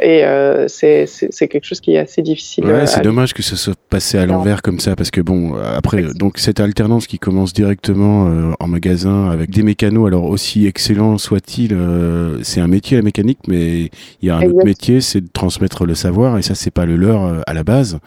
Et 0.00 0.24
euh, 0.24 0.66
c'est 0.68 1.48
quelque 1.48 1.64
chose 1.64 1.80
qui 1.80 1.94
est 1.94 1.98
assez 1.98 2.22
difficile. 2.22 2.66
Ouais, 2.66 2.86
c'est 2.86 3.02
dommage 3.02 3.32
que 3.32 3.42
ça 3.42 3.56
soit 3.56 3.78
passé 3.88 4.18
à 4.18 4.26
l'envers 4.26 4.62
comme 4.62 4.80
ça, 4.80 4.96
parce 4.96 5.10
que 5.10 5.20
bon, 5.20 5.54
après, 5.54 6.02
donc 6.14 6.38
cette 6.38 6.60
alternance 6.60 7.06
qui 7.06 7.18
commence 7.18 7.52
directement 7.52 8.28
euh, 8.28 8.52
en 8.60 8.66
magasin 8.66 9.30
avec 9.30 9.50
des 9.50 9.62
mécanos, 9.62 10.06
alors 10.06 10.24
aussi 10.24 10.66
excellents 10.66 11.18
soit-il, 11.18 11.74
euh, 11.74 12.42
c'est 12.42 12.60
un 12.60 12.66
métier 12.66 12.96
la 12.96 13.02
mécanique, 13.02 13.38
mais 13.46 13.90
il 14.20 14.28
y 14.28 14.30
a 14.30 14.36
un 14.36 14.42
autre 14.42 14.64
métier, 14.64 15.00
c'est 15.00 15.20
de 15.20 15.28
transmettre 15.32 15.84
le 15.84 15.94
savoir, 15.94 16.38
et 16.38 16.42
ça, 16.42 16.54
c'est 16.54 16.70
pas 16.70 16.86
le 16.86 16.96
leur 16.96 17.24
euh, 17.24 17.40
à 17.46 17.54
la 17.54 17.64
base. 17.64 17.98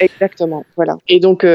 Exactement, 0.00 0.64
voilà. 0.76 0.96
Et 1.08 1.20
donc, 1.20 1.46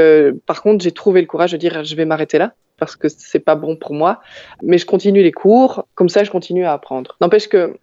par 0.45 0.62
contre, 0.62 0.84
j'ai 0.84 0.91
trouvé 0.91 1.21
le 1.21 1.28
courage 1.28 1.52
de 1.52 1.58
dire, 1.58 1.84
je 1.84 1.95
vais 1.95 2.06
m'arrêter 2.06 2.38
là 2.38 2.54
parce 2.78 2.95
que 2.95 3.10
c'est 3.10 3.39
pas 3.39 3.56
bon 3.56 3.75
pour 3.75 3.93
moi, 3.93 4.21
mais 4.63 4.78
je 4.78 4.86
continue 4.86 5.21
les 5.21 5.34
cours, 5.34 5.86
comme 5.95 6.08
ça, 6.08 6.23
je 6.23 6.32
continue 6.32 6.63
à 6.63 6.71
apprendre. 6.71 7.17
N'empêche 7.19 7.49
que 7.49 7.78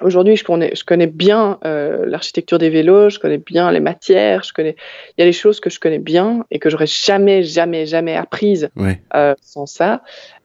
Aujourd'hui, 0.00 0.36
je 0.36 0.44
connais, 0.44 0.74
je 0.74 0.84
connais 0.84 1.06
bien 1.06 1.58
euh, 1.64 2.04
l'architecture 2.06 2.58
des 2.58 2.70
vélos, 2.70 3.10
je 3.10 3.18
connais 3.18 3.38
bien 3.38 3.70
les 3.70 3.80
matières, 3.80 4.42
je 4.42 4.52
connais. 4.52 4.76
Il 5.16 5.20
y 5.20 5.22
a 5.22 5.26
des 5.26 5.32
choses 5.32 5.60
que 5.60 5.70
je 5.70 5.78
connais 5.78 5.98
bien 5.98 6.44
et 6.50 6.58
que 6.58 6.70
j'aurais 6.70 6.86
jamais, 6.86 7.42
jamais, 7.42 7.86
jamais 7.86 8.16
apprises 8.16 8.70
euh, 9.14 9.34
sans 9.40 9.66
ça. 9.66 10.02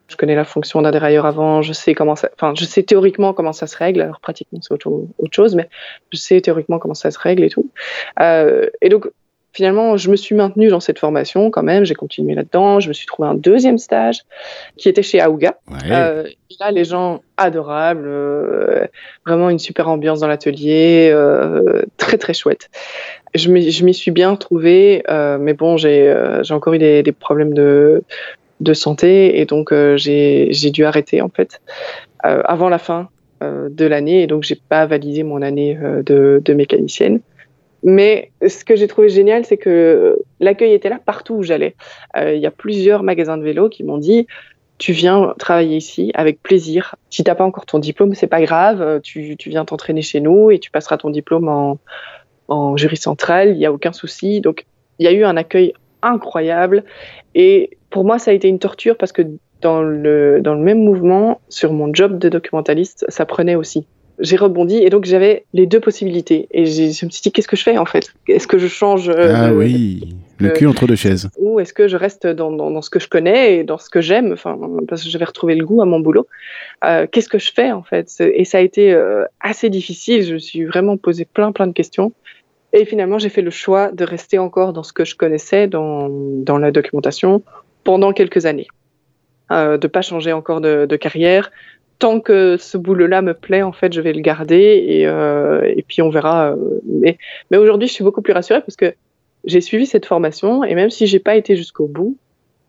Je 0.08 0.16
connais 0.18 0.36
la 0.36 0.46
fonction 0.46 0.82
d'un 0.82 0.92
dérailleur 0.92 1.26
avant, 1.26 1.64
je 1.64 1.74
sais 1.74 1.96
comment 1.96 2.16
ça, 2.16 2.30
enfin, 2.36 2.54
je 2.56 2.64
sais 2.64 2.84
théoriquement 2.84 3.34
comment 3.34 3.54
ça 3.54 3.66
se 3.66 3.76
règle. 3.76 4.02
Alors 4.02 4.20
pratiquement 4.20 4.60
c'est 4.62 4.72
autre, 4.72 4.88
autre, 5.18 5.34
chose, 5.34 5.56
mais 5.56 5.68
je 6.12 6.18
sais 6.18 6.40
théoriquement 6.42 6.78
comment 6.78 6.94
ça 6.94 7.10
se 7.10 7.18
règle 7.18 7.44
et 7.44 7.50
tout. 7.50 7.72
Euh, 8.20 8.68
et 8.82 8.90
donc 8.90 9.08
finalement, 9.56 9.96
je 9.96 10.10
me 10.10 10.18
suis 10.18 10.36
maintenue 10.36 10.68
dans 10.68 10.82
cette 10.82 11.00
formation 11.00 11.50
quand 11.50 11.64
même. 11.64 11.86
J'ai 11.86 11.96
continué 11.96 12.36
là-dedans. 12.36 12.82
Je 12.82 12.90
me 12.90 12.94
suis 12.94 13.08
trouvé 13.08 13.30
un 13.30 13.36
deuxième 13.36 13.78
stage 13.78 14.24
qui 14.76 14.90
était 14.90 15.02
chez 15.02 15.22
Aouga. 15.22 15.56
Euh, 15.90 16.26
là, 16.60 16.72
les 16.72 16.84
gens 16.84 17.22
adorables, 17.38 18.06
euh, 18.06 18.86
vraiment 19.26 19.50
une 19.50 19.60
super 19.60 19.88
ambiance 19.88 20.20
dans 20.20 20.28
l'atelier, 20.28 21.10
euh, 21.10 21.84
très 21.96 22.18
très 22.18 22.34
chouette. 22.34 22.70
Je 23.34 23.50
m'y 23.50 23.94
suis 23.94 24.12
bien 24.12 24.36
trouvée, 24.36 25.04
mais 25.10 25.54
bon, 25.54 25.78
j'ai 25.78 26.14
encore 26.50 26.74
eu 26.74 26.78
des, 26.78 27.16
problèmes 27.18 27.54
de, 27.54 28.04
de 28.60 28.74
santé 28.74 29.40
et 29.40 29.46
donc 29.46 29.74
j'ai 29.96 30.72
dû 30.72 30.84
arrêter 30.84 31.22
en 31.22 31.30
fait 31.30 31.62
avant 32.24 32.70
la 32.70 32.78
fin 32.78 33.10
de 33.42 33.86
l'année 33.86 34.24
et 34.24 34.28
donc 34.28 34.44
j'ai 34.44 34.56
pas 34.56 34.86
validé 34.86 35.24
mon 35.24 35.42
année 35.42 35.78
de, 36.06 36.42
de 36.44 36.54
mécanicienne. 36.54 37.20
Mais 37.88 38.32
ce 38.46 38.66
que 38.66 38.76
j'ai 38.76 38.88
trouvé 38.88 39.10
génial, 39.10 39.46
c'est 39.46 39.58
que 39.58 40.20
l'accueil 40.40 40.74
était 40.74 40.90
là 40.90 41.00
partout 41.06 41.36
où 41.36 41.44
j'allais. 41.44 41.76
Euh, 42.18 42.34
il 42.34 42.42
y 42.42 42.48
a 42.48 42.52
plusieurs 42.52 43.04
magasins 43.04 43.38
de 43.38 43.44
vélo 43.44 43.70
qui 43.70 43.84
m'ont 43.84 44.00
dit 44.00 44.28
tu 44.78 44.92
viens 44.92 45.34
travailler 45.40 45.78
ici 45.78 46.12
avec 46.16 46.42
plaisir. 46.42 46.96
Si 47.10 47.24
t'as 47.24 47.36
pas 47.36 47.46
encore 47.46 47.66
ton 47.66 47.80
diplôme, 47.80 48.14
c'est 48.14 48.28
pas 48.28 48.42
grave. 48.42 49.00
Tu, 49.02 49.38
tu 49.38 49.50
viens 49.50 49.64
t'entraîner 49.64 50.02
chez 50.02 50.20
nous 50.20 50.52
et 50.52 50.60
tu 50.60 50.70
passeras 50.70 50.98
ton 50.98 51.12
diplôme 51.12 51.48
en, 51.48 51.78
en 52.48 52.76
jury 52.76 52.98
central. 52.98 53.52
Il 53.52 53.58
y 53.58 53.66
a 53.66 53.72
aucun 53.72 53.94
souci. 53.94 54.42
Donc 54.42 54.66
il 55.00 55.06
y 55.06 55.08
a 55.08 55.12
eu 55.12 55.24
un 55.24 55.38
accueil 55.38 55.74
incroyable 56.02 56.84
et 57.36 57.78
pour 57.90 58.04
moi 58.04 58.20
ça 58.20 58.32
a 58.32 58.34
été 58.34 58.48
une 58.48 58.60
torture 58.60 58.98
parce 58.98 59.12
que 59.12 59.22
dans 59.62 59.82
le 59.82 60.42
dans 60.42 60.54
le 60.54 60.62
même 60.62 60.84
mouvement 60.84 61.40
sur 61.50 61.72
mon 61.72 61.94
job 61.94 62.20
de 62.20 62.30
documentaliste, 62.30 63.06
ça 63.10 63.26
prenait 63.26 63.56
aussi 63.56 63.88
j'ai 64.20 64.36
rebondi 64.38 64.78
et 64.78 64.90
donc 64.90 65.06
j'avais 65.06 65.46
les 65.54 65.66
deux 65.66 65.80
possibilités. 65.80 66.48
Et 66.52 66.66
je 66.66 67.06
me 67.06 67.10
suis 67.12 67.22
dit, 67.22 67.32
qu'est-ce 67.32 67.48
que 67.48 67.56
je 67.56 67.64
fais 67.64 67.78
en 67.78 67.86
fait? 67.86 68.14
Est-ce 68.28 68.48
que 68.48 68.58
je 68.58 68.68
change 68.68 69.10
euh, 69.10 69.34
Ah 69.36 69.54
oui, 69.54 70.16
le 70.40 70.50
cul 70.50 70.68
entre 70.68 70.88
deux 70.88 70.96
chaises. 70.96 71.30
Ou 71.38 71.60
est-ce 71.60 71.74
que 71.74 71.88
je 71.88 71.98
reste 71.98 72.26
dans, 72.28 72.52
dans, 72.52 72.72
dans, 72.72 72.82
ce 72.82 72.90
que 72.90 73.00
je 73.00 73.08
connais 73.08 73.58
et 73.58 73.64
dans 73.64 73.78
ce 73.78 73.90
que 73.90 74.02
j'aime? 74.02 74.32
Enfin, 74.34 74.58
parce 74.88 75.04
que 75.04 75.10
j'avais 75.10 75.26
retrouvé 75.26 75.56
le 75.56 75.66
goût 75.66 75.82
à 75.82 75.86
mon 75.86 76.00
boulot. 76.00 76.28
Euh, 76.84 77.08
qu'est-ce 77.12 77.30
que 77.30 77.40
je 77.40 77.52
fais 77.54 77.72
en 77.72 77.84
fait? 77.84 78.10
Et 78.20 78.46
ça 78.46 78.60
a 78.60 78.62
été 78.62 78.94
euh, 78.94 79.26
assez 79.42 79.70
difficile. 79.70 80.24
Je 80.24 80.34
me 80.34 80.40
suis 80.40 80.66
vraiment 80.66 80.98
posé 80.98 81.26
plein 81.26 81.52
plein 81.52 81.68
de 81.68 81.74
questions. 81.74 82.14
Et 82.74 82.86
finalement, 82.86 83.20
j'ai 83.20 83.30
fait 83.30 83.42
le 83.42 83.52
choix 83.52 83.92
de 83.92 84.04
rester 84.04 84.38
encore 84.38 84.74
dans 84.74 84.84
ce 84.84 84.92
que 84.92 85.06
je 85.06 85.16
connaissais, 85.16 85.68
dans, 85.68 86.10
dans 86.10 86.58
la 86.58 86.72
documentation, 86.72 87.42
pendant 87.86 88.12
quelques 88.12 88.46
années. 88.46 88.68
Euh, 89.52 89.78
de 89.78 89.88
pas 89.88 90.02
changer 90.02 90.34
encore 90.34 90.60
de, 90.60 90.86
de 90.86 90.96
carrière, 90.96 91.52
tant 92.00 92.20
que 92.20 92.58
ce 92.58 92.78
boulot-là 92.78 93.22
me 93.22 93.34
plaît, 93.34 93.62
en 93.62 93.72
fait, 93.72 93.94
je 93.94 94.02
vais 94.02 94.14
le 94.14 94.22
garder 94.22 94.84
et, 94.88 95.08
euh, 95.08 95.62
et 95.64 95.84
puis 95.84 96.02
on 96.02 96.10
verra. 96.10 96.52
Euh, 96.52 96.82
mais, 96.86 97.18
mais 97.52 97.58
aujourd'hui, 97.58 97.88
je 97.88 97.94
suis 97.94 98.04
beaucoup 98.04 98.22
plus 98.22 98.34
rassurée 98.34 98.62
parce 98.62 98.76
que 98.76 98.94
j'ai 99.46 99.62
suivi 99.62 99.86
cette 99.86 100.06
formation 100.06 100.64
et 100.64 100.76
même 100.76 100.90
si 100.90 101.08
j'ai 101.08 101.20
pas 101.20 101.36
été 101.36 101.56
jusqu'au 101.56 101.88
bout, 101.88 102.18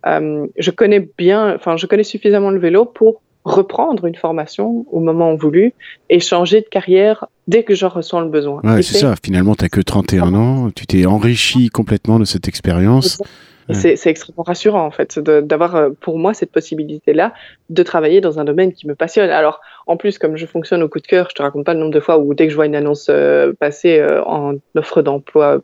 euh, 0.06 0.46
je 0.56 0.70
connais 0.70 1.08
bien, 1.18 1.54
enfin, 1.54 1.76
je 1.76 1.86
connais 1.86 2.04
suffisamment 2.04 2.50
le 2.50 2.60
vélo 2.60 2.84
pour 2.84 3.22
reprendre 3.44 4.06
une 4.06 4.16
formation 4.16 4.84
au 4.90 4.98
moment 4.98 5.34
voulu 5.36 5.72
et 6.10 6.18
changer 6.18 6.60
de 6.60 6.66
carrière 6.66 7.26
dès 7.46 7.62
que 7.62 7.74
j'en 7.74 7.88
ressens 7.88 8.20
le 8.20 8.28
besoin. 8.28 8.60
Ouais, 8.64 8.82
c'est 8.82 8.98
ça. 8.98 9.14
Finalement, 9.22 9.54
tu 9.54 9.64
n'as 9.64 9.68
que 9.68 9.80
31 9.80 10.34
ans, 10.34 10.70
tu 10.74 10.86
t'es 10.86 11.06
enrichi 11.06 11.68
complètement 11.68 12.18
de 12.18 12.24
cette 12.24 12.48
expérience. 12.48 13.22
C'est 13.72 14.06
extrêmement 14.06 14.44
rassurant 14.44 14.84
en 14.84 14.90
fait 14.90 15.18
d'avoir 15.18 15.76
euh, 15.76 15.90
pour 16.00 16.18
moi 16.18 16.34
cette 16.34 16.52
possibilité-là 16.52 17.32
de 17.70 17.82
travailler 17.82 18.20
dans 18.20 18.38
un 18.38 18.44
domaine 18.44 18.72
qui 18.72 18.86
me 18.86 18.94
passionne. 18.94 19.30
Alors 19.30 19.60
en 19.86 19.96
plus, 19.96 20.18
comme 20.18 20.36
je 20.36 20.46
fonctionne 20.46 20.82
au 20.82 20.88
coup 20.88 21.00
de 21.00 21.06
cœur, 21.06 21.28
je 21.30 21.34
te 21.34 21.42
raconte 21.42 21.66
pas 21.66 21.74
le 21.74 21.80
nombre 21.80 21.92
de 21.92 22.00
fois 22.00 22.18
où 22.18 22.34
dès 22.34 22.46
que 22.46 22.50
je 22.50 22.56
vois 22.56 22.66
une 22.66 22.76
annonce 22.76 23.08
euh, 23.10 23.52
passer 23.58 23.98
euh, 23.98 24.22
en 24.24 24.54
offre 24.76 25.02
d'emploi 25.02 25.62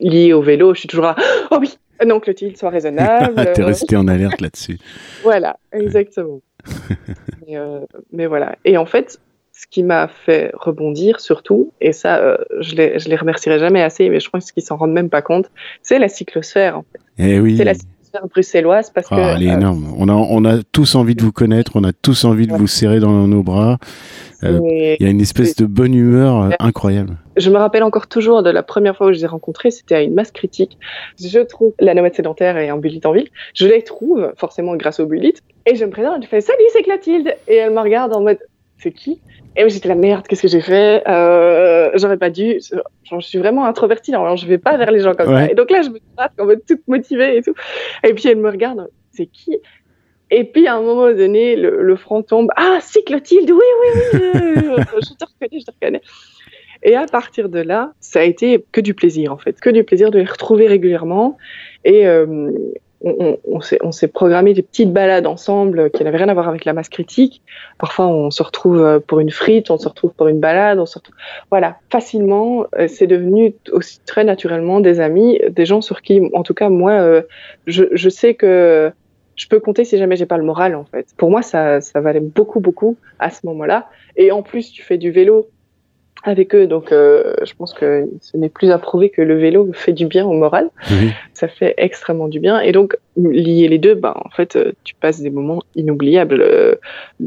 liée 0.00 0.32
au 0.32 0.42
vélo, 0.42 0.74
je 0.74 0.80
suis 0.80 0.88
toujours 0.88 1.04
là, 1.04 1.16
oh 1.50 1.58
oui, 1.60 1.78
non 2.04 2.20
Clotilde, 2.20 2.56
sois 2.56 2.70
raisonnable. 2.70 3.52
T'es 3.54 3.62
resté 3.62 3.96
en 3.96 4.08
alerte 4.08 4.40
là-dessus. 4.40 4.78
voilà, 5.22 5.56
exactement. 5.72 6.40
mais, 7.46 7.56
mais, 8.12 8.26
voilà. 8.26 8.56
Et 8.64 8.76
en 8.78 8.86
fait, 8.86 9.20
ce 9.56 9.66
qui 9.70 9.84
m'a 9.84 10.08
fait 10.08 10.50
rebondir 10.54 11.20
surtout, 11.20 11.72
et 11.80 11.92
ça, 11.92 12.18
euh, 12.18 12.36
je, 12.60 12.74
les, 12.74 12.98
je 12.98 13.08
les 13.08 13.14
remercierai 13.14 13.60
jamais 13.60 13.82
assez, 13.82 14.08
mais 14.10 14.18
je 14.18 14.28
pense 14.28 14.50
qu'ils 14.50 14.64
s'en 14.64 14.76
rendent 14.76 14.92
même 14.92 15.10
pas 15.10 15.22
compte, 15.22 15.48
c'est 15.80 16.00
la 16.00 16.08
cyclosphère. 16.08 16.78
En 16.78 16.82
fait. 16.82 17.00
Eh 17.18 17.38
oui. 17.38 17.56
C'est 17.56 17.64
la 17.64 17.74
cyclosphère 17.74 18.26
bruxelloise 18.28 18.90
parce 18.90 19.08
que. 19.08 19.14
Ah, 19.14 19.34
elle 19.36 19.44
est 19.44 19.50
euh, 19.50 19.54
énorme. 19.54 19.94
On 19.96 20.08
a, 20.08 20.12
on 20.12 20.44
a 20.44 20.60
tous 20.72 20.96
envie 20.96 21.14
de 21.14 21.22
vous 21.22 21.30
connaître, 21.30 21.72
on 21.76 21.84
a 21.84 21.92
tous 21.92 22.24
envie 22.24 22.48
de 22.48 22.52
vous 22.52 22.66
serrer 22.66 22.98
dans 22.98 23.28
nos 23.28 23.44
bras. 23.44 23.78
Euh, 24.42 24.58
il 24.64 24.96
y 25.00 25.06
a 25.06 25.10
une 25.10 25.20
espèce 25.20 25.54
de 25.54 25.66
bonne 25.66 25.94
humeur 25.94 26.50
incroyable. 26.58 27.16
Je 27.36 27.48
me 27.48 27.56
rappelle 27.56 27.84
encore 27.84 28.08
toujours 28.08 28.42
de 28.42 28.50
la 28.50 28.64
première 28.64 28.96
fois 28.96 29.06
où 29.06 29.12
je 29.12 29.18
les 29.18 29.24
ai 29.24 29.28
rencontrés, 29.28 29.70
c'était 29.70 29.94
à 29.94 30.02
une 30.02 30.14
masse 30.14 30.32
critique. 30.32 30.78
Je 31.18 31.38
trouve 31.38 31.72
la 31.78 31.94
nomade 31.94 32.14
sédentaire 32.14 32.58
et 32.58 32.70
ambulite 32.72 33.06
en 33.06 33.12
ville. 33.12 33.28
Je 33.54 33.66
les 33.66 33.82
trouve 33.82 34.32
forcément 34.36 34.74
grâce 34.76 34.98
aux 34.98 35.06
bulites. 35.06 35.42
Et 35.64 35.76
je 35.76 35.84
me 35.84 35.90
présente, 35.90 36.24
je 36.24 36.28
fais 36.28 36.40
Salut, 36.40 36.58
c'est 36.72 36.82
Clotilde. 36.82 37.34
Et 37.48 37.54
elle 37.54 37.72
me 37.72 37.80
regarde 37.80 38.14
en 38.14 38.20
mode 38.20 38.38
C'est 38.78 38.92
qui? 38.92 39.20
Et 39.56 39.68
j'étais 39.68 39.88
la 39.88 39.94
merde, 39.94 40.26
qu'est-ce 40.26 40.42
que 40.42 40.48
j'ai 40.48 40.60
fait? 40.60 41.02
Euh, 41.08 41.90
J'aurais 41.94 42.16
pas 42.16 42.30
dû. 42.30 42.60
je 42.60 43.20
suis 43.20 43.38
vraiment 43.38 43.64
introvertie, 43.64 44.14
alors 44.14 44.36
je 44.36 44.46
vais 44.46 44.58
pas 44.58 44.76
vers 44.76 44.90
les 44.90 45.00
gens 45.00 45.14
comme 45.14 45.28
ça. 45.28 45.50
Et 45.50 45.54
donc 45.54 45.70
là, 45.70 45.82
je 45.82 45.90
me 45.90 45.98
traite 46.16 46.32
en 46.38 46.46
mode 46.46 46.62
toute 46.66 46.86
motivée 46.88 47.36
et 47.36 47.42
tout. 47.42 47.54
Et 48.02 48.14
puis 48.14 48.28
elle 48.28 48.38
me 48.38 48.50
regarde, 48.50 48.88
c'est 49.12 49.26
qui? 49.26 49.58
Et 50.30 50.44
puis 50.44 50.66
à 50.66 50.74
un 50.74 50.82
moment 50.82 51.12
donné, 51.12 51.54
le, 51.56 51.96
front 51.96 52.22
tombe. 52.22 52.48
Ah, 52.56 52.78
si 52.80 53.04
Clotilde, 53.04 53.50
oui, 53.50 53.56
oui, 53.56 53.90
oui, 54.14 54.22
je 54.22 55.14
te 55.14 55.24
reconnais, 55.24 55.60
je 55.60 55.64
te 55.64 55.70
reconnais. 55.70 56.02
Et 56.82 56.96
à 56.96 57.06
partir 57.06 57.48
de 57.48 57.60
là, 57.60 57.92
ça 58.00 58.20
a 58.20 58.22
été 58.24 58.64
que 58.72 58.80
du 58.80 58.94
plaisir 58.94 59.32
en 59.32 59.38
fait, 59.38 59.58
que 59.60 59.70
du 59.70 59.84
plaisir 59.84 60.10
de 60.10 60.18
les 60.18 60.24
retrouver 60.24 60.66
régulièrement. 60.66 61.38
Et, 61.84 62.06
euh, 62.06 62.50
on, 63.04 63.38
on, 63.82 63.92
s'est 63.92 64.08
programmé 64.08 64.54
des 64.54 64.62
petites 64.62 64.92
balades 64.92 65.26
ensemble 65.26 65.90
qui 65.90 66.02
n'avaient 66.04 66.16
rien 66.16 66.28
à 66.28 66.34
voir 66.34 66.48
avec 66.48 66.64
la 66.64 66.72
masse 66.72 66.88
critique. 66.88 67.42
Parfois, 67.78 68.06
on 68.06 68.30
se 68.30 68.42
retrouve 68.42 68.80
euh, 68.80 68.98
pour 68.98 69.20
une 69.20 69.30
frite, 69.30 69.70
on 69.70 69.76
se 69.76 69.88
retrouve 69.88 70.12
pour 70.12 70.28
une 70.28 70.40
balade, 70.40 70.78
on 70.78 70.86
se 70.86 70.98
retrouve... 70.98 71.14
Voilà, 71.50 71.76
facilement, 71.90 72.64
euh, 72.78 72.88
c'est 72.88 73.06
devenu 73.06 73.54
aussi 73.72 74.00
très 74.06 74.24
naturellement 74.24 74.80
des 74.80 75.00
amis, 75.00 75.38
des 75.50 75.66
gens 75.66 75.82
sur 75.82 76.00
qui, 76.00 76.22
en 76.32 76.42
tout 76.42 76.54
cas, 76.54 76.70
moi, 76.70 76.92
euh, 76.92 77.22
je, 77.66 77.84
je 77.92 78.08
sais 78.08 78.34
que 78.34 78.90
je 79.36 79.48
peux 79.48 79.60
compter 79.60 79.84
si 79.84 79.98
jamais 79.98 80.16
j'ai 80.16 80.26
pas 80.26 80.38
le 80.38 80.44
moral, 80.44 80.74
en 80.74 80.84
fait. 80.84 81.08
Pour 81.16 81.30
moi, 81.30 81.42
ça, 81.42 81.80
ça 81.80 82.00
valait 82.00 82.20
beaucoup, 82.20 82.60
beaucoup 82.60 82.96
à 83.18 83.30
ce 83.30 83.46
moment-là. 83.46 83.88
Et 84.16 84.32
en 84.32 84.42
plus, 84.42 84.70
tu 84.70 84.82
fais 84.82 84.96
du 84.96 85.10
vélo 85.10 85.48
avec 86.24 86.54
eux. 86.54 86.66
Donc, 86.66 86.90
euh, 86.90 87.34
je 87.44 87.52
pense 87.54 87.74
que 87.74 88.08
ce 88.20 88.36
n'est 88.36 88.48
plus 88.48 88.70
à 88.70 88.78
prouver 88.78 89.10
que 89.10 89.22
le 89.22 89.36
vélo 89.36 89.70
fait 89.72 89.92
du 89.92 90.06
bien 90.06 90.26
au 90.26 90.32
moral. 90.32 90.70
Ça 91.34 91.48
fait 91.48 91.74
extrêmement 91.76 92.28
du 92.28 92.40
bien. 92.40 92.60
Et 92.60 92.72
donc, 92.72 92.96
lier 93.16 93.68
les 93.68 93.78
deux, 93.78 93.94
bah, 93.94 94.14
en 94.16 94.30
fait, 94.30 94.56
euh, 94.56 94.72
tu 94.84 94.94
passes 94.94 95.20
des 95.20 95.30
moments 95.30 95.62
inoubliables. 95.74 96.40
Euh, 96.40 96.74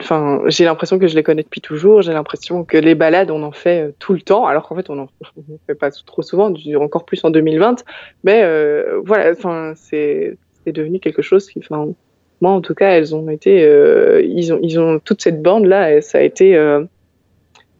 enfin, 0.01 0.41
j'ai 0.47 0.65
l'impression 0.65 0.97
que 0.97 1.07
je 1.07 1.15
les 1.15 1.23
connais 1.23 1.43
depuis 1.43 1.61
toujours. 1.61 2.01
J'ai 2.01 2.13
l'impression 2.13 2.63
que 2.63 2.77
les 2.77 2.95
balades, 2.95 3.31
on 3.31 3.43
en 3.43 3.51
fait 3.51 3.93
tout 3.99 4.13
le 4.13 4.21
temps, 4.21 4.45
alors 4.47 4.67
qu'en 4.67 4.75
fait, 4.75 4.89
on 4.89 4.95
n'en 4.95 5.07
fait 5.67 5.75
pas 5.75 5.91
trop 5.91 6.23
souvent, 6.23 6.51
encore 6.75 7.05
plus 7.05 7.23
en 7.23 7.29
2020. 7.29 7.83
Mais 8.23 8.41
voilà, 9.05 9.31
enfin, 9.31 9.73
c'est 9.75 10.37
devenu 10.65 10.99
quelque 10.99 11.21
chose 11.21 11.47
qui, 11.47 11.59
enfin, 11.59 11.87
moi, 12.41 12.51
en 12.51 12.61
tout 12.61 12.73
cas, 12.73 12.89
elles 12.89 13.15
ont 13.15 13.29
été, 13.29 13.61
ils 14.23 14.53
ont, 14.53 14.59
ils 14.61 14.79
ont 14.79 14.99
toute 14.99 15.21
cette 15.21 15.41
bande 15.41 15.65
là, 15.65 16.01
ça 16.01 16.17
a 16.17 16.21
été 16.21 16.57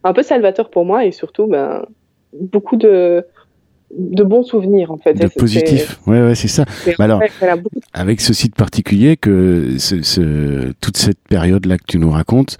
un 0.04 0.14
peu 0.14 0.24
salvateur 0.24 0.70
pour 0.70 0.86
moi 0.86 1.06
et 1.06 1.12
surtout 1.12 1.48
ben, 1.48 1.86
beaucoup 2.34 2.78
de, 2.78 3.26
de 3.95 4.24
bons 4.24 4.43
souvenirs 4.43 4.91
en 4.91 4.98
fait. 4.98 5.14
De 5.14 5.28
positifs, 5.28 6.00
ouais, 6.08 6.22
ouais, 6.22 6.36
c'est 6.36 6.50
ça. 6.50 6.66
alors, 7.00 7.22
avec 7.93 8.20
ce 8.20 8.34
site 8.34 8.54
particulier, 8.54 9.16
que 9.16 9.78
ce, 9.78 10.72
toute 10.82 10.98
cette 10.98 11.20
période-là 11.30 11.78
que 11.78 11.86
tu 11.88 11.98
nous 11.98 12.12
racontes, 12.12 12.58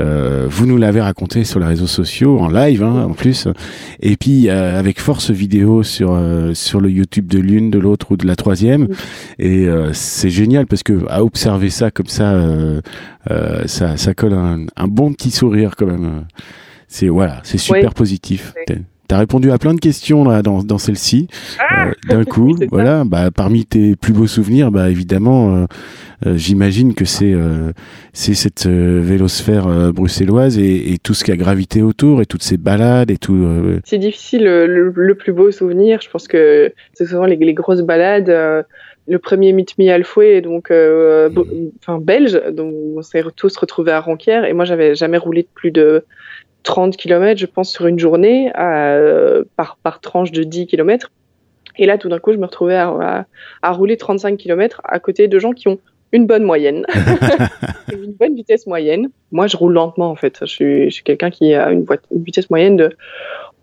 euh, 0.00 0.46
vous 0.48 0.66
nous 0.66 0.76
l'avez 0.76 1.00
raconté 1.00 1.44
sur 1.44 1.60
les 1.60 1.66
réseaux 1.66 1.86
sociaux, 1.86 2.38
en 2.38 2.48
live 2.48 2.82
hein, 2.82 3.06
en 3.08 3.14
plus, 3.14 3.48
et 4.00 4.16
puis 4.16 4.48
euh, 4.48 4.78
avec 4.78 5.00
force 5.00 5.30
vidéo 5.30 5.82
sur, 5.82 6.12
euh, 6.12 6.52
sur 6.52 6.80
le 6.80 6.90
YouTube 6.90 7.26
de 7.26 7.38
l'une, 7.38 7.70
de 7.70 7.78
l'autre 7.78 8.12
ou 8.12 8.16
de 8.18 8.26
la 8.26 8.36
troisième, 8.36 8.88
et 9.38 9.66
c'est 9.92 10.30
génial 10.30 10.66
parce 10.66 10.82
que 10.82 11.06
à 11.08 11.24
observer 11.24 11.70
ça 11.70 11.90
comme 11.90 12.06
ça, 12.06 12.38
ça, 13.66 13.96
ça 13.96 14.14
colle 14.14 14.34
un, 14.34 14.66
un 14.76 14.88
bon 14.88 15.12
petit 15.12 15.30
sourire 15.30 15.74
quand 15.76 15.86
même. 15.86 16.24
C'est 16.88 17.08
voilà, 17.08 17.40
c'est 17.42 17.58
super 17.58 17.94
positif. 17.94 18.54
Tu 19.08 19.14
as 19.14 19.18
répondu 19.18 19.52
à 19.52 19.58
plein 19.58 19.72
de 19.72 19.78
questions 19.78 20.24
là 20.24 20.42
dans, 20.42 20.64
dans 20.64 20.78
celle-ci 20.78 21.28
ah 21.60 21.88
euh, 21.88 21.92
d'un 22.08 22.24
coup. 22.24 22.56
voilà, 22.70 23.04
bah, 23.04 23.30
parmi 23.34 23.64
tes 23.64 23.94
plus 23.94 24.12
beaux 24.12 24.26
souvenirs, 24.26 24.72
bah 24.72 24.90
évidemment, 24.90 25.54
euh, 25.54 25.66
euh, 26.26 26.36
j'imagine 26.36 26.92
que 26.94 27.04
c'est 27.04 27.34
c'est 28.12 28.34
cette 28.34 28.66
vélosphère 28.66 29.92
bruxelloise 29.92 30.58
et, 30.58 30.92
et, 30.92 30.98
tout 30.98 31.14
ce 31.14 31.22
qui 31.22 31.30
a 31.30 31.36
gravité 31.36 31.82
autour 31.82 32.20
et 32.20 32.26
toutes 32.26 32.42
ces 32.42 32.56
balades 32.56 33.10
et 33.10 33.18
tout. 33.18 33.46
C'est 33.84 33.98
difficile 33.98 34.44
le, 34.44 35.14
plus 35.14 35.32
beau 35.32 35.52
souvenir. 35.52 36.00
Je 36.00 36.10
pense 36.10 36.26
que 36.26 36.72
c'est 36.94 37.06
souvent 37.06 37.26
les, 37.26 37.36
les, 37.36 37.54
grosses 37.54 37.82
balades. 37.82 38.28
le 38.28 39.18
premier 39.18 39.52
Meet 39.52 39.78
Me 39.78 39.90
Alfoué, 39.90 40.40
donc 40.40 40.72
enfin 40.72 41.98
belge, 42.00 42.40
donc 42.52 42.74
on 42.96 43.02
s'est 43.02 43.22
tous 43.36 43.56
retrouvés 43.56 43.92
à 43.92 44.00
Ronquière 44.00 44.44
et 44.46 44.52
moi 44.52 44.64
j'avais 44.64 44.94
jamais 44.96 45.18
roulé 45.18 45.42
de 45.42 45.48
plus 45.54 45.70
de 45.70 46.04
30 46.66 46.96
km, 46.96 47.40
je 47.40 47.46
pense, 47.46 47.70
sur 47.70 47.86
une 47.86 47.98
journée, 47.98 48.52
euh, 48.58 49.44
par, 49.56 49.78
par 49.82 50.00
tranche 50.00 50.32
de 50.32 50.42
10 50.42 50.66
km. 50.66 51.10
Et 51.78 51.86
là, 51.86 51.96
tout 51.96 52.08
d'un 52.08 52.18
coup, 52.18 52.32
je 52.32 52.38
me 52.38 52.46
retrouvais 52.46 52.76
à, 52.76 53.26
à, 53.62 53.72
rouler 53.72 53.96
35 53.96 54.36
km 54.36 54.80
à 54.84 54.98
côté 54.98 55.28
de 55.28 55.38
gens 55.38 55.52
qui 55.52 55.68
ont 55.68 55.78
une 56.12 56.26
bonne 56.26 56.42
moyenne, 56.42 56.84
une 57.92 58.12
bonne 58.12 58.34
vitesse 58.34 58.66
moyenne. 58.66 59.10
Moi, 59.30 59.46
je 59.46 59.56
roule 59.56 59.74
lentement, 59.74 60.10
en 60.10 60.16
fait. 60.16 60.38
Je 60.42 60.88
suis, 60.90 61.02
quelqu'un 61.04 61.30
qui 61.30 61.54
a 61.54 61.70
une, 61.70 61.86
une, 62.10 62.24
vitesse 62.24 62.50
moyenne 62.50 62.76
de 62.76 62.90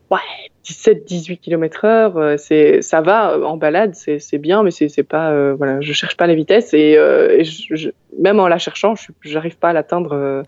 ouais, 0.09 0.19
17-18 0.65 1.39
km 1.39 1.85
heure. 1.85 2.17
Euh, 2.17 2.35
c'est, 2.37 2.81
ça 2.81 3.01
va 3.01 3.33
euh, 3.33 3.43
en 3.43 3.57
balade, 3.57 3.95
c'est, 3.95 4.37
bien, 4.37 4.63
mais 4.63 4.71
c'est, 4.71 5.03
pas, 5.03 5.31
euh, 5.31 5.55
voilà, 5.57 5.81
je 5.81 5.91
cherche 5.91 6.15
pas 6.15 6.27
la 6.27 6.35
vitesse 6.35 6.73
et, 6.73 6.95
euh, 6.97 7.37
et 7.37 7.43
je, 7.43 7.89
même 8.17 8.39
en 8.39 8.47
la 8.47 8.59
cherchant, 8.59 8.95
je 8.95 9.07
j'arrive 9.23 9.57
pas 9.57 9.69
à 9.69 9.73
l'atteindre 9.73 10.43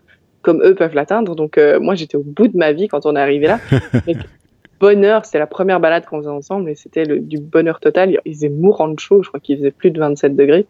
comme 0.46 0.62
eux 0.64 0.76
peuvent 0.76 0.94
l'atteindre. 0.94 1.36
Donc 1.36 1.58
euh, 1.58 1.80
moi 1.80 1.96
j'étais 1.96 2.16
au 2.16 2.24
bout 2.24 2.48
de 2.48 2.56
ma 2.56 2.72
vie 2.72 2.88
quand 2.88 3.06
on 3.06 3.16
est 3.16 3.20
arrivé 3.20 3.48
là. 3.48 3.60
bonheur, 4.80 5.26
c'est 5.26 5.40
la 5.40 5.48
première 5.48 5.80
balade 5.80 6.06
qu'on 6.06 6.20
faisait 6.20 6.30
ensemble 6.30 6.70
et 6.70 6.76
c'était 6.76 7.06
du 7.06 7.40
bonheur 7.40 7.80
total. 7.80 8.20
Il 8.26 8.34
faisait 8.34 8.50
mourant 8.50 8.88
de 8.88 9.00
chaud, 9.00 9.24
je 9.24 9.30
crois 9.30 9.40
qu'il 9.40 9.58
faisait 9.58 9.72
plus 9.72 9.90
de 9.90 10.00
27 10.00 10.36
degrés. 10.36 10.68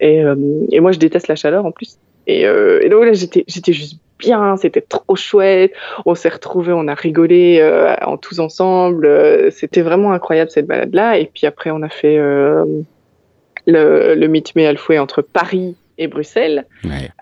Et, 0.00 0.24
euh, 0.24 0.34
et, 0.72 0.80
moi 0.80 0.92
je 0.92 0.98
déteste 0.98 1.28
la 1.28 1.36
chaleur 1.36 1.64
en 1.64 1.70
plus. 1.70 1.98
Et, 2.26 2.46
euh, 2.46 2.80
et 2.82 2.88
donc 2.88 3.04
là 3.04 3.12
j'étais 3.12 3.72
juste 3.72 4.00
bien, 4.18 4.56
c'était 4.56 4.80
trop 4.80 5.14
chouette. 5.14 5.72
On 6.04 6.16
s'est 6.16 6.30
retrouvés, 6.30 6.72
on 6.72 6.88
a 6.88 6.94
rigolé 6.94 7.62
en 8.02 8.16
tous 8.16 8.40
ensemble. 8.40 9.08
c'était 9.52 9.82
vraiment 9.82 10.12
incroyable 10.12 10.50
cette 10.50 10.66
balade 10.66 10.92
là. 10.92 11.18
Et 11.18 11.30
puis 11.32 11.46
après 11.46 11.70
on 11.70 11.82
a 11.82 11.88
fait 11.88 12.16
le, 12.16 14.14
le 14.16 14.26
Meet 14.26 14.56
Me 14.56 14.66
Alfoué 14.66 14.98
entre 14.98 15.22
Paris 15.22 15.76
et 15.98 16.08
Bruxelles, 16.08 16.66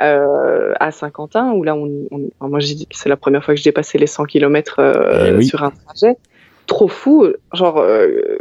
euh, 0.00 0.72
à 0.80 0.90
Saint-Quentin, 0.90 1.52
où 1.52 1.62
là, 1.62 1.74
on, 1.74 2.08
on 2.10 2.48
moi, 2.48 2.60
c'est 2.90 3.08
la 3.08 3.16
première 3.16 3.44
fois 3.44 3.54
que 3.54 3.60
j'ai 3.60 3.72
passé 3.72 3.98
les 3.98 4.06
100 4.06 4.24
km 4.24 4.76
euh, 4.78 5.38
eh 5.38 5.42
sur 5.42 5.62
un 5.62 5.70
trajet. 5.70 6.16
Trop 6.66 6.88
fou, 6.88 7.26
genre, 7.52 7.78
euh, 7.78 8.38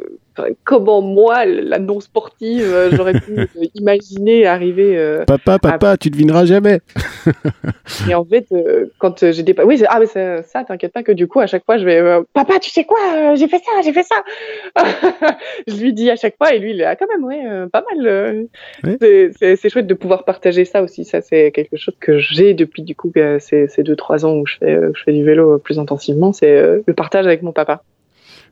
comment 0.64 1.02
moi, 1.02 1.46
la 1.46 1.80
non 1.80 2.00
sportive, 2.00 2.64
euh, 2.64 2.90
j'aurais 2.92 3.20
pu 3.20 3.48
imaginer 3.76 4.46
arriver. 4.46 4.98
Euh, 4.98 5.26
papa, 5.26 5.60
papa, 5.60 5.98
tu 5.98 6.10
devineras 6.10 6.46
jamais. 6.46 6.80
et 8.10 8.16
en 8.16 8.26
fait, 8.26 8.48
euh, 8.52 8.86
quand 9.00 9.32
j'ai 9.32 9.44
dépassé, 9.44 9.68
oui, 9.68 9.84
ah 9.88 10.00
mais 10.00 10.06
ça, 10.06 10.44
ça 10.44 10.64
t'inquiète 10.64 10.94
pas 10.94 11.04
que 11.04 11.12
du 11.12 11.28
coup 11.28 11.40
à 11.40 11.48
chaque 11.48 11.66
fois 11.66 11.78
je 11.78 11.86
vais, 11.86 12.02
papa, 12.34 12.60
tu 12.60 12.70
sais 12.70 12.84
quoi, 12.84 13.36
j'ai 13.36 13.48
fait 13.48 13.60
ça, 13.60 13.82
j'ai 13.84 13.94
fait 13.94 14.04
ça. 14.04 14.24
je 15.68 15.76
lui 15.76 15.94
dis 15.94 16.10
à 16.10 16.16
chaque 16.16 16.38
fois 16.38 16.54
et 16.54 16.60
lui 16.60 16.72
il 16.72 16.82
est 16.82 16.86
ah, 16.86 16.96
quand 16.96 17.08
même 17.08 17.24
ouais, 17.24 17.68
pas 17.72 17.84
mal. 17.94 18.48
C'est 19.40 19.70
chouette 19.70 19.88
de 19.88 19.94
pouvoir 19.94 20.26
partager 20.26 20.66
ça 20.66 20.82
aussi. 20.82 21.06
Ça 21.06 21.22
c'est 21.22 21.52
quelque 21.52 21.78
chose 21.78 21.96
que 22.00 22.20
j'ai 22.20 22.54
depuis 22.54 22.84
du 22.84 22.96
coup 22.96 23.12
ces, 23.40 23.68
ces 23.68 23.84
deux 23.84 23.96
trois 23.96 24.26
ans 24.26 24.36
où 24.36 24.46
je 24.46 24.58
fais, 24.58 24.80
je 24.94 25.04
fais 25.04 25.14
du 25.14 25.24
vélo 25.24 25.60
plus 25.60 25.80
intensivement. 25.80 26.34
C'est 26.34 26.82
le 26.86 26.94
partage 26.94 27.26
avec 27.26 27.42
mon 27.42 27.52
papa. 27.52 27.84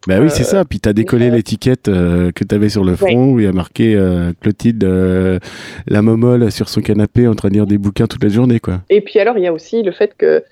Bah 0.07 0.19
oui, 0.19 0.29
c'est 0.29 0.43
ça. 0.43 0.63
Puis 0.65 0.79
t'as 0.79 0.93
décollé 0.93 1.29
l'étiquette 1.29 1.87
euh, 1.87 2.31
que 2.31 2.43
t'avais 2.43 2.69
sur 2.69 2.83
le 2.83 2.95
front 2.95 3.31
où 3.31 3.39
il 3.39 3.45
y 3.45 3.47
a 3.47 3.51
marqué 3.51 3.95
euh, 3.95 4.31
Clotilde 4.39 4.83
euh, 4.83 5.39
la 5.87 6.01
momole 6.01 6.51
sur 6.51 6.69
son 6.69 6.81
canapé 6.81 7.27
en 7.27 7.35
train 7.35 7.49
de 7.49 7.55
lire 7.55 7.65
des 7.65 7.77
bouquins 7.77 8.07
toute 8.07 8.23
la 8.23 8.29
journée, 8.29 8.59
quoi. 8.59 8.81
Et 8.89 9.01
puis 9.01 9.19
alors, 9.19 9.37
il 9.37 9.43
y 9.43 9.47
a 9.47 9.53
aussi 9.53 9.83
le 9.83 9.91
fait 9.91 10.15
que 10.17 10.43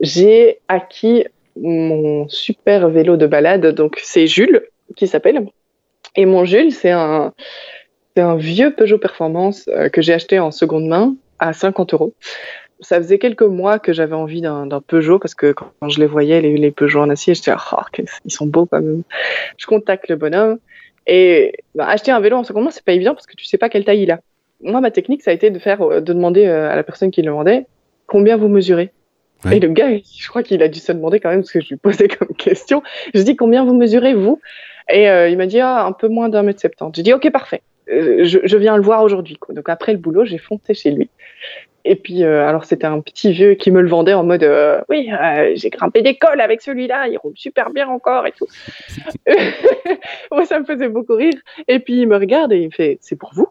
j'ai 0.00 0.58
acquis 0.68 1.24
mon 1.60 2.28
super 2.28 2.88
vélo 2.88 3.16
de 3.16 3.26
balade. 3.26 3.66
Donc 3.74 3.98
c'est 4.02 4.26
Jules 4.26 4.62
qui 4.96 5.06
s'appelle. 5.06 5.46
Et 6.16 6.26
mon 6.26 6.44
Jules, 6.44 6.72
c'est 6.72 6.90
un, 6.90 7.32
c'est 8.16 8.22
un 8.22 8.36
vieux 8.36 8.74
Peugeot 8.74 8.98
Performance 8.98 9.68
que 9.92 10.02
j'ai 10.02 10.14
acheté 10.14 10.38
en 10.38 10.50
seconde 10.50 10.86
main 10.86 11.14
à 11.38 11.52
50 11.52 11.94
euros 11.94 12.14
ça 12.80 12.98
faisait 12.98 13.18
quelques 13.18 13.42
mois 13.42 13.78
que 13.78 13.92
j'avais 13.92 14.14
envie 14.14 14.40
d'un 14.40 14.68
Peugeot 14.86 15.18
parce 15.18 15.34
que 15.34 15.52
quand 15.52 15.88
je 15.88 15.98
les 15.98 16.06
voyais, 16.06 16.40
les, 16.40 16.56
les 16.56 16.70
Peugeot 16.70 17.00
en 17.00 17.10
acier, 17.10 17.34
j'étais 17.34 17.52
oh, 17.52 17.82
ils 18.24 18.30
sont 18.30 18.46
beaux 18.46 18.66
quand 18.66 18.80
même. 18.80 19.02
Je 19.56 19.66
contacte 19.66 20.08
le 20.08 20.16
bonhomme 20.16 20.58
et 21.06 21.52
bah, 21.74 21.86
acheter 21.88 22.10
un 22.10 22.20
vélo 22.20 22.36
en 22.36 22.44
seconde 22.44 22.64
main, 22.64 22.70
c'est 22.70 22.84
pas 22.84 22.92
évident 22.92 23.14
parce 23.14 23.26
que 23.26 23.36
tu 23.36 23.44
sais 23.44 23.58
pas 23.58 23.68
quelle 23.68 23.84
taille 23.84 24.02
il 24.02 24.10
a. 24.10 24.20
Moi, 24.62 24.80
ma 24.80 24.90
technique, 24.90 25.22
ça 25.22 25.30
a 25.30 25.34
été 25.34 25.50
de 25.50 25.58
faire, 25.58 25.82
euh, 25.82 26.00
de 26.00 26.12
demander 26.12 26.46
euh, 26.46 26.70
à 26.70 26.76
la 26.76 26.82
personne 26.82 27.10
qui 27.10 27.22
le 27.22 27.30
vendait 27.30 27.66
combien 28.06 28.36
vous 28.36 28.48
mesurez. 28.48 28.92
Et 29.52 29.60
le 29.60 29.68
gars, 29.68 29.88
je 29.96 30.28
crois 30.28 30.42
qu'il 30.42 30.62
a 30.62 30.68
dû 30.68 30.80
se 30.80 30.90
demander 30.90 31.20
quand 31.20 31.28
même 31.28 31.44
ce 31.44 31.52
que 31.52 31.60
je 31.60 31.68
lui 31.68 31.76
posais 31.76 32.08
comme 32.08 32.28
question. 32.38 32.82
Je 33.14 33.22
dis 33.22 33.36
combien 33.36 33.64
vous 33.64 33.74
mesurez 33.74 34.14
vous? 34.14 34.40
Et 34.90 35.08
euh, 35.08 35.28
il 35.28 35.36
m'a 35.36 35.46
dit 35.46 35.60
ah, 35.60 35.84
un 35.84 35.92
peu 35.92 36.08
moins 36.08 36.28
d'un 36.28 36.42
mètre 36.42 36.60
septante. 36.60 36.96
J'ai 36.96 37.02
dit 37.02 37.12
ok 37.12 37.30
parfait. 37.30 37.62
Je, 37.88 38.38
je, 38.42 38.56
viens 38.56 38.76
le 38.76 38.82
voir 38.82 39.02
aujourd'hui. 39.02 39.38
Donc 39.50 39.68
après 39.68 39.92
le 39.92 39.98
boulot, 39.98 40.24
j'ai 40.24 40.38
foncé 40.38 40.74
chez 40.74 40.90
lui. 40.90 41.08
Et 41.88 41.94
puis, 41.94 42.24
euh, 42.24 42.46
alors 42.46 42.64
c'était 42.64 42.86
un 42.86 43.00
petit 43.00 43.30
vieux 43.30 43.54
qui 43.54 43.70
me 43.70 43.80
le 43.80 43.88
vendait 43.88 44.12
en 44.12 44.24
mode 44.24 44.42
euh, 44.42 44.80
Oui, 44.88 45.08
euh, 45.12 45.52
j'ai 45.54 45.70
grimpé 45.70 46.02
d'école 46.02 46.40
avec 46.40 46.60
celui-là, 46.60 47.06
il 47.06 47.16
roule 47.16 47.34
super 47.36 47.70
bien 47.70 47.88
encore 47.88 48.26
et 48.26 48.32
tout. 48.32 48.46
Moi, 50.32 50.44
ça 50.46 50.58
me 50.58 50.64
faisait 50.64 50.88
beaucoup 50.88 51.14
rire. 51.14 51.34
Et 51.68 51.78
puis, 51.78 52.00
il 52.00 52.08
me 52.08 52.16
regarde 52.16 52.52
et 52.52 52.58
il 52.58 52.66
me 52.66 52.72
fait 52.72 52.98
C'est 53.00 53.14
pour 53.14 53.32
vous? 53.34 53.46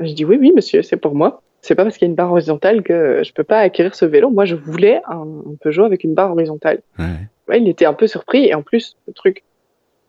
Je 0.00 0.12
dis 0.12 0.26
Oui, 0.26 0.36
oui, 0.38 0.52
monsieur, 0.54 0.82
c'est 0.82 0.98
pour 0.98 1.14
moi. 1.14 1.42
C'est 1.62 1.74
pas 1.74 1.84
parce 1.84 1.96
qu'il 1.96 2.06
y 2.06 2.10
a 2.10 2.10
une 2.10 2.16
barre 2.16 2.32
horizontale 2.32 2.82
que 2.82 3.22
je 3.24 3.32
peux 3.32 3.44
pas 3.44 3.60
acquérir 3.60 3.94
ce 3.94 4.04
vélo. 4.04 4.28
Moi, 4.28 4.44
je 4.44 4.56
voulais 4.56 5.00
un, 5.08 5.26
Peugeot 5.60 5.84
avec 5.84 6.04
une 6.04 6.12
barre 6.12 6.32
horizontale. 6.32 6.82
Ouais. 6.98 7.58
il 7.58 7.68
était 7.68 7.86
un 7.86 7.94
peu 7.94 8.06
surpris 8.06 8.46
et 8.46 8.54
en 8.54 8.62
plus, 8.62 8.96
le 9.06 9.14
truc, 9.14 9.44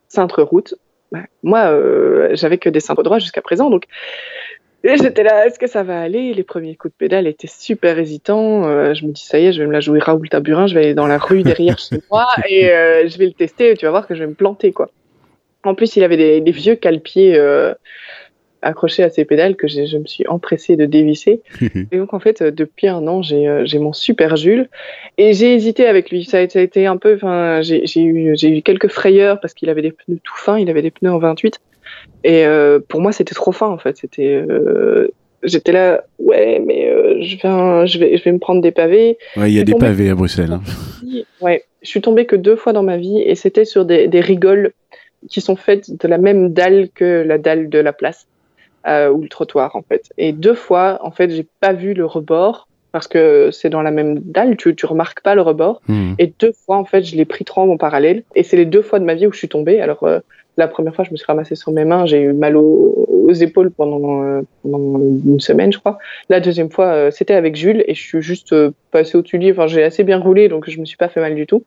cintre 0.08 0.42
route. 0.42 0.74
Bah, 1.12 1.20
moi, 1.42 1.78
j'avais 2.32 2.58
que 2.58 2.68
des 2.68 2.80
cintres 2.80 3.02
droits 3.02 3.18
jusqu'à 3.18 3.42
présent, 3.42 3.70
donc 3.70 3.86
j'étais 4.84 5.22
là, 5.22 5.46
est-ce 5.46 5.58
que 5.58 5.66
ça 5.66 5.82
va 5.82 6.00
aller? 6.00 6.34
Les 6.34 6.42
premiers 6.42 6.76
coups 6.76 6.92
de 6.92 6.98
pédale 6.98 7.26
étaient 7.26 7.48
super 7.48 7.98
hésitants. 7.98 8.66
Euh, 8.66 8.94
je 8.94 9.06
me 9.06 9.12
dis, 9.12 9.24
ça 9.24 9.38
y 9.38 9.46
est, 9.46 9.52
je 9.52 9.60
vais 9.60 9.66
me 9.66 9.72
la 9.72 9.80
jouer 9.80 9.98
Raoul 9.98 10.28
Taburin, 10.28 10.66
je 10.66 10.74
vais 10.74 10.84
aller 10.84 10.94
dans 10.94 11.06
la 11.06 11.18
rue 11.18 11.42
derrière 11.42 11.78
chez 11.78 12.00
moi 12.10 12.26
et 12.48 12.70
euh, 12.70 13.08
je 13.08 13.18
vais 13.18 13.26
le 13.26 13.32
tester 13.32 13.70
et 13.70 13.76
tu 13.76 13.86
vas 13.86 13.90
voir 13.90 14.06
que 14.06 14.14
je 14.14 14.20
vais 14.20 14.26
me 14.26 14.34
planter, 14.34 14.72
quoi. 14.72 14.90
En 15.64 15.74
plus, 15.74 15.96
il 15.96 16.04
avait 16.04 16.18
des, 16.18 16.40
des 16.42 16.50
vieux 16.50 16.74
cale-pieds 16.74 17.38
euh, 18.64 18.68
accrochés 18.68 19.02
à 19.02 19.10
ses 19.10 19.24
pédales 19.24 19.56
que 19.56 19.68
je 19.68 19.98
me 19.98 20.06
suis 20.06 20.26
empressée 20.26 20.76
de 20.76 20.86
dévisser. 20.86 21.40
et 21.60 21.96
donc, 21.96 22.14
en 22.14 22.20
fait, 22.20 22.42
depuis 22.42 22.88
un 22.88 23.06
an, 23.06 23.22
j'ai 23.22 23.78
mon 23.78 23.92
super 23.92 24.36
Jules 24.36 24.68
et 25.18 25.32
j'ai 25.32 25.54
hésité 25.54 25.86
avec 25.86 26.10
lui. 26.10 26.24
Ça 26.24 26.38
a, 26.38 26.48
ça 26.48 26.58
a 26.58 26.62
été 26.62 26.86
un 26.86 26.96
peu, 26.96 27.14
enfin, 27.14 27.60
j'ai 27.62 28.00
eu, 28.00 28.34
eu 28.34 28.62
quelques 28.62 28.88
frayeurs 28.88 29.40
parce 29.40 29.54
qu'il 29.54 29.68
avait 29.68 29.82
des 29.82 29.92
pneus 29.92 30.18
tout 30.22 30.36
fins, 30.36 30.58
il 30.58 30.68
avait 30.70 30.82
des 30.82 30.90
pneus 30.90 31.12
en 31.12 31.18
28. 31.18 31.60
Et 32.24 32.44
euh, 32.46 32.80
pour 32.86 33.00
moi, 33.00 33.12
c'était 33.12 33.34
trop 33.34 33.52
fin 33.52 33.68
en 33.68 33.78
fait. 33.78 33.96
C'était 33.96 34.34
euh, 34.34 35.08
j'étais 35.42 35.72
là, 35.72 36.04
ouais, 36.18 36.62
mais 36.64 36.90
je, 37.22 37.36
vais, 37.36 37.86
je, 37.86 37.98
vais, 37.98 38.16
je 38.16 38.24
vais 38.24 38.32
me 38.32 38.38
prendre 38.38 38.60
des 38.60 38.72
pavés. 38.72 39.18
Ouais, 39.36 39.50
il 39.50 39.56
y 39.56 39.60
a 39.60 39.64
des 39.64 39.74
pavés 39.74 40.10
à 40.10 40.14
Bruxelles. 40.14 40.52
Hein. 40.52 40.62
Ouais, 41.40 41.64
je 41.82 41.88
suis 41.88 42.00
tombée 42.00 42.24
que 42.24 42.36
deux 42.36 42.56
fois 42.56 42.72
dans 42.72 42.82
ma 42.82 42.96
vie 42.96 43.20
et 43.20 43.34
c'était 43.34 43.66
sur 43.66 43.84
des, 43.84 44.08
des 44.08 44.20
rigoles 44.20 44.72
qui 45.28 45.40
sont 45.40 45.56
faites 45.56 45.90
de 45.90 46.08
la 46.08 46.18
même 46.18 46.52
dalle 46.52 46.88
que 46.94 47.22
la 47.26 47.38
dalle 47.38 47.68
de 47.68 47.78
la 47.78 47.92
place 47.92 48.26
euh, 48.86 49.10
ou 49.10 49.22
le 49.22 49.28
trottoir 49.28 49.76
en 49.76 49.82
fait. 49.82 50.10
Et 50.18 50.32
deux 50.32 50.54
fois, 50.54 50.98
en 51.02 51.10
fait, 51.10 51.30
j'ai 51.30 51.46
pas 51.60 51.72
vu 51.72 51.94
le 51.94 52.04
rebord 52.04 52.68
parce 52.94 53.08
que 53.08 53.50
c'est 53.50 53.70
dans 53.70 53.82
la 53.82 53.90
même 53.90 54.20
dalle, 54.20 54.56
tu, 54.56 54.72
tu 54.76 54.86
remarques 54.86 55.20
pas 55.20 55.34
le 55.34 55.42
rebord. 55.42 55.82
Hmm. 55.88 56.14
Et 56.20 56.32
deux 56.38 56.52
fois, 56.52 56.76
en 56.76 56.84
fait, 56.84 57.02
je 57.02 57.16
l'ai 57.16 57.24
pris 57.24 57.44
trop 57.44 57.62
en 57.62 57.76
parallèle. 57.76 58.22
Et 58.36 58.44
c'est 58.44 58.56
les 58.56 58.66
deux 58.66 58.82
fois 58.82 59.00
de 59.00 59.04
ma 59.04 59.16
vie 59.16 59.26
où 59.26 59.32
je 59.32 59.38
suis 59.38 59.48
tombée. 59.48 59.80
Alors, 59.80 60.04
euh, 60.04 60.20
la 60.56 60.68
première 60.68 60.94
fois, 60.94 61.04
je 61.04 61.10
me 61.10 61.16
suis 61.16 61.26
ramassée 61.26 61.56
sur 61.56 61.72
mes 61.72 61.84
mains, 61.84 62.06
j'ai 62.06 62.20
eu 62.20 62.32
mal 62.32 62.56
aux, 62.56 63.32
épaules 63.32 63.72
pendant, 63.72 64.22
euh, 64.22 64.42
pendant, 64.62 65.00
une 65.00 65.40
semaine, 65.40 65.72
je 65.72 65.80
crois. 65.80 65.98
La 66.28 66.38
deuxième 66.38 66.70
fois, 66.70 66.86
euh, 66.86 67.10
c'était 67.10 67.34
avec 67.34 67.56
Jules 67.56 67.82
et 67.88 67.94
je 67.94 68.00
suis 68.00 68.22
juste 68.22 68.54
passée 68.92 69.18
au-dessus 69.18 69.40
du 69.40 69.50
Enfin, 69.50 69.66
j'ai 69.66 69.82
assez 69.82 70.04
bien 70.04 70.20
roulé, 70.20 70.48
donc 70.48 70.70
je 70.70 70.78
me 70.78 70.84
suis 70.84 70.96
pas 70.96 71.08
fait 71.08 71.20
mal 71.20 71.34
du 71.34 71.48
tout 71.48 71.64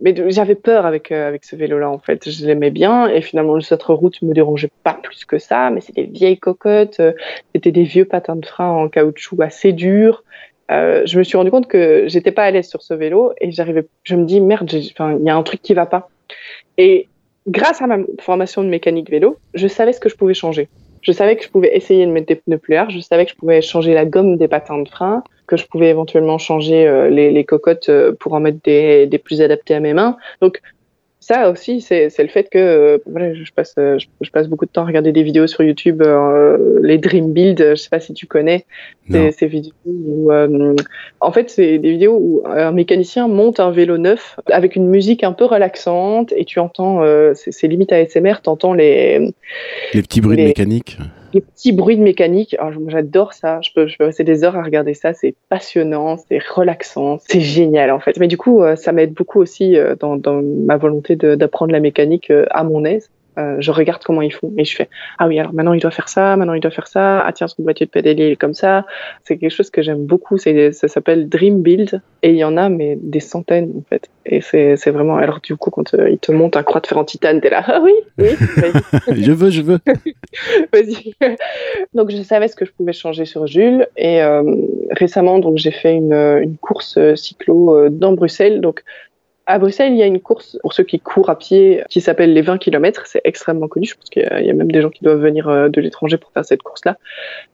mais 0.00 0.14
j'avais 0.30 0.54
peur 0.54 0.86
avec 0.86 1.12
euh, 1.12 1.28
avec 1.28 1.44
ce 1.44 1.56
vélo-là 1.56 1.90
en 1.90 1.98
fait. 1.98 2.28
Je 2.28 2.46
l'aimais 2.46 2.70
bien 2.70 3.08
et 3.08 3.22
finalement 3.22 3.60
cette 3.60 3.82
route 3.84 4.20
me 4.22 4.34
dérangeait 4.34 4.70
pas 4.82 4.94
plus 4.94 5.24
que 5.24 5.38
ça. 5.38 5.70
Mais 5.70 5.80
c'était 5.80 6.04
des 6.04 6.12
vieilles 6.12 6.38
cocottes, 6.38 7.00
euh, 7.00 7.12
c'était 7.54 7.72
des 7.72 7.84
vieux 7.84 8.04
patins 8.04 8.36
de 8.36 8.44
frein 8.44 8.68
en 8.68 8.88
caoutchouc 8.88 9.40
assez 9.42 9.72
durs. 9.72 10.24
Euh, 10.70 11.02
je 11.04 11.18
me 11.18 11.24
suis 11.24 11.36
rendu 11.36 11.50
compte 11.50 11.68
que 11.68 12.06
j'étais 12.08 12.32
pas 12.32 12.44
à 12.44 12.50
l'aise 12.50 12.68
sur 12.68 12.82
ce 12.82 12.94
vélo 12.94 13.32
et 13.40 13.50
j'arrivais. 13.52 13.86
Je 14.02 14.16
me 14.16 14.24
dis 14.24 14.40
merde, 14.40 14.70
il 14.72 15.24
y 15.24 15.30
a 15.30 15.36
un 15.36 15.42
truc 15.42 15.62
qui 15.62 15.74
va 15.74 15.86
pas. 15.86 16.08
Et 16.78 17.08
grâce 17.46 17.82
à 17.82 17.86
ma 17.86 17.98
formation 18.20 18.64
de 18.64 18.68
mécanique 18.68 19.10
vélo, 19.10 19.38
je 19.54 19.68
savais 19.68 19.92
ce 19.92 20.00
que 20.00 20.08
je 20.08 20.16
pouvais 20.16 20.34
changer. 20.34 20.68
Je 21.04 21.12
savais 21.12 21.36
que 21.36 21.44
je 21.44 21.50
pouvais 21.50 21.76
essayer 21.76 22.06
de 22.06 22.10
mettre 22.10 22.26
des 22.26 22.36
pneus 22.36 22.58
plus 22.58 22.74
larges, 22.74 22.94
je 22.94 23.00
savais 23.00 23.24
que 23.26 23.30
je 23.30 23.36
pouvais 23.36 23.60
changer 23.60 23.94
la 23.94 24.06
gomme 24.06 24.36
des 24.36 24.48
patins 24.48 24.78
de 24.78 24.88
frein, 24.88 25.22
que 25.46 25.56
je 25.56 25.66
pouvais 25.66 25.90
éventuellement 25.90 26.38
changer 26.38 26.86
euh, 26.88 27.10
les, 27.10 27.44
cocottes 27.44 27.90
euh, 27.90 28.12
pour 28.18 28.32
en 28.32 28.40
mettre 28.40 28.58
des, 28.64 29.06
des, 29.06 29.18
plus 29.18 29.42
adaptés 29.42 29.74
à 29.74 29.80
mes 29.80 29.92
mains. 29.92 30.16
Donc 30.40 30.62
ça 31.26 31.50
aussi, 31.50 31.80
c'est 31.80 32.10
le 32.18 32.28
fait 32.28 32.50
que 32.50 32.58
euh, 32.58 32.98
voilà, 33.06 33.32
je, 33.32 33.50
passe, 33.52 33.74
je, 33.76 34.30
passe 34.30 34.46
beaucoup 34.46 34.66
de 34.66 34.70
temps 34.70 34.82
à 34.82 34.86
regarder 34.86 35.10
des 35.10 35.22
vidéos 35.22 35.46
sur 35.46 35.62
YouTube, 35.62 36.02
les 36.82 36.98
Dream 36.98 37.32
Build, 37.32 37.58
je 37.58 37.74
sais 37.74 37.88
pas 37.88 38.00
si 38.00 38.12
tu 38.12 38.26
connais 38.26 38.66
ces, 39.10 39.32
ces 39.32 39.46
vidéos. 39.46 39.72
Où, 39.86 40.30
en 41.20 41.32
fait, 41.32 41.48
c'est 41.48 41.78
des 41.78 41.90
vidéos 41.90 42.18
où 42.20 42.42
un 42.46 42.72
mécanicien 42.72 43.26
monte 43.26 43.58
un 43.58 43.70
vélo 43.70 43.96
neuf 43.96 44.36
avec 44.50 44.76
une 44.76 44.88
musique 44.88 45.24
un 45.24 45.32
peu 45.32 45.46
relaxante 45.46 46.32
et 46.36 46.44
tu 46.44 46.60
entends, 46.60 47.02
c'est 47.34 47.68
limite 47.68 47.92
ASMR, 47.92 48.34
tu 48.42 48.50
entends 48.50 48.74
les... 48.74 49.32
Les 49.94 50.02
petits 50.02 50.20
bruits 50.20 50.36
de 50.36 50.42
mécanique 50.42 50.98
les 51.34 51.40
petits 51.40 51.72
bruits 51.72 51.96
de 51.96 52.02
mécanique. 52.02 52.56
J'adore 52.86 53.34
ça. 53.34 53.60
Je 53.60 53.70
peux, 53.74 53.86
je 53.86 53.98
peux 53.98 54.04
rester 54.04 54.24
des 54.24 54.44
heures 54.44 54.56
à 54.56 54.62
regarder 54.62 54.94
ça. 54.94 55.12
C'est 55.12 55.34
passionnant, 55.48 56.16
c'est 56.16 56.38
relaxant, 56.38 57.18
c'est 57.26 57.40
génial 57.40 57.90
en 57.90 58.00
fait. 58.00 58.18
Mais 58.18 58.28
du 58.28 58.38
coup, 58.38 58.62
euh, 58.62 58.76
ça 58.76 58.92
m'aide 58.92 59.12
beaucoup 59.12 59.40
aussi 59.40 59.76
euh, 59.76 59.96
dans, 59.96 60.16
dans 60.16 60.40
ma 60.42 60.76
volonté 60.76 61.16
d'apprendre 61.16 61.72
la 61.72 61.80
mécanique 61.80 62.30
euh, 62.30 62.46
à 62.50 62.64
mon 62.64 62.84
aise. 62.84 63.10
Euh, 63.38 63.56
je 63.58 63.70
regarde 63.72 64.02
comment 64.04 64.22
ils 64.22 64.32
font 64.32 64.52
et 64.56 64.64
je 64.64 64.76
fais 64.76 64.88
ah 65.18 65.26
oui 65.26 65.40
alors 65.40 65.52
maintenant 65.52 65.72
il 65.72 65.80
doit 65.80 65.90
faire 65.90 66.08
ça 66.08 66.36
maintenant 66.36 66.54
il 66.54 66.60
doit 66.60 66.70
faire 66.70 66.86
ça. 66.86 67.20
Ah 67.20 67.32
tiens 67.32 67.48
son 67.48 67.62
boîtier 67.62 67.86
de 67.86 67.90
pédalier 67.90 68.30
est 68.30 68.36
comme 68.36 68.54
ça. 68.54 68.86
C'est 69.24 69.38
quelque 69.38 69.50
chose 69.50 69.70
que 69.70 69.82
j'aime 69.82 70.04
beaucoup. 70.04 70.38
C'est 70.38 70.72
ça 70.72 70.88
s'appelle 70.88 71.28
Dream 71.28 71.62
Build. 71.62 72.00
Et 72.22 72.30
il 72.30 72.36
y 72.36 72.44
en 72.44 72.56
a 72.56 72.68
mais 72.68 72.96
des 73.00 73.20
centaines 73.20 73.72
en 73.76 73.82
fait. 73.88 74.08
Et 74.26 74.40
c'est 74.40 74.90
vraiment 74.90 75.16
alors 75.16 75.40
du 75.40 75.56
coup 75.56 75.70
quand 75.70 75.94
euh, 75.94 76.10
il 76.10 76.18
te 76.18 76.32
monte 76.32 76.56
un 76.56 76.62
croix 76.62 76.80
de 76.80 76.86
fer 76.86 76.96
en 76.96 77.04
titane 77.04 77.40
t'es 77.40 77.50
là 77.50 77.62
ah 77.66 77.80
oui 77.82 77.92
oui 78.18 78.30
je 79.16 79.32
veux 79.32 79.50
je 79.50 79.62
veux. 79.62 79.78
Vas-y. 80.72 81.14
Donc 81.92 82.10
je 82.10 82.22
savais 82.22 82.48
ce 82.48 82.56
que 82.56 82.64
je 82.64 82.72
pouvais 82.72 82.92
changer 82.92 83.24
sur 83.24 83.46
Jules. 83.46 83.88
Et 83.96 84.22
euh, 84.22 84.42
récemment 84.90 85.40
donc 85.40 85.58
j'ai 85.58 85.72
fait 85.72 85.94
une, 85.94 86.14
une 86.14 86.56
course 86.56 86.98
cyclo 87.16 87.88
dans 87.90 88.12
Bruxelles. 88.12 88.60
Donc 88.60 88.84
à 89.46 89.58
Bruxelles, 89.58 89.92
il 89.92 89.98
y 89.98 90.02
a 90.02 90.06
une 90.06 90.20
course 90.20 90.58
pour 90.62 90.72
ceux 90.72 90.84
qui 90.84 91.00
courent 91.00 91.28
à 91.28 91.36
pied 91.38 91.82
qui 91.90 92.00
s'appelle 92.00 92.32
les 92.32 92.42
20 92.42 92.58
km. 92.58 93.06
C'est 93.06 93.20
extrêmement 93.24 93.68
connu. 93.68 93.86
Je 93.86 93.94
pense 93.94 94.08
qu'il 94.08 94.22
y, 94.22 94.50
a 94.50 94.54
même 94.54 94.72
des 94.72 94.80
gens 94.80 94.90
qui 94.90 95.04
doivent 95.04 95.20
venir 95.20 95.48
euh, 95.48 95.68
de 95.68 95.80
l'étranger 95.80 96.16
pour 96.16 96.30
faire 96.32 96.44
cette 96.44 96.62
course-là. 96.62 96.96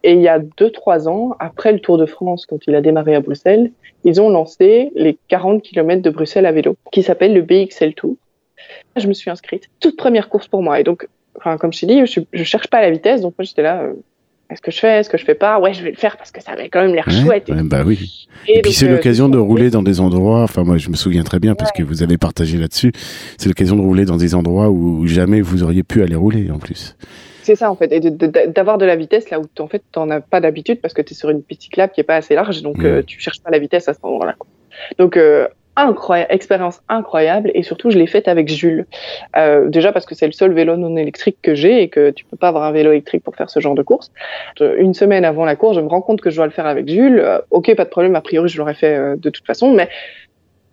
Et 0.04 0.12
il 0.12 0.20
y 0.20 0.28
a 0.28 0.38
2-3 0.38 1.08
ans, 1.08 1.36
après 1.40 1.72
le 1.72 1.80
Tour 1.80 1.98
de 1.98 2.06
France, 2.06 2.46
quand 2.46 2.58
il 2.66 2.74
a 2.74 2.80
démarré 2.80 3.14
à 3.14 3.20
Bruxelles, 3.20 3.72
ils 4.04 4.20
ont 4.20 4.30
lancé 4.30 4.92
les 4.94 5.18
40 5.28 5.62
km 5.62 6.00
de 6.00 6.10
Bruxelles 6.10 6.46
à 6.46 6.52
vélo, 6.52 6.76
qui 6.92 7.02
s'appelle 7.02 7.34
le 7.34 7.42
BXL 7.42 7.94
Tour. 7.94 8.16
Je 8.96 9.08
me 9.08 9.12
suis 9.12 9.30
inscrite. 9.30 9.68
Toute 9.80 9.96
première 9.96 10.28
course 10.28 10.46
pour 10.46 10.62
moi. 10.62 10.78
Et 10.78 10.84
donc, 10.84 11.08
enfin, 11.36 11.58
comme 11.58 11.72
je 11.72 11.80
t'ai 11.80 11.86
dit, 11.86 12.06
je, 12.06 12.20
je 12.32 12.44
cherche 12.44 12.68
pas 12.68 12.80
la 12.82 12.90
vitesse. 12.90 13.20
Donc 13.20 13.34
moi, 13.36 13.44
j'étais 13.44 13.62
là, 13.62 13.82
euh, 13.82 13.94
est-ce 14.50 14.60
que 14.60 14.70
je 14.70 14.78
fais, 14.78 15.00
est-ce 15.00 15.08
que 15.08 15.16
je 15.16 15.24
fais 15.24 15.34
pas? 15.34 15.60
Ouais, 15.60 15.72
je 15.72 15.82
vais 15.82 15.90
le 15.90 15.96
faire 15.96 16.16
parce 16.16 16.32
que 16.32 16.42
ça 16.42 16.52
avait 16.52 16.68
quand 16.68 16.82
même 16.82 16.94
l'air 16.94 17.08
chouette. 17.10 17.48
Et... 17.48 17.52
bah 17.62 17.82
oui. 17.86 18.26
Et, 18.48 18.62
puis 18.62 18.72
c'est 18.72 18.88
euh, 18.88 18.92
l'occasion 18.92 19.28
de 19.28 19.38
rouler 19.38 19.70
dans 19.70 19.82
des 19.82 20.00
endroits. 20.00 20.42
Enfin, 20.42 20.64
moi, 20.64 20.76
je 20.76 20.88
me 20.90 20.96
souviens 20.96 21.22
très 21.22 21.38
bien 21.38 21.54
parce 21.54 21.72
que 21.72 21.82
vous 21.82 22.02
avez 22.02 22.18
partagé 22.18 22.58
là-dessus. 22.58 22.92
C'est 23.38 23.48
l'occasion 23.48 23.76
de 23.76 23.82
rouler 23.82 24.04
dans 24.04 24.16
des 24.16 24.34
endroits 24.34 24.70
où 24.70 25.06
jamais 25.06 25.40
vous 25.40 25.62
auriez 25.62 25.82
pu 25.82 26.02
aller 26.02 26.16
rouler 26.16 26.50
en 26.50 26.58
plus. 26.58 26.96
C'est 27.42 27.56
ça 27.56 27.70
en 27.70 27.74
fait, 27.74 27.90
et 27.90 28.00
d'avoir 28.00 28.78
de, 28.78 28.84
la 28.84 28.96
vitesse 28.96 29.30
là 29.30 29.40
où 29.40 29.44
en 29.58 29.66
fait 29.66 29.82
t'en 29.92 30.10
as 30.10 30.20
pas 30.20 30.40
d'habitude 30.40 30.80
parce 30.80 30.92
que 30.92 31.02
tu 31.02 31.14
es 31.14 31.16
sur 31.16 31.30
une 31.30 31.42
petite 31.42 31.76
lap 31.76 31.92
qui 31.92 32.00
est 32.00 32.04
pas 32.04 32.16
assez 32.16 32.34
large, 32.34 32.62
donc 32.62 32.84
euh, 32.84 33.02
tu 33.02 33.18
cherches 33.18 33.40
pas 33.40 33.50
la 33.50 33.58
vitesse 33.58 33.88
à 33.88 33.94
ce 33.94 33.98
moment-là. 34.04 34.36
Donc 34.98 35.16
euh, 35.16 35.48
incroyable, 35.80 36.32
expérience 36.32 36.80
incroyable 36.88 37.50
et 37.54 37.62
surtout 37.62 37.90
je 37.90 37.98
l'ai 37.98 38.06
faite 38.06 38.28
avec 38.28 38.48
Jules. 38.48 38.86
Euh, 39.36 39.68
déjà 39.68 39.92
parce 39.92 40.06
que 40.06 40.14
c'est 40.14 40.26
le 40.26 40.32
seul 40.32 40.52
vélo 40.52 40.76
non 40.76 40.96
électrique 40.96 41.38
que 41.42 41.54
j'ai 41.54 41.82
et 41.82 41.88
que 41.88 42.10
tu 42.10 42.24
peux 42.24 42.36
pas 42.36 42.48
avoir 42.48 42.64
un 42.64 42.72
vélo 42.72 42.90
électrique 42.92 43.22
pour 43.22 43.36
faire 43.36 43.50
ce 43.50 43.60
genre 43.60 43.74
de 43.74 43.82
course. 43.82 44.10
Une 44.60 44.94
semaine 44.94 45.24
avant 45.24 45.44
la 45.44 45.56
course, 45.56 45.76
je 45.76 45.80
me 45.80 45.88
rends 45.88 46.02
compte 46.02 46.20
que 46.20 46.30
je 46.30 46.36
dois 46.36 46.46
le 46.46 46.52
faire 46.52 46.66
avec 46.66 46.88
Jules. 46.88 47.20
Euh, 47.20 47.38
ok, 47.50 47.74
pas 47.74 47.84
de 47.84 47.90
problème, 47.90 48.16
a 48.16 48.20
priori 48.20 48.48
je 48.48 48.58
l'aurais 48.58 48.74
fait 48.74 48.96
euh, 48.96 49.16
de 49.16 49.30
toute 49.30 49.46
façon, 49.46 49.72
mais 49.72 49.88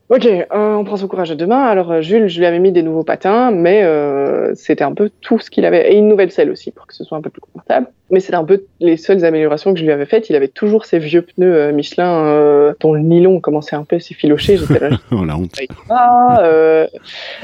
Ok, 0.10 0.26
euh, 0.26 0.46
on 0.52 0.86
prend 0.86 0.96
son 0.96 1.10
courage 1.10 1.32
à 1.32 1.36
deux 1.36 1.46
mains. 1.46 1.66
Alors 1.66 1.92
euh, 1.92 2.02
Jules, 2.02 2.30
je 2.30 2.40
lui 2.40 2.46
avais 2.46 2.60
mis 2.60 2.72
des 2.72 2.82
nouveaux 2.82 3.04
patins, 3.04 3.52
mais 3.52 3.84
euh, 3.84 4.56
c'était 4.56 4.86
un 4.86 4.94
peu 4.94 5.12
tout 5.20 5.38
ce 5.40 5.50
qu'il 5.50 5.66
avait. 5.66 5.92
Et 5.92 5.98
une 5.98 6.08
nouvelle 6.08 6.32
selle 6.32 6.50
aussi, 6.50 6.72
pour 6.72 6.88
que 6.88 6.96
ce 6.96 7.04
soit 7.04 7.18
un 7.18 7.22
peu 7.22 7.30
plus 7.30 7.42
confortable. 7.42 7.88
Mais 8.10 8.22
c'était 8.22 8.36
un 8.36 8.46
peu 8.46 8.64
les 8.80 8.96
seules 8.96 9.26
améliorations 9.26 9.74
que 9.74 9.80
je 9.80 9.84
lui 9.84 9.92
avais 9.92 10.06
faites. 10.06 10.30
Il 10.30 10.36
avait 10.38 10.48
toujours 10.48 10.86
ses 10.86 11.00
vieux 11.00 11.24
pneus 11.24 11.74
Michelin 11.74 12.74
dont 12.80 12.94
le 12.94 13.02
nylon 13.02 13.42
commençait 13.42 13.76
un 13.76 13.84
peu 13.84 13.98
à 13.98 14.00
s'effilocher. 14.00 14.56
J'étais 14.56 14.80
là. 14.80 14.98
oh 15.12 15.26
la 15.26 15.36
honte. 15.36 15.60
Ah, 15.90 16.88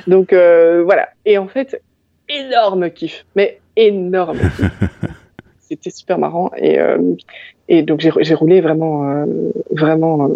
donc 0.08 0.34
voilà. 0.34 1.10
Et 1.26 1.38
en 1.38 1.48
fait, 1.48 1.82
énorme 2.30 2.90
kiff. 2.92 3.26
Mais 3.36 3.60
énorme 3.76 4.38
kiff. 4.38 4.72
c'était 5.60 5.90
super 5.90 6.18
marrant. 6.18 6.50
Et, 6.56 6.80
et 7.70 7.82
donc 7.82 8.00
j'ai 8.00 8.34
roulé 8.34 8.62
vraiment, 8.62 9.26
vraiment 9.72 10.30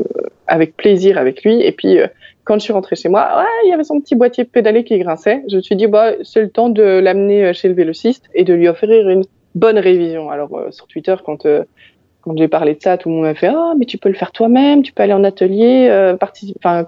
avec 0.47 0.75
plaisir 0.75 1.17
avec 1.17 1.43
lui. 1.43 1.61
Et 1.61 1.71
puis, 1.71 1.99
euh, 1.99 2.07
quand 2.43 2.55
je 2.55 2.59
suis 2.59 2.73
rentrée 2.73 2.95
chez 2.95 3.09
moi, 3.09 3.29
ouais, 3.37 3.65
il 3.65 3.69
y 3.69 3.73
avait 3.73 3.83
son 3.83 3.99
petit 3.99 4.15
boîtier 4.15 4.45
pédalé 4.45 4.83
qui 4.83 4.97
grinçait. 4.97 5.43
Je 5.49 5.57
me 5.57 5.61
suis 5.61 5.75
dit, 5.75 5.87
bah, 5.87 6.13
c'est 6.23 6.41
le 6.41 6.49
temps 6.49 6.69
de 6.69 6.81
l'amener 6.81 7.45
euh, 7.45 7.53
chez 7.53 7.67
le 7.67 7.73
vélociste 7.73 8.25
et 8.33 8.43
de 8.43 8.53
lui 8.53 8.67
offrir 8.67 9.09
une 9.09 9.23
bonne 9.55 9.77
révision. 9.77 10.29
Alors, 10.29 10.55
euh, 10.57 10.71
sur 10.71 10.87
Twitter, 10.87 11.15
quand, 11.25 11.45
quand 12.21 12.37
j'ai 12.37 12.47
parlé 12.47 12.75
de 12.75 12.81
ça, 12.81 12.97
tout 12.97 13.09
le 13.09 13.15
monde 13.15 13.23
m'a 13.25 13.35
fait, 13.35 13.47
ah, 13.47 13.73
mais 13.77 13.85
tu 13.85 13.97
peux 13.97 14.09
le 14.09 14.15
faire 14.15 14.31
toi-même, 14.31 14.81
tu 14.81 14.93
peux 14.93 15.03
aller 15.03 15.13
en 15.13 15.23
atelier, 15.23 16.15
enfin, 16.63 16.85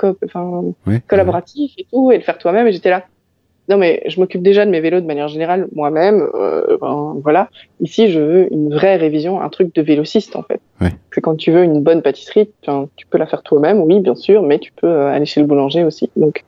collaboratif 1.07 1.73
et 1.77 1.85
tout, 1.91 2.11
et 2.11 2.17
le 2.17 2.23
faire 2.23 2.37
toi-même. 2.37 2.67
Et 2.67 2.71
j'étais 2.71 2.89
là, 2.89 3.03
non, 3.69 3.77
mais 3.77 4.01
je 4.07 4.19
m'occupe 4.19 4.41
déjà 4.41 4.65
de 4.65 4.71
mes 4.71 4.81
vélos 4.81 4.99
de 4.99 5.05
manière 5.05 5.27
générale 5.27 5.67
moi-même. 5.75 6.27
Euh, 6.33 6.77
ben, 6.81 7.15
voilà. 7.23 7.49
Ici, 7.79 8.09
je 8.09 8.19
veux 8.19 8.51
une 8.51 8.73
vraie 8.73 8.95
révision, 8.95 9.39
un 9.39 9.49
truc 9.49 9.73
de 9.75 9.81
vélociste 9.83 10.35
en 10.35 10.41
fait. 10.41 10.59
Ouais. 10.81 10.89
C'est 11.13 11.21
quand 11.21 11.35
tu 11.35 11.51
veux 11.51 11.63
une 11.63 11.83
bonne 11.83 12.01
pâtisserie, 12.01 12.49
tu 12.95 13.05
peux 13.07 13.19
la 13.19 13.27
faire 13.27 13.43
toi-même, 13.43 13.79
oui, 13.81 13.99
bien 13.99 14.15
sûr, 14.15 14.41
mais 14.41 14.57
tu 14.57 14.71
peux 14.71 14.87
euh, 14.87 15.13
aller 15.13 15.25
chez 15.25 15.39
le 15.39 15.45
boulanger 15.45 15.83
aussi. 15.83 16.09
Donc 16.15 16.43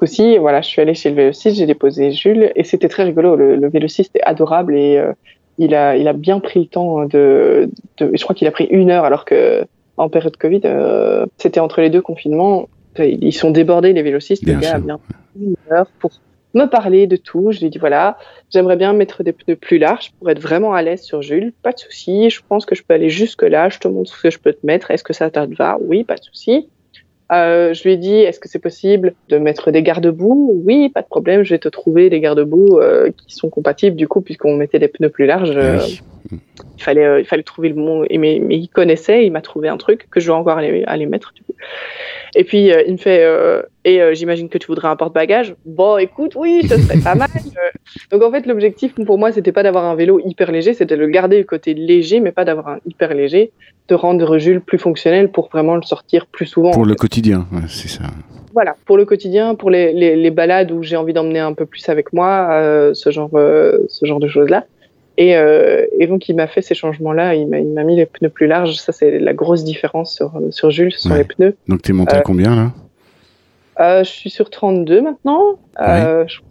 aussi, 0.00 0.36
voilà, 0.36 0.60
je 0.60 0.68
suis 0.68 0.82
allée 0.82 0.94
chez 0.94 1.08
le 1.08 1.16
vélociste, 1.16 1.56
j'ai 1.56 1.66
déposé 1.66 2.12
Jules 2.12 2.52
et 2.54 2.64
c'était 2.64 2.88
très 2.88 3.04
rigolo. 3.04 3.34
Le, 3.34 3.56
le, 3.56 3.68
vélociste 3.68 4.14
est 4.14 4.22
adorable 4.22 4.76
et 4.76 4.98
euh, 4.98 5.12
il 5.56 5.74
a, 5.74 5.96
il 5.96 6.06
a 6.06 6.12
bien 6.12 6.38
pris 6.38 6.60
le 6.60 6.66
temps 6.66 7.06
de, 7.06 7.70
de 7.96 8.10
je 8.14 8.22
crois 8.22 8.36
qu'il 8.36 8.46
a 8.46 8.52
pris 8.52 8.66
une 8.66 8.90
heure 8.90 9.04
alors 9.04 9.24
que 9.24 9.64
en 9.96 10.08
période 10.08 10.36
Covid, 10.36 10.60
euh, 10.66 11.26
c'était 11.38 11.60
entre 11.60 11.80
les 11.80 11.88
deux 11.90 12.02
confinements. 12.02 12.68
Ils 12.98 13.32
sont 13.32 13.50
débordés 13.50 13.92
les 13.92 14.02
vélocistes. 14.02 14.44
le 14.44 14.54
gars 14.54 14.74
a 14.74 14.78
bien 14.78 14.98
pris 14.98 15.14
une 15.40 15.56
heure 15.72 15.86
pour 15.98 16.10
me 16.54 16.66
parler 16.66 17.06
de 17.06 17.16
tout. 17.16 17.52
Je 17.52 17.60
lui 17.60 17.66
ai 17.66 17.70
dit 17.70 17.78
voilà, 17.78 18.18
j'aimerais 18.50 18.76
bien 18.76 18.92
mettre 18.92 19.22
des 19.22 19.32
pneus 19.32 19.56
plus 19.56 19.78
larges 19.78 20.12
pour 20.18 20.30
être 20.30 20.40
vraiment 20.40 20.74
à 20.74 20.82
l'aise 20.82 21.02
sur 21.02 21.22
Jules. 21.22 21.52
Pas 21.62 21.72
de 21.72 21.78
souci, 21.78 22.30
je 22.30 22.40
pense 22.46 22.66
que 22.66 22.74
je 22.74 22.82
peux 22.82 22.94
aller 22.94 23.10
jusque 23.10 23.42
là. 23.42 23.68
Je 23.68 23.78
te 23.78 23.88
montre 23.88 24.10
ce 24.10 24.22
que 24.22 24.30
je 24.30 24.38
peux 24.38 24.52
te 24.52 24.64
mettre. 24.64 24.90
Est-ce 24.90 25.04
que 25.04 25.12
ça 25.12 25.30
te 25.30 25.54
va 25.54 25.78
Oui, 25.80 26.04
pas 26.04 26.16
de 26.16 26.24
souci. 26.24 26.68
Euh, 27.30 27.74
je 27.74 27.82
lui 27.82 27.92
ai 27.92 28.22
est-ce 28.22 28.40
que 28.40 28.48
c'est 28.48 28.58
possible 28.58 29.14
de 29.28 29.36
mettre 29.36 29.70
des 29.70 29.82
garde-boue? 29.82 30.62
Oui, 30.64 30.88
pas 30.88 31.02
de 31.02 31.06
problème. 31.06 31.42
Je 31.42 31.50
vais 31.50 31.58
te 31.58 31.68
trouver 31.68 32.08
des 32.08 32.20
garde-boue 32.20 32.78
euh, 32.78 33.10
qui 33.10 33.34
sont 33.34 33.50
compatibles 33.50 33.96
du 33.96 34.08
coup 34.08 34.22
puisqu'on 34.22 34.56
mettait 34.56 34.78
des 34.78 34.88
pneus 34.88 35.10
plus 35.10 35.26
larges. 35.26 35.52
Euh, 35.54 35.78
il 36.30 36.82
fallait, 36.82 37.20
il 37.20 37.24
fallait 37.24 37.42
trouver 37.42 37.68
le. 37.70 38.04
Et 38.10 38.18
mais, 38.18 38.40
mais 38.42 38.56
il 38.56 38.68
connaissait, 38.68 39.24
il 39.24 39.32
m'a 39.32 39.40
trouvé 39.40 39.68
un 39.68 39.76
truc 39.76 40.08
que 40.10 40.20
je 40.20 40.26
dois 40.26 40.36
encore 40.36 40.58
aller, 40.58 40.84
aller 40.86 41.06
mettre. 41.06 41.32
Du 41.34 41.42
coup. 41.42 41.54
Et 42.34 42.44
puis 42.44 42.70
il 42.86 42.92
me 42.92 42.98
fait, 42.98 43.26
et 43.84 44.14
j'imagine 44.14 44.48
que 44.48 44.58
tu 44.58 44.66
voudrais 44.66 44.88
un 44.88 44.96
porte-bagages. 44.96 45.54
Bon, 45.64 45.96
écoute, 45.96 46.34
oui, 46.36 46.62
ce 46.68 46.76
serait 46.78 47.00
pas 47.00 47.14
mal. 47.16 47.28
Donc 48.10 48.22
en 48.22 48.30
fait, 48.30 48.46
l'objectif 48.46 48.94
pour 48.94 49.18
moi, 49.18 49.32
c'était 49.32 49.52
pas 49.52 49.62
d'avoir 49.62 49.84
un 49.84 49.94
vélo 49.94 50.20
hyper 50.24 50.52
léger, 50.52 50.74
c'était 50.74 50.96
de 50.96 51.00
le 51.00 51.08
garder 51.08 51.38
le 51.38 51.44
côté 51.44 51.74
léger, 51.74 52.20
mais 52.20 52.32
pas 52.32 52.44
d'avoir 52.44 52.68
un 52.68 52.78
hyper 52.86 53.14
léger, 53.14 53.50
de 53.88 53.94
rendre 53.94 54.38
Jules 54.38 54.60
plus 54.60 54.78
fonctionnel 54.78 55.30
pour 55.30 55.48
vraiment 55.48 55.76
le 55.76 55.82
sortir 55.82 56.26
plus 56.26 56.46
souvent. 56.46 56.70
Pour 56.70 56.86
le 56.86 56.94
quotidien, 56.94 57.46
c'est 57.68 57.88
ça. 57.88 58.04
Voilà, 58.52 58.76
pour 58.86 58.96
le 58.96 59.04
quotidien, 59.04 59.54
pour 59.54 59.70
les, 59.70 59.92
les, 59.92 60.30
balades 60.30 60.72
où 60.72 60.82
j'ai 60.82 60.96
envie 60.96 61.12
d'emmener 61.12 61.38
un 61.38 61.52
peu 61.52 61.66
plus 61.66 61.88
avec 61.88 62.12
moi, 62.12 62.48
euh, 62.50 62.92
ce, 62.94 63.10
genre, 63.10 63.30
euh, 63.34 63.84
ce 63.88 64.04
genre 64.04 64.20
de 64.20 64.26
choses-là. 64.26 64.64
Et, 65.18 65.36
euh, 65.36 65.84
et, 65.98 66.06
donc, 66.06 66.28
il 66.28 66.36
m'a 66.36 66.46
fait 66.46 66.62
ces 66.62 66.74
changements-là. 66.74 67.34
Il 67.34 67.48
m'a 67.48 67.84
mis 67.84 67.96
les 67.96 68.06
pneus 68.06 68.30
plus 68.30 68.46
larges. 68.46 68.76
Ça, 68.76 68.92
c'est 68.92 69.18
la 69.18 69.34
grosse 69.34 69.64
différence 69.64 70.14
sur, 70.14 70.32
sur 70.50 70.70
Jules, 70.70 70.92
sur 70.92 71.14
les 71.14 71.24
pneus. 71.24 71.56
Donc, 71.66 71.82
tu 71.82 71.90
es 71.90 71.94
monté 71.94 72.16
à 72.16 72.20
combien 72.20 72.54
là? 73.76 74.02
Je 74.02 74.08
suis 74.08 74.30
sur 74.30 74.48
32 74.48 75.02
maintenant. 75.02 75.58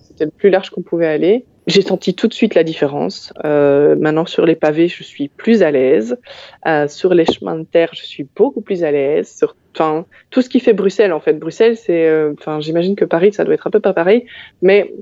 c'était 0.07 0.25
le 0.25 0.31
plus 0.31 0.49
large 0.49 0.69
qu'on 0.69 0.81
pouvait 0.81 1.07
aller. 1.07 1.45
J'ai 1.67 1.81
senti 1.81 2.13
tout 2.13 2.29
de 2.29 2.33
suite 2.33 2.55
la 2.55 2.63
différence. 2.63 3.33
Euh, 3.43 3.97
maintenant, 3.97 4.25
sur 4.25 4.45
les 4.45 4.55
pavés, 4.55 4.87
je 4.87 5.03
suis 5.03 5.27
plus 5.27 5.63
à 5.63 5.71
l'aise. 5.71 6.17
Euh, 6.65 6.87
sur 6.87 7.13
les 7.13 7.25
chemins 7.25 7.57
de 7.57 7.65
terre, 7.65 7.89
je 7.93 8.05
suis 8.05 8.25
beaucoup 8.37 8.61
plus 8.61 8.85
à 8.85 8.91
l'aise. 8.91 9.27
Sur, 9.37 9.57
enfin, 9.75 10.05
tout 10.29 10.41
ce 10.41 10.47
qui 10.47 10.61
fait 10.61 10.71
Bruxelles, 10.71 11.11
en 11.11 11.19
fait. 11.19 11.33
Bruxelles, 11.33 11.75
c'est, 11.75 12.07
euh, 12.07 12.33
enfin, 12.39 12.61
j'imagine 12.61 12.95
que 12.95 13.03
Paris, 13.03 13.33
ça 13.33 13.43
doit 13.43 13.53
être 13.53 13.67
un 13.67 13.69
peu 13.69 13.81
pas 13.81 13.91
pareil, 13.91 14.25
mais 14.61 14.93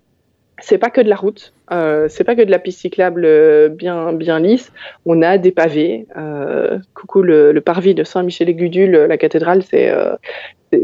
c'est 0.66 0.80
pas 0.80 0.90
que 0.90 1.00
de 1.00 1.10
la 1.10 1.16
route. 1.16 1.54
Euh, 1.72 2.08
c'est 2.10 2.24
pas 2.24 2.36
que 2.36 2.42
de 2.42 2.50
la 2.50 2.58
piste 2.58 2.80
cyclable 2.80 3.24
euh, 3.24 3.70
bien, 3.70 4.14
bien 4.14 4.40
lisse. 4.40 4.72
On 5.06 5.22
a 5.22 5.38
des 5.38 5.52
pavés. 5.52 6.08
Euh, 6.18 6.80
coucou 6.96 7.22
le, 7.22 7.52
le, 7.52 7.62
parvis 7.62 7.94
de 7.94 8.04
Saint-Michel-et-Gudule, 8.04 9.06
la 9.08 9.18
cathédrale, 9.18 9.62
c'est, 9.62 9.94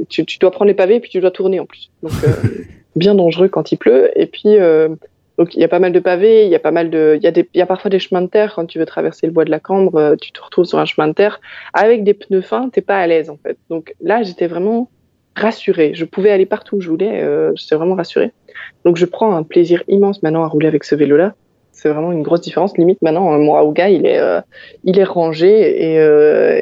tu, 0.07 0.23
tu, 0.25 0.37
dois 0.37 0.51
prendre 0.51 0.67
les 0.67 0.75
pavés 0.75 0.95
et 0.95 0.99
puis 0.99 1.09
tu 1.09 1.19
dois 1.19 1.31
tourner 1.31 1.59
en 1.59 1.65
plus. 1.65 1.89
Donc, 2.03 2.11
bien 2.95 3.15
dangereux 3.15 3.47
quand 3.47 3.71
il 3.71 3.77
pleut. 3.77 4.11
Et 4.15 4.27
puis, 4.27 4.55
donc 5.39 5.55
il 5.55 5.59
y 5.59 5.63
a 5.63 5.67
pas 5.67 5.79
mal 5.79 5.93
de 5.93 5.99
pavés, 5.99 6.45
il 6.45 6.51
y 6.51 6.55
a 6.55 6.59
pas 6.59 6.71
mal 6.71 6.91
de, 6.91 7.15
il 7.17 7.23
y 7.23 7.27
a 7.27 7.31
des, 7.31 7.49
il 7.55 7.57
y 7.57 7.61
a 7.61 7.65
parfois 7.65 7.89
des 7.89 7.97
chemins 7.97 8.21
de 8.21 8.27
terre 8.27 8.53
quand 8.53 8.67
tu 8.67 8.77
veux 8.77 8.85
traverser 8.85 9.25
le 9.25 9.33
bois 9.33 9.45
de 9.45 9.51
la 9.51 9.59
Cambre, 9.59 10.15
tu 10.21 10.31
te 10.31 10.41
retrouves 10.41 10.65
sur 10.65 10.77
un 10.77 10.85
chemin 10.85 11.07
de 11.07 11.13
terre 11.13 11.41
avec 11.73 12.03
des 12.03 12.13
pneus 12.13 12.41
fins, 12.41 12.69
t'es 12.69 12.81
pas 12.81 12.99
à 12.99 13.07
l'aise 13.07 13.31
en 13.31 13.37
fait. 13.37 13.57
Donc 13.71 13.95
là 13.99 14.21
j'étais 14.21 14.45
vraiment 14.45 14.89
rassurée, 15.35 15.93
je 15.93 16.05
pouvais 16.05 16.31
aller 16.31 16.45
partout 16.45 16.77
où 16.77 16.81
je 16.81 16.89
voulais, 16.89 17.21
euh, 17.21 17.51
j'étais 17.55 17.75
vraiment 17.75 17.95
rassurée. 17.95 18.31
Donc 18.85 18.97
je 18.97 19.05
prends 19.05 19.35
un 19.35 19.43
plaisir 19.43 19.83
immense 19.87 20.23
maintenant 20.23 20.43
à 20.43 20.47
rouler 20.47 20.67
avec 20.67 20.83
ce 20.83 20.95
vélo-là. 20.95 21.33
C'est 21.71 21.89
vraiment 21.89 22.11
une 22.11 22.21
grosse 22.21 22.41
différence. 22.41 22.77
Limite 22.77 23.01
maintenant 23.01 23.31
mon 23.39 23.55
Aouga 23.55 23.89
il 23.89 24.05
est, 24.05 24.19
euh, 24.19 24.41
il 24.83 24.99
est 24.99 25.03
rangé 25.03 25.93
et 25.93 25.95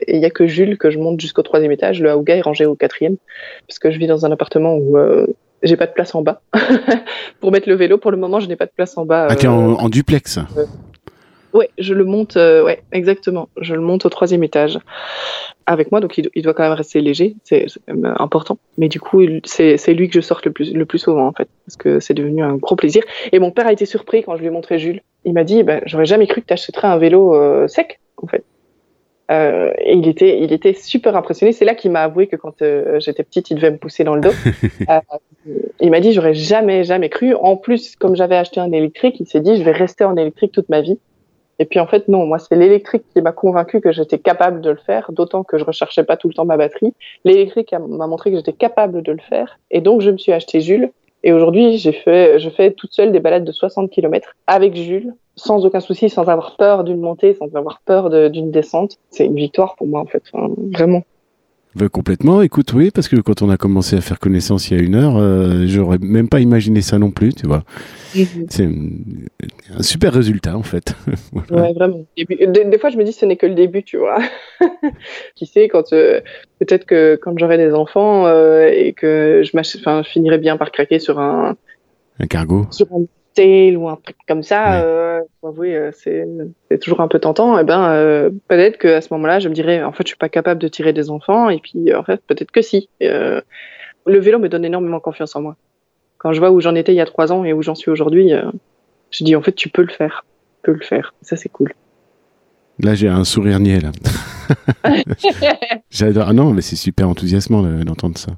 il 0.08 0.20
y 0.20 0.26
a 0.26 0.30
que 0.30 0.48
Jules 0.48 0.78
que 0.78 0.92
je 0.92 1.00
monte 1.00 1.20
jusqu'au 1.20 1.42
troisième 1.42 1.72
étage. 1.72 2.02
Le 2.02 2.12
Aouga 2.12 2.36
est 2.36 2.42
rangé 2.42 2.66
au 2.66 2.76
quatrième 2.76 3.18
parce 3.68 3.80
que 3.80 3.92
je 3.92 3.98
vis 3.98 4.08
dans 4.08 4.26
un 4.26 4.32
appartement 4.32 4.76
où 4.76 4.98
j'ai 5.64 5.76
pas 5.76 5.88
de 5.88 5.92
place 5.92 6.16
en 6.16 6.22
bas 6.22 6.42
pour 7.40 7.52
mettre 7.52 7.70
le 7.70 7.76
vélo. 7.76 7.98
Pour 7.98 8.12
le 8.12 8.18
moment, 8.18 8.40
je 8.40 8.48
n'ai 8.48 8.56
pas 8.56 8.66
de 8.66 8.72
place 8.76 8.98
en 8.98 9.06
bas. 9.06 9.28
Ah, 9.30 9.48
en, 9.48 9.72
euh, 9.72 9.76
en, 9.76 9.90
duplex 9.90 10.38
euh, 10.38 10.66
Ouais, 11.54 11.70
je 11.78 11.94
le 11.94 12.06
monte, 12.06 12.38
euh, 12.38 12.64
ouais, 12.64 12.84
exactement. 12.92 13.50
Je 13.60 13.74
le 13.74 13.82
monte 13.82 14.06
au 14.06 14.10
troisième 14.10 14.44
étage 14.44 14.80
avec 15.66 15.92
moi, 15.92 16.00
donc 16.00 16.18
il, 16.18 16.42
doit 16.42 16.54
quand 16.54 16.64
même 16.64 16.74
rester 16.74 17.00
léger, 17.00 17.36
c'est 17.44 17.68
important. 17.88 18.58
Mais 18.78 18.88
du 18.88 19.00
coup, 19.00 19.22
c'est 19.46 19.94
lui 19.94 20.08
que 20.08 20.16
je 20.16 20.22
sorte 20.22 20.46
le 20.46 20.52
plus, 20.52 20.74
le 20.74 20.86
plus 20.86 20.98
souvent, 21.00 21.28
en 21.28 21.32
fait, 21.32 21.48
parce 21.66 21.78
que 21.78 22.00
c'est 22.00 22.16
devenu 22.16 22.44
un 22.44 22.56
gros 22.56 22.76
plaisir. 22.76 23.04
Et 23.32 23.40
mon 23.40 23.52
père 23.52 23.68
a 23.68 23.72
été 23.72 23.86
surpris 23.86 24.24
quand 24.24 24.36
je 24.36 24.42
lui 24.42 24.48
ai 24.48 24.52
montré 24.52 24.80
Jules. 24.80 25.02
Il 25.26 25.34
m'a 25.34 25.44
dit, 25.44 25.62
ben, 25.64 25.82
j'aurais 25.86 26.06
jamais 26.06 26.26
cru 26.26 26.42
que 26.42 26.48
tu 26.48 26.54
achèterais 26.54 26.88
un 26.88 26.98
vélo 26.98 27.68
sec, 27.68 28.00
en 28.18 28.28
fait. 28.28 28.44
Euh, 29.30 29.72
et 29.78 29.94
il 29.94 30.08
était, 30.08 30.42
il 30.42 30.52
était 30.52 30.74
super 30.74 31.16
impressionné. 31.16 31.54
C'est 31.54 31.66
là 31.66 31.76
qu'il 31.76 31.92
m'a 31.92 32.02
avoué 32.02 32.28
que 32.28 32.36
quand 32.36 32.62
euh, 32.62 33.00
j'étais 33.00 33.24
petite, 33.24 33.52
il 33.52 33.56
devait 33.56 33.72
me 33.72 33.78
pousser 33.78 34.04
dans 34.04 34.16
le 34.16 34.22
dos. 34.22 34.32
euh, 34.90 35.00
il 35.80 35.92
m'a 35.92 36.00
dit, 36.00 36.14
j'aurais 36.14 36.34
jamais, 36.34 36.84
jamais 36.84 37.10
cru. 37.10 37.36
En 37.36 37.56
plus, 37.56 37.96
comme 37.96 38.16
j'avais 38.16 38.36
acheté 38.36 38.60
un 38.60 38.72
électrique, 38.72 39.20
il 39.20 39.28
s'est 39.28 39.42
dit, 39.42 39.56
je 39.58 39.64
vais 39.64 39.72
rester 39.72 40.04
en 40.04 40.16
électrique 40.16 40.52
toute 40.52 40.70
ma 40.70 40.82
vie. 40.82 40.98
Et 41.60 41.66
puis 41.66 41.80
en 41.80 41.88
fait, 41.88 42.08
non, 42.08 42.26
moi, 42.26 42.40
c'est 42.40 42.56
l'électrique 42.56 43.04
qui 43.14 43.22
m'a 43.22 43.34
convaincu 43.34 43.82
que 43.82 43.92
j'étais 43.92 44.18
capable 44.18 44.62
de 44.62 44.70
le 44.72 44.78
faire, 44.78 45.12
d'autant 45.12 45.44
que 45.44 45.58
je 45.58 45.66
recherchais 45.66 46.04
pas 46.04 46.18
tout 46.18 46.30
le 46.30 46.34
temps 46.34 46.46
ma 46.46 46.58
batterie. 46.58 46.94
L'électrique 47.26 47.74
m'a 47.74 48.08
montré 48.08 48.32
que 48.32 48.38
j'étais 48.38 48.54
capable 48.54 49.02
de 49.02 49.12
le 49.12 49.20
faire. 49.20 49.60
Et 49.70 49.82
donc, 49.82 50.02
je 50.02 50.10
me 50.10 50.18
suis 50.18 50.32
acheté 50.32 50.62
Jules. 50.62 50.92
Et 51.24 51.34
aujourd'hui, 51.34 51.78
j'ai 51.78 51.92
fait, 51.92 52.40
je 52.40 52.50
fais 52.50 52.72
toute 52.72 52.94
seule 52.94 53.12
des 53.12 53.20
balades 53.20 53.44
de 53.44 53.52
60 53.52 53.92
km 53.92 54.36
avec 54.48 54.74
Jules 54.76 55.14
sans 55.36 55.66
aucun 55.66 55.80
souci, 55.80 56.10
sans 56.10 56.30
avoir 56.30 56.56
peur 56.56 56.84
d'une 56.84 57.00
montée, 57.00 57.34
sans 57.34 57.54
avoir 57.56 57.82
peur 57.86 58.10
d'une 58.30 58.52
descente. 58.52 58.98
C'est 59.10 59.26
une 59.26 59.36
victoire 59.36 59.76
pour 59.76 59.88
moi, 59.88 60.00
en 60.02 60.06
fait, 60.06 60.24
vraiment. 60.74 61.04
Ben, 61.76 61.88
complètement, 61.88 62.42
écoute, 62.42 62.74
oui, 62.74 62.90
parce 62.90 63.08
que 63.08 63.18
quand 63.18 63.44
on 63.44 63.50
a 63.52 63.58
commencé 63.58 63.96
à 63.96 64.02
faire 64.02 64.18
connaissance 64.18 64.72
il 64.72 64.78
y 64.78 64.80
a 64.80 64.84
une 64.84 64.96
heure, 64.96 65.18
euh, 65.18 65.66
j'aurais 65.68 66.00
même 66.00 66.28
pas 66.28 66.40
imaginé 66.40 66.82
ça 66.82 66.98
non 66.98 67.12
plus, 67.12 67.34
tu 67.36 67.46
vois. 67.46 67.64
C'est 68.50 68.66
un 68.66 69.84
super 69.84 70.12
résultat, 70.12 70.58
en 70.58 70.64
fait. 70.64 70.96
Ouais, 71.52 71.74
vraiment. 71.74 72.06
des, 72.18 72.78
fois, 72.80 72.90
je 72.90 72.98
me 72.98 73.04
dis, 73.04 73.14
ce 73.14 73.26
n'est 73.26 73.36
que 73.36 73.46
le 73.46 73.54
début, 73.54 73.84
tu 73.84 73.98
vois. 73.98 74.18
Qui 75.36 75.46
sait, 75.46 75.68
quand 75.68 75.94
euh, 75.94 76.22
peut-être 76.60 76.86
que 76.86 77.20
quand 77.22 77.38
j'aurai 77.38 77.58
des 77.58 77.74
enfants 77.74 78.26
euh, 78.26 78.68
et 78.74 78.94
que 78.94 79.44
je, 79.44 79.52
je 79.56 80.04
finirai 80.04 80.40
bien 80.40 80.58
par 80.58 80.72
craquer 80.72 80.98
sur 80.98 81.20
un. 81.20 81.56
Un 82.20 82.28
cargo. 82.28 82.66
Sur 82.72 82.88
un 82.94 83.06
ou 83.38 83.88
un 83.88 83.96
truc 83.96 84.18
comme 84.28 84.44
ça, 84.44 84.82
euh, 84.82 85.22
euh, 85.44 85.92
c'est, 85.94 86.80
toujours 86.80 87.02
un 87.02 87.08
peu 87.08 87.20
tentant. 87.20 87.58
Et 87.58 87.62
eh 87.62 87.64
ben, 87.64 87.90
euh, 87.92 88.30
peut-être 88.48 88.78
qu'à 88.78 89.02
ce 89.02 89.14
moment-là, 89.14 89.40
je 89.40 89.50
me 89.50 89.54
dirais, 89.54 89.84
en 89.84 89.92
fait, 89.92 90.04
je 90.04 90.10
suis 90.10 90.18
pas 90.18 90.30
capable 90.30 90.62
de 90.62 90.68
tirer 90.68 90.94
des 90.94 91.10
enfants. 91.10 91.50
Et 91.50 91.60
puis, 91.60 91.94
en 91.94 92.04
fait, 92.04 92.22
peut-être 92.28 92.52
que 92.52 92.62
si. 92.62 92.90
le 93.00 93.44
vélo 94.06 94.40
me 94.40 94.50
donne 94.50 94.66
énormément 94.66 95.00
confiance 95.00 95.36
en 95.36 95.42
moi. 95.42 95.56
Quand 96.18 96.34
je 96.34 96.40
vois 96.40 96.52
où 96.52 96.60
j'en 96.60 96.76
étais 96.76 96.92
il 96.92 96.98
y 96.98 97.02
a 97.02 97.06
trois 97.06 97.32
ans 97.32 97.46
et 97.46 97.54
où 97.54 97.62
j'en 97.62 97.76
suis 97.76 97.92
aujourd'hui, 97.92 98.32
je 99.12 99.24
dis, 99.24 99.36
en 99.36 99.42
fait, 99.42 99.54
tu 99.54 99.70
peux 99.70 99.84
le 99.84 99.94
faire. 99.94 100.26
Tu 100.64 100.72
peux 100.72 100.78
le 100.78 100.86
faire. 100.86 101.14
Ça, 101.22 101.36
c'est 101.36 101.50
cool. 101.50 101.74
Là, 102.82 102.96
j'ai 102.96 103.08
un 103.08 103.24
sourire 103.24 103.60
niais, 103.60 103.80
là. 103.80 103.92
J'adore. 105.90 106.26
Ah 106.30 106.34
non, 106.34 106.54
mais 106.54 106.62
c'est 106.62 106.76
super 106.76 107.08
enthousiasmant 107.08 107.62
d'entendre 107.62 108.18
ça. 108.18 108.32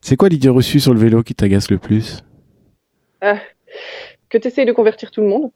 C'est 0.00 0.16
quoi 0.16 0.28
l'idée 0.28 0.48
reçue 0.48 0.80
sur 0.80 0.94
le 0.94 1.00
vélo 1.00 1.22
qui 1.22 1.34
t'agace 1.34 1.70
le 1.70 1.78
plus? 1.78 2.22
Euh, 3.22 3.34
que 4.28 4.38
tu 4.38 4.48
essayes 4.48 4.66
de 4.66 4.72
convertir 4.72 5.10
tout 5.10 5.20
le 5.20 5.28
monde. 5.28 5.50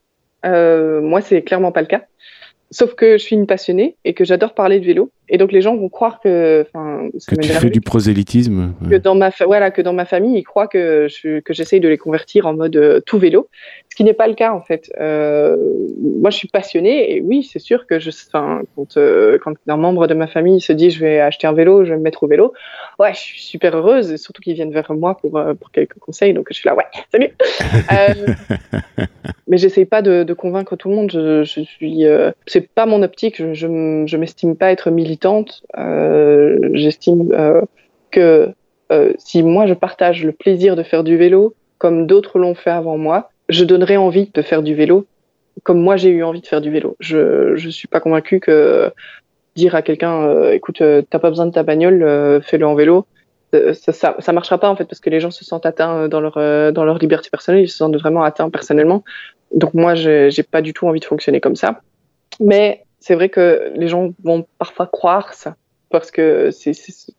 Euh, 0.44 1.00
moi, 1.00 1.20
c'est 1.20 1.42
clairement 1.42 1.72
pas 1.72 1.80
le 1.80 1.86
cas. 1.86 2.04
Sauf 2.70 2.94
que 2.94 3.12
je 3.12 3.22
suis 3.22 3.36
une 3.36 3.46
passionnée 3.46 3.96
et 4.04 4.14
que 4.14 4.24
j'adore 4.24 4.54
parler 4.54 4.80
de 4.80 4.86
vélo. 4.86 5.10
Et 5.28 5.38
donc 5.38 5.50
les 5.50 5.60
gens 5.60 5.76
vont 5.76 5.88
croire 5.88 6.20
que, 6.20 6.64
que 6.72 7.34
tu 7.34 7.48
fais 7.48 7.70
du 7.70 7.80
prosélytisme. 7.80 8.74
Que 8.88 8.94
dans 8.94 9.16
ma 9.16 9.30
voilà 9.44 9.72
que 9.72 9.82
dans 9.82 9.92
ma 9.92 10.04
famille 10.04 10.38
ils 10.38 10.44
croient 10.44 10.68
que 10.68 11.08
je, 11.08 11.40
que 11.40 11.52
j'essaye 11.52 11.80
de 11.80 11.88
les 11.88 11.98
convertir 11.98 12.46
en 12.46 12.54
mode 12.54 12.76
euh, 12.76 13.00
tout 13.04 13.18
vélo, 13.18 13.48
ce 13.90 13.96
qui 13.96 14.04
n'est 14.04 14.14
pas 14.14 14.28
le 14.28 14.34
cas 14.34 14.52
en 14.52 14.60
fait. 14.60 14.92
Euh, 15.00 15.56
moi 16.20 16.30
je 16.30 16.36
suis 16.36 16.48
passionnée 16.48 17.16
et 17.16 17.20
oui 17.22 17.42
c'est 17.42 17.58
sûr 17.58 17.86
que 17.88 17.98
je, 17.98 18.10
quand 18.30 18.96
euh, 18.96 19.38
quand 19.42 19.54
un 19.66 19.76
membre 19.76 20.06
de 20.06 20.14
ma 20.14 20.28
famille 20.28 20.60
se 20.60 20.72
dit 20.72 20.90
je 20.90 21.00
vais 21.00 21.18
acheter 21.18 21.48
un 21.48 21.52
vélo, 21.52 21.84
je 21.84 21.90
vais 21.90 21.96
me 21.96 22.02
mettre 22.02 22.22
au 22.22 22.28
vélo, 22.28 22.52
ouais 23.00 23.12
je 23.12 23.18
suis 23.18 23.42
super 23.42 23.76
heureuse 23.76 24.12
et 24.12 24.18
surtout 24.18 24.42
qu'ils 24.42 24.54
viennent 24.54 24.72
vers 24.72 24.92
moi 24.92 25.16
pour 25.16 25.40
pour 25.58 25.72
quelques 25.72 25.98
conseils 25.98 26.34
donc 26.34 26.46
je 26.50 26.54
suis 26.54 26.68
là 26.68 26.76
ouais 26.76 26.86
salut. 27.10 27.30
mais 29.48 29.58
j'essaye 29.58 29.84
pas 29.84 30.02
de, 30.02 30.22
de, 30.22 30.34
convaincre 30.34 30.76
tout 30.76 30.88
le 30.88 30.94
monde. 30.96 31.10
Je, 31.12 31.44
je 31.44 31.60
suis 31.60 32.04
c'est 32.46 32.68
pas 32.68 32.86
mon 32.86 33.02
optique. 33.02 33.36
Je 33.38 33.54
je, 33.54 34.04
je 34.06 34.16
m'estime 34.16 34.56
pas 34.56 34.70
être 34.70 34.90
militaire 34.90 35.15
euh, 35.76 36.58
j'estime 36.72 37.32
euh, 37.32 37.62
que 38.10 38.48
euh, 38.92 39.12
si 39.18 39.42
moi 39.42 39.66
je 39.66 39.74
partage 39.74 40.24
le 40.24 40.32
plaisir 40.32 40.76
de 40.76 40.82
faire 40.82 41.04
du 41.04 41.16
vélo, 41.16 41.54
comme 41.78 42.06
d'autres 42.06 42.38
l'ont 42.38 42.54
fait 42.54 42.70
avant 42.70 42.98
moi, 42.98 43.30
je 43.48 43.64
donnerai 43.64 43.96
envie 43.96 44.30
de 44.32 44.42
faire 44.42 44.62
du 44.62 44.74
vélo, 44.74 45.06
comme 45.62 45.80
moi 45.80 45.96
j'ai 45.96 46.10
eu 46.10 46.22
envie 46.22 46.40
de 46.40 46.46
faire 46.46 46.60
du 46.60 46.70
vélo. 46.70 46.96
Je 47.00 47.52
ne 47.52 47.70
suis 47.70 47.88
pas 47.88 48.00
convaincu 48.00 48.40
que 48.40 48.90
dire 49.54 49.74
à 49.74 49.82
quelqu'un, 49.82 50.50
écoute, 50.50 50.82
t'as 51.10 51.18
pas 51.18 51.30
besoin 51.30 51.46
de 51.46 51.52
ta 51.52 51.62
bagnole, 51.62 52.42
fais-le 52.42 52.66
en 52.66 52.74
vélo. 52.74 53.06
Ça, 53.72 54.14
ça, 54.18 54.32
marchera 54.32 54.58
pas 54.58 54.68
en 54.68 54.76
fait 54.76 54.84
parce 54.84 55.00
que 55.00 55.08
les 55.08 55.20
gens 55.20 55.30
se 55.30 55.44
sentent 55.44 55.64
atteints 55.64 56.08
dans 56.08 56.20
leur 56.20 56.72
dans 56.72 56.84
leur 56.84 56.98
liberté 56.98 57.30
personnelle, 57.30 57.62
ils 57.62 57.68
se 57.68 57.78
sentent 57.78 57.96
vraiment 57.96 58.22
atteints 58.22 58.50
personnellement. 58.50 59.02
Donc 59.52 59.72
moi, 59.72 59.94
j'ai 59.94 60.42
pas 60.42 60.60
du 60.60 60.74
tout 60.74 60.86
envie 60.86 61.00
de 61.00 61.04
fonctionner 61.04 61.40
comme 61.40 61.56
ça. 61.56 61.80
Mais 62.40 62.85
c'est 63.00 63.14
vrai 63.14 63.28
que 63.28 63.72
les 63.74 63.88
gens 63.88 64.10
vont 64.24 64.46
parfois 64.58 64.86
croire 64.86 65.34
ça 65.34 65.56
parce 65.90 66.10
que 66.10 66.50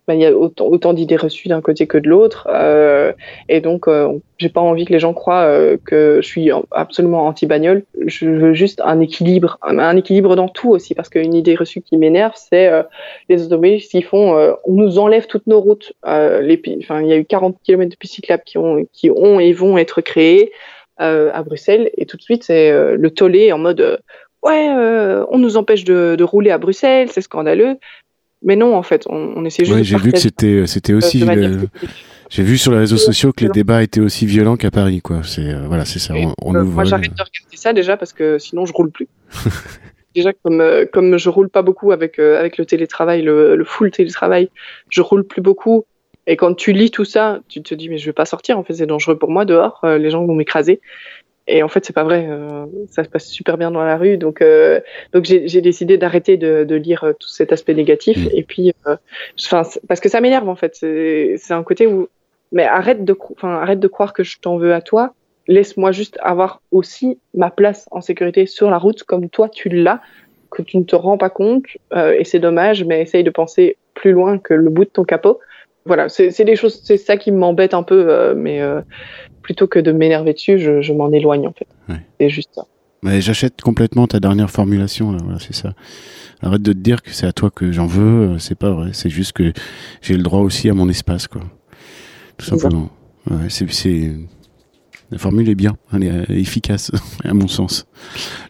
ben, 0.07 0.15
il 0.15 0.21
y 0.21 0.25
a 0.25 0.35
autant, 0.35 0.93
d'idées 0.93 1.15
reçues 1.15 1.47
d'un 1.47 1.61
côté 1.61 1.87
que 1.87 1.97
de 1.97 2.09
l'autre 2.09 2.47
euh, 2.51 3.13
et 3.47 3.61
donc 3.61 3.87
euh, 3.87 4.19
j'ai 4.37 4.49
pas 4.49 4.61
envie 4.61 4.85
que 4.85 4.91
les 4.91 4.99
gens 4.99 5.13
croient 5.13 5.45
euh, 5.45 5.77
que 5.85 6.19
je 6.21 6.27
suis 6.27 6.49
absolument 6.71 7.27
anti 7.27 7.45
bagnole 7.45 7.85
je 8.05 8.25
veux 8.25 8.53
juste 8.53 8.81
un 8.83 8.99
équilibre 8.99 9.57
un, 9.61 9.95
équilibre 9.95 10.35
dans 10.35 10.49
tout 10.49 10.69
aussi 10.69 10.95
parce 10.95 11.07
qu'une 11.07 11.33
idée 11.33 11.55
reçue 11.55 11.81
qui 11.81 11.97
m'énerve 11.97 12.33
c'est 12.35 12.67
euh, 12.67 12.83
les 13.29 13.45
automobilistes 13.45 13.91
qui 13.91 14.01
font 14.01 14.35
on 14.65 14.73
nous 14.73 14.99
enlève 14.99 15.27
toutes 15.27 15.47
nos 15.47 15.61
routes 15.61 15.93
il 16.05 17.07
y 17.07 17.13
a 17.13 17.17
eu 17.17 17.25
40 17.25 17.57
km 17.63 17.89
de 17.89 17.95
pistes 17.95 18.15
cyclables 18.15 18.43
qui 18.45 18.57
ont 18.57 18.85
qui 18.91 19.09
ont 19.09 19.39
et 19.39 19.53
vont 19.53 19.77
être 19.77 20.01
créés 20.01 20.51
à 20.97 21.43
Bruxelles 21.43 21.91
et 21.95 22.05
tout 22.05 22.17
de 22.17 22.21
suite 22.21 22.43
c'est 22.43 22.71
le 22.71 23.11
tollé 23.11 23.51
en 23.51 23.59
mode 23.59 23.99
ouais, 24.47 25.25
on 25.29 25.37
nous 25.37 25.57
empêche 25.57 25.83
de, 25.83 26.23
rouler 26.23 26.51
à 26.51 26.57
Bruxelles, 26.57 27.09
c'est 27.11 27.21
scandaleux. 27.21 27.77
Mais 28.43 28.55
non, 28.55 28.75
en 28.75 28.83
fait, 28.83 29.05
on, 29.09 29.43
essaie 29.45 29.65
juste. 29.65 29.77
Oui, 29.77 29.83
j'ai 29.83 29.97
vu 29.97 30.11
que 30.11 30.19
c'était 30.19 30.67
c'était 30.67 30.93
aussi. 30.93 31.25
J'ai 32.29 32.43
vu 32.43 32.57
sur 32.57 32.73
les 32.73 32.79
réseaux 32.79 32.97
sociaux 32.97 33.31
que 33.31 33.45
les 33.45 33.49
débats 33.49 33.81
étaient 33.81 34.01
aussi 34.01 34.25
violents 34.25 34.57
qu'à 34.57 34.69
Paris, 34.69 35.01
quoi. 35.01 35.21
C'est 35.23 35.53
voilà, 35.65 35.85
c'est 35.85 35.99
ça. 35.99 36.13
moi, 36.13 36.83
j'arrête 36.83 37.15
de 37.15 37.23
regarder 37.23 37.55
ça 37.55 37.73
déjà 37.73 37.97
parce 37.97 38.13
que 38.13 38.37
sinon 38.37 38.65
je 38.65 38.73
roule 38.73 38.91
plus. 38.91 39.07
déjà 40.15 40.33
comme 40.33 40.63
comme 40.91 41.17
je 41.17 41.29
roule 41.29 41.49
pas 41.49 41.61
beaucoup 41.61 41.91
avec 41.91 42.19
avec 42.19 42.57
le 42.57 42.65
télétravail, 42.65 43.21
le, 43.21 43.55
le 43.55 43.63
full 43.63 43.91
télétravail, 43.91 44.49
je 44.89 45.01
roule 45.01 45.23
plus 45.23 45.41
beaucoup 45.41 45.85
et 46.27 46.35
quand 46.35 46.53
tu 46.53 46.73
lis 46.73 46.91
tout 46.91 47.05
ça, 47.05 47.39
tu 47.47 47.63
te 47.63 47.73
dis 47.73 47.87
mais 47.87 47.97
je 47.97 48.05
vais 48.05 48.13
pas 48.13 48.25
sortir. 48.25 48.59
En 48.59 48.63
fait, 48.63 48.73
c'est 48.73 48.85
dangereux 48.85 49.17
pour 49.17 49.31
moi 49.31 49.45
dehors. 49.45 49.79
Euh, 49.85 49.97
les 49.97 50.09
gens 50.09 50.25
vont 50.25 50.35
m'écraser. 50.35 50.81
Et 51.47 51.63
en 51.63 51.69
fait, 51.69 51.85
c'est 51.85 51.93
pas 51.93 52.03
vrai. 52.03 52.27
Euh, 52.29 52.65
ça 52.89 53.03
se 53.03 53.09
passe 53.09 53.27
super 53.27 53.57
bien 53.57 53.71
dans 53.71 53.83
la 53.83 53.97
rue. 53.97 54.17
Donc, 54.17 54.41
euh, 54.41 54.81
donc 55.13 55.25
j'ai 55.25 55.61
décidé 55.61 55.97
d'arrêter 55.97 56.37
de, 56.37 56.63
de, 56.63 56.75
lire 56.75 57.13
tout 57.19 57.29
cet 57.29 57.51
aspect 57.51 57.73
négatif. 57.73 58.17
Mmh. 58.17 58.29
Et 58.33 58.43
puis, 58.43 58.73
enfin, 59.39 59.63
parce 59.87 59.99
que 59.99 60.09
ça 60.09 60.21
m'énerve 60.21 60.49
en 60.49 60.55
fait. 60.55 60.75
C'est 60.75 61.53
un 61.53 61.63
côté 61.63 61.87
où, 61.87 62.09
mais 62.51 62.65
arrête 62.65 63.05
de, 63.05 63.17
enfin, 63.31 63.55
arrête 63.55 63.79
de 63.79 63.87
croire 63.87 64.13
que 64.13 64.23
je 64.23 64.39
t'en 64.39 64.57
veux 64.57 64.73
à 64.73 64.81
toi. 64.81 65.13
Laisse-moi 65.47 65.93
juste 65.93 66.17
avoir 66.21 66.61
aussi 66.71 67.19
ma 67.33 67.49
place 67.49 67.87
en 67.91 68.01
sécurité 68.01 68.45
sur 68.45 68.69
la 68.69 68.77
route 68.77 69.03
comme 69.03 69.29
toi 69.29 69.47
tu 69.47 69.69
l'as, 69.69 70.01
que 70.51 70.61
tu 70.61 70.77
ne 70.77 70.83
te 70.83 70.95
rends 70.95 71.17
pas 71.17 71.29
compte. 71.29 71.63
et 71.95 72.25
c'est 72.25 72.39
dommage, 72.39 72.83
mais 72.83 73.01
essaye 73.01 73.23
de 73.23 73.29
penser 73.29 73.77
plus 73.93 74.11
loin 74.11 74.37
que 74.37 74.53
le 74.53 74.69
bout 74.69 74.83
de 74.83 74.89
ton 74.89 75.05
capot 75.05 75.39
voilà, 75.87 76.09
c'est 76.09 76.43
des 76.43 76.55
choses, 76.55 76.81
c'est 76.83 76.97
ça 76.97 77.17
qui 77.17 77.31
m'embête 77.31 77.73
un 77.73 77.83
peu, 77.83 78.09
euh, 78.09 78.35
mais 78.35 78.61
euh, 78.61 78.81
plutôt 79.41 79.67
que 79.67 79.79
de 79.79 79.91
m'énerver 79.91 80.33
dessus, 80.33 80.59
je, 80.59 80.93
m'en 80.93 81.11
éloigne 81.11 81.47
en 81.47 81.53
fait. 81.53 81.67
C'est 82.19 82.29
juste 82.29 82.49
ça. 82.53 82.65
Mais 83.03 83.21
j'achète 83.21 83.61
complètement 83.61 84.07
ta 84.07 84.19
dernière 84.19 84.49
formulation 84.49 85.11
là, 85.11 85.19
voilà, 85.23 85.39
c'est 85.39 85.55
ça. 85.55 85.73
Arrête 86.41 86.61
de 86.61 86.73
te 86.73 86.77
dire 86.77 87.01
que 87.01 87.11
c'est 87.11 87.25
à 87.25 87.31
toi 87.31 87.49
que 87.49 87.71
j'en 87.71 87.87
veux, 87.87 88.33
euh, 88.33 88.37
c'est 88.37 88.57
pas 88.57 88.71
vrai. 88.71 88.89
C'est 88.93 89.09
juste 89.09 89.31
que 89.31 89.53
j'ai 90.01 90.15
le 90.15 90.23
droit 90.23 90.41
aussi 90.41 90.69
à 90.69 90.73
mon 90.73 90.87
espace, 90.89 91.27
quoi. 91.27 91.41
Tout 92.37 92.45
simplement. 92.45 92.89
Ouais, 93.29 93.47
c'est 93.49 94.11
la 95.09 95.17
formule 95.17 95.47
est 95.49 95.55
bien, 95.55 95.77
elle 95.93 96.03
est 96.03 96.29
efficace, 96.29 96.91
à 97.23 97.33
mon 97.33 97.47
sens. 97.47 97.87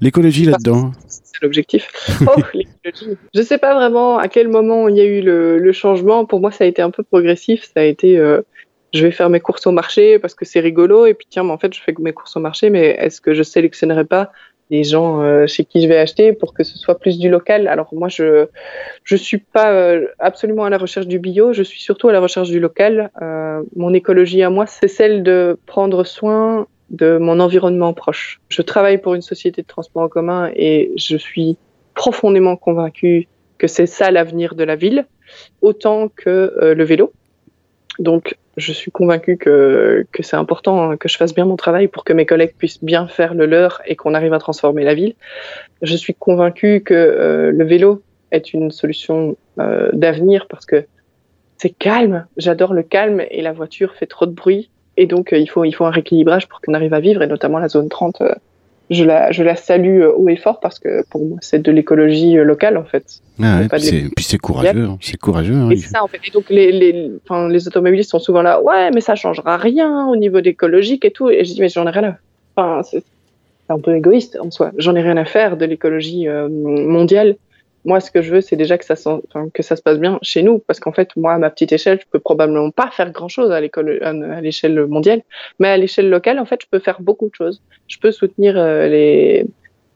L'écologie 0.01 0.45
là-dedans 0.45 0.91
c'est 1.37 1.45
l'objectif. 1.45 1.87
Oh, 2.27 2.41
je 3.33 3.41
sais 3.41 3.57
pas 3.57 3.73
vraiment 3.73 4.17
à 4.17 4.27
quel 4.27 4.47
moment 4.47 4.87
il 4.87 4.97
y 4.97 5.01
a 5.01 5.05
eu 5.05 5.21
le, 5.21 5.71
changement. 5.71 6.25
Pour 6.25 6.39
moi, 6.39 6.51
ça 6.51 6.63
a 6.63 6.67
été 6.67 6.81
un 6.81 6.89
peu 6.89 7.03
progressif. 7.03 7.63
Ça 7.63 7.81
a 7.81 7.83
été, 7.83 8.17
euh, 8.17 8.41
je 8.93 9.03
vais 9.03 9.11
faire 9.11 9.29
mes 9.29 9.39
courses 9.39 9.67
au 9.67 9.71
marché 9.71 10.19
parce 10.19 10.33
que 10.33 10.45
c'est 10.45 10.59
rigolo. 10.59 11.05
Et 11.05 11.13
puis 11.13 11.27
tiens, 11.29 11.43
mais 11.43 11.51
en 11.51 11.57
fait, 11.57 11.73
je 11.73 11.81
fais 11.81 11.93
mes 11.99 12.13
courses 12.13 12.35
au 12.35 12.39
marché, 12.39 12.69
mais 12.69 12.87
est-ce 12.99 13.21
que 13.21 13.33
je 13.33 13.43
sélectionnerai 13.43 14.05
pas 14.05 14.31
les 14.69 14.83
gens 14.83 15.21
euh, 15.21 15.47
chez 15.47 15.63
qui 15.63 15.81
je 15.81 15.87
vais 15.87 15.97
acheter 15.97 16.33
pour 16.33 16.53
que 16.53 16.63
ce 16.63 16.77
soit 16.77 16.99
plus 16.99 17.19
du 17.19 17.29
local? 17.29 17.67
Alors 17.67 17.89
moi, 17.93 18.09
je 18.09 18.47
je 19.03 19.15
suis 19.15 19.37
pas 19.37 19.71
euh, 19.71 20.07
absolument 20.19 20.65
à 20.65 20.69
la 20.69 20.77
recherche 20.77 21.07
du 21.07 21.19
bio, 21.19 21.53
je 21.53 21.63
suis 21.63 21.81
surtout 21.81 22.09
à 22.09 22.13
la 22.13 22.19
recherche 22.19 22.49
du 22.49 22.59
local. 22.59 23.11
mon 23.75 23.93
écologie 23.93 24.43
à 24.43 24.49
moi, 24.49 24.65
c'est 24.65 24.89
celle 24.89 25.23
de 25.23 25.57
prendre 25.65 26.03
soin 26.03 26.67
de 26.89 27.17
mon 27.17 27.39
environnement 27.39 27.93
proche. 27.93 28.39
Je 28.49 28.61
travaille 28.61 28.97
pour 28.97 29.13
une 29.13 29.21
société 29.21 29.61
de 29.61 29.67
transport 29.67 30.03
en 30.03 30.07
commun 30.07 30.51
et 30.55 30.91
je 30.95 31.17
suis 31.17 31.57
profondément 31.93 32.55
convaincue 32.55 33.27
que 33.57 33.67
c'est 33.67 33.87
ça 33.87 34.11
l'avenir 34.11 34.55
de 34.55 34.63
la 34.63 34.75
ville, 34.75 35.07
autant 35.61 36.09
que 36.09 36.53
euh, 36.61 36.75
le 36.75 36.83
vélo. 36.83 37.11
Donc, 37.99 38.37
je 38.57 38.71
suis 38.71 38.91
convaincue 38.91 39.37
que, 39.37 40.05
que 40.11 40.23
c'est 40.23 40.35
important 40.35 40.97
que 40.97 41.07
je 41.07 41.17
fasse 41.17 41.33
bien 41.33 41.45
mon 41.45 41.55
travail 41.55 41.87
pour 41.87 42.03
que 42.03 42.13
mes 42.13 42.25
collègues 42.25 42.53
puissent 42.57 42.83
bien 42.83 43.07
faire 43.07 43.33
le 43.33 43.45
leur 43.45 43.81
et 43.85 43.95
qu'on 43.95 44.13
arrive 44.13 44.33
à 44.33 44.39
transformer 44.39 44.83
la 44.83 44.93
ville. 44.93 45.15
Je 45.81 45.95
suis 45.95 46.13
convaincue 46.13 46.81
que 46.81 46.93
euh, 46.93 47.51
le 47.51 47.63
vélo 47.63 48.01
est 48.31 48.53
une 48.53 48.71
solution 48.71 49.37
euh, 49.59 49.89
d'avenir 49.93 50.47
parce 50.47 50.65
que 50.65 50.85
c'est 51.57 51.69
calme. 51.69 52.27
J'adore 52.37 52.73
le 52.73 52.83
calme 52.83 53.23
et 53.29 53.41
la 53.41 53.53
voiture 53.53 53.93
fait 53.93 54.07
trop 54.07 54.25
de 54.25 54.31
bruit. 54.31 54.69
Et 54.97 55.05
donc, 55.05 55.31
euh, 55.31 55.37
il, 55.37 55.47
faut, 55.47 55.63
il 55.63 55.71
faut 55.71 55.85
un 55.85 55.91
rééquilibrage 55.91 56.47
pour 56.47 56.59
qu'on 56.59 56.73
arrive 56.73 56.93
à 56.93 56.99
vivre, 56.99 57.21
et 57.21 57.27
notamment 57.27 57.59
la 57.59 57.69
zone 57.69 57.87
30. 57.87 58.21
Euh, 58.21 58.33
je 58.89 59.03
la, 59.03 59.31
je 59.31 59.43
la 59.43 59.55
salue 59.55 60.01
euh, 60.01 60.13
haut 60.13 60.29
et 60.29 60.37
fort 60.37 60.61
parce 60.61 60.79
que 60.79 61.05
pour 61.09 61.23
moi, 61.23 61.37
c'est 61.41 61.61
de 61.61 61.71
l'écologie 61.71 62.35
locale, 62.35 62.77
en 62.77 62.85
fait. 62.85 63.19
Ah 63.41 63.59
ouais, 63.59 63.67
puis, 63.67 64.23
c'est 64.23 64.37
courageux, 64.37 64.85
hein. 64.85 64.97
c'est 65.01 65.17
courageux. 65.17 65.53
Hein, 65.53 65.69
et 65.69 65.77
ça, 65.77 66.03
en 66.03 66.07
fait. 66.07 66.19
Et 66.25 66.31
donc, 66.31 66.49
les, 66.49 66.71
les, 66.71 67.11
enfin, 67.23 67.47
les 67.47 67.67
automobilistes 67.67 68.11
sont 68.11 68.19
souvent 68.19 68.41
là, 68.41 68.61
ouais, 68.61 68.89
mais 68.91 69.01
ça 69.01 69.15
changera 69.15 69.57
rien 69.57 70.07
au 70.07 70.15
niveau 70.15 70.39
écologique 70.39 71.05
et 71.05 71.11
tout. 71.11 71.29
Et 71.29 71.45
je 71.45 71.53
dis, 71.53 71.61
mais 71.61 71.69
j'en 71.69 71.85
ai 71.85 71.91
rien 71.91 72.03
à. 72.03 72.17
Enfin, 72.55 72.81
c'est 72.89 73.03
un 73.69 73.79
peu 73.79 73.95
égoïste 73.95 74.37
en 74.41 74.49
soi. 74.49 74.71
J'en 74.77 74.95
ai 74.95 75.01
rien 75.01 75.17
à 75.17 75.25
faire 75.25 75.57
de 75.57 75.65
l'écologie 75.65 76.27
mondiale 76.49 77.35
moi, 77.87 78.01
ce 78.01 78.11
que 78.11 78.21
je 78.21 78.33
veux, 78.33 78.41
c'est 78.41 78.57
déjà 78.57 78.77
que 78.77 78.85
ça, 78.85 78.95
se 78.97 79.81
passe 79.81 79.97
bien 79.97 80.19
chez 80.21 80.43
nous, 80.43 80.59
parce 80.59 80.79
qu'en 80.79 80.91
fait, 80.91 81.09
moi, 81.15 81.33
à 81.33 81.37
ma 81.37 81.49
petite 81.49 81.71
échelle, 81.71 81.99
je 82.01 82.05
peux 82.11 82.19
probablement 82.19 82.69
pas 82.69 82.89
faire 82.91 83.11
grand-chose 83.11 83.49
à 83.49 83.61
l'école, 83.61 83.99
à 84.03 84.41
l'échelle 84.41 84.85
mondiale, 84.87 85.21
mais 85.59 85.69
à 85.69 85.77
l'échelle 85.77 86.09
locale, 86.09 86.37
en 86.37 86.45
fait, 86.45 86.59
je 86.61 86.67
peux 86.69 86.79
faire 86.79 87.01
beaucoup 87.01 87.29
de 87.29 87.35
choses. 87.35 87.61
Je 87.87 87.97
peux 87.97 88.11
soutenir 88.11 88.55
euh, 88.57 88.89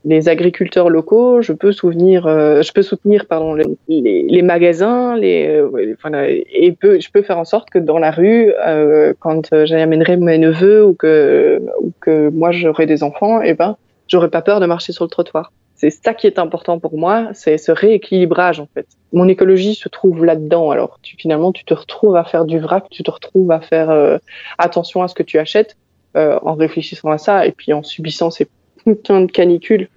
les 0.05 0.29
agriculteurs 0.29 0.89
locaux, 0.89 1.41
je 1.41 1.53
peux 1.53 1.71
soutenir, 1.71 2.25
euh, 2.27 2.61
je 2.61 2.71
peux 2.71 2.81
soutenir 2.81 3.25
pardon 3.25 3.55
les, 3.55 4.41
magasins, 4.41 5.17
les, 5.17 5.47
euh, 5.47 6.41
et 6.51 6.75
je 6.81 7.11
peux 7.11 7.21
faire 7.21 7.37
en 7.37 7.45
sorte 7.45 7.69
que 7.69 7.77
dans 7.77 7.99
la 7.99 8.11
rue, 8.11 8.53
euh, 8.65 9.13
quand 9.19 9.49
j'amènerai 9.65 10.17
mes 10.17 10.37
neveux 10.37 10.85
ou 10.85 10.93
que 10.93 11.61
ou 11.81 11.91
que 11.99 12.29
moi 12.29 12.51
j'aurai 12.51 12.85
des 12.85 13.03
enfants, 13.03 13.41
et 13.41 13.49
eh 13.49 13.53
ben 13.53 13.75
j'aurai 14.07 14.29
pas 14.29 14.41
peur 14.41 14.59
de 14.59 14.65
marcher 14.65 14.93
sur 14.93 15.03
le 15.03 15.09
trottoir. 15.09 15.51
C'est 15.81 15.89
ça 15.89 16.13
qui 16.13 16.27
est 16.27 16.37
important 16.37 16.77
pour 16.77 16.95
moi, 16.95 17.29
c'est 17.33 17.57
ce 17.57 17.71
rééquilibrage 17.71 18.59
en 18.59 18.67
fait. 18.71 18.85
Mon 19.13 19.27
écologie 19.27 19.73
se 19.73 19.89
trouve 19.89 20.23
là-dedans. 20.23 20.69
Alors 20.69 20.99
finalement, 21.01 21.51
tu 21.51 21.65
te 21.65 21.73
retrouves 21.73 22.15
à 22.15 22.23
faire 22.23 22.45
du 22.45 22.59
vrac, 22.59 22.85
tu 22.91 23.01
te 23.01 23.09
retrouves 23.09 23.49
à 23.49 23.61
faire 23.61 23.89
euh, 23.89 24.19
attention 24.59 25.01
à 25.01 25.07
ce 25.07 25.15
que 25.15 25.23
tu 25.23 25.39
achètes 25.39 25.77
euh, 26.15 26.37
en 26.43 26.53
réfléchissant 26.53 27.09
à 27.09 27.17
ça 27.17 27.47
et 27.47 27.51
puis 27.51 27.73
en 27.73 27.81
subissant 27.81 28.29
ces 28.29 28.47
putains 28.85 29.21
de 29.21 29.31
canicules. 29.31 29.89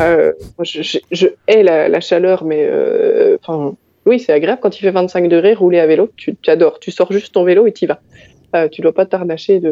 Euh, 0.00 0.34
je, 0.60 0.98
je, 1.10 1.28
hais 1.46 1.62
la, 1.62 2.00
chaleur, 2.02 2.44
mais 2.44 2.70
oui, 4.04 4.20
c'est 4.20 4.34
agréable 4.34 4.60
quand 4.60 4.76
il 4.78 4.82
fait 4.82 4.90
25 4.90 5.30
degrés, 5.30 5.54
rouler 5.54 5.80
à 5.80 5.86
vélo, 5.86 6.10
tu, 6.14 6.36
adores. 6.46 6.78
Tu 6.78 6.90
sors 6.90 7.10
juste 7.10 7.32
ton 7.32 7.44
vélo 7.44 7.66
et 7.66 7.72
tu 7.72 7.86
vas. 7.86 8.68
Tu 8.68 8.82
dois 8.82 8.92
pas 8.92 9.06
t'arnacher 9.06 9.62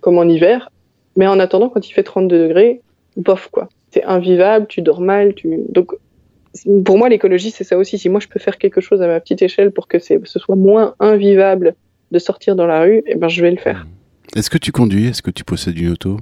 comme 0.00 0.18
en 0.18 0.24
hiver. 0.24 0.70
Mais 1.14 1.28
en 1.28 1.38
attendant, 1.38 1.68
quand 1.68 1.88
il 1.88 1.92
fait 1.92 2.02
32 2.02 2.48
degrés, 2.48 2.80
bof 3.16 3.48
quoi 3.52 3.68
c'est 3.92 4.04
invivable, 4.04 4.66
tu 4.68 4.82
dors 4.82 5.00
mal, 5.00 5.34
tu 5.34 5.48
donc 5.68 5.92
pour 6.84 6.98
moi 6.98 7.08
l'écologie 7.08 7.50
c'est 7.50 7.64
ça 7.64 7.76
aussi. 7.78 7.98
Si 7.98 8.08
moi 8.08 8.20
je 8.20 8.28
peux 8.28 8.40
faire 8.40 8.58
quelque 8.58 8.80
chose 8.80 9.02
à 9.02 9.06
ma 9.06 9.20
petite 9.20 9.42
échelle 9.42 9.70
pour 9.70 9.86
que 9.86 9.98
ce 9.98 10.18
soit 10.24 10.56
moins 10.56 10.94
invivable 10.98 11.74
de 12.10 12.18
sortir 12.18 12.56
dans 12.56 12.66
la 12.66 12.80
rue, 12.82 13.02
eh 13.06 13.14
ben 13.14 13.28
je 13.28 13.42
vais 13.42 13.50
le 13.50 13.56
faire. 13.58 13.84
Mmh. 13.84 14.38
Est-ce 14.38 14.50
que 14.50 14.58
tu 14.58 14.72
conduis? 14.72 15.08
Est-ce 15.08 15.22
que 15.22 15.30
tu 15.30 15.44
possèdes 15.44 15.78
une 15.78 15.90
auto? 15.90 16.18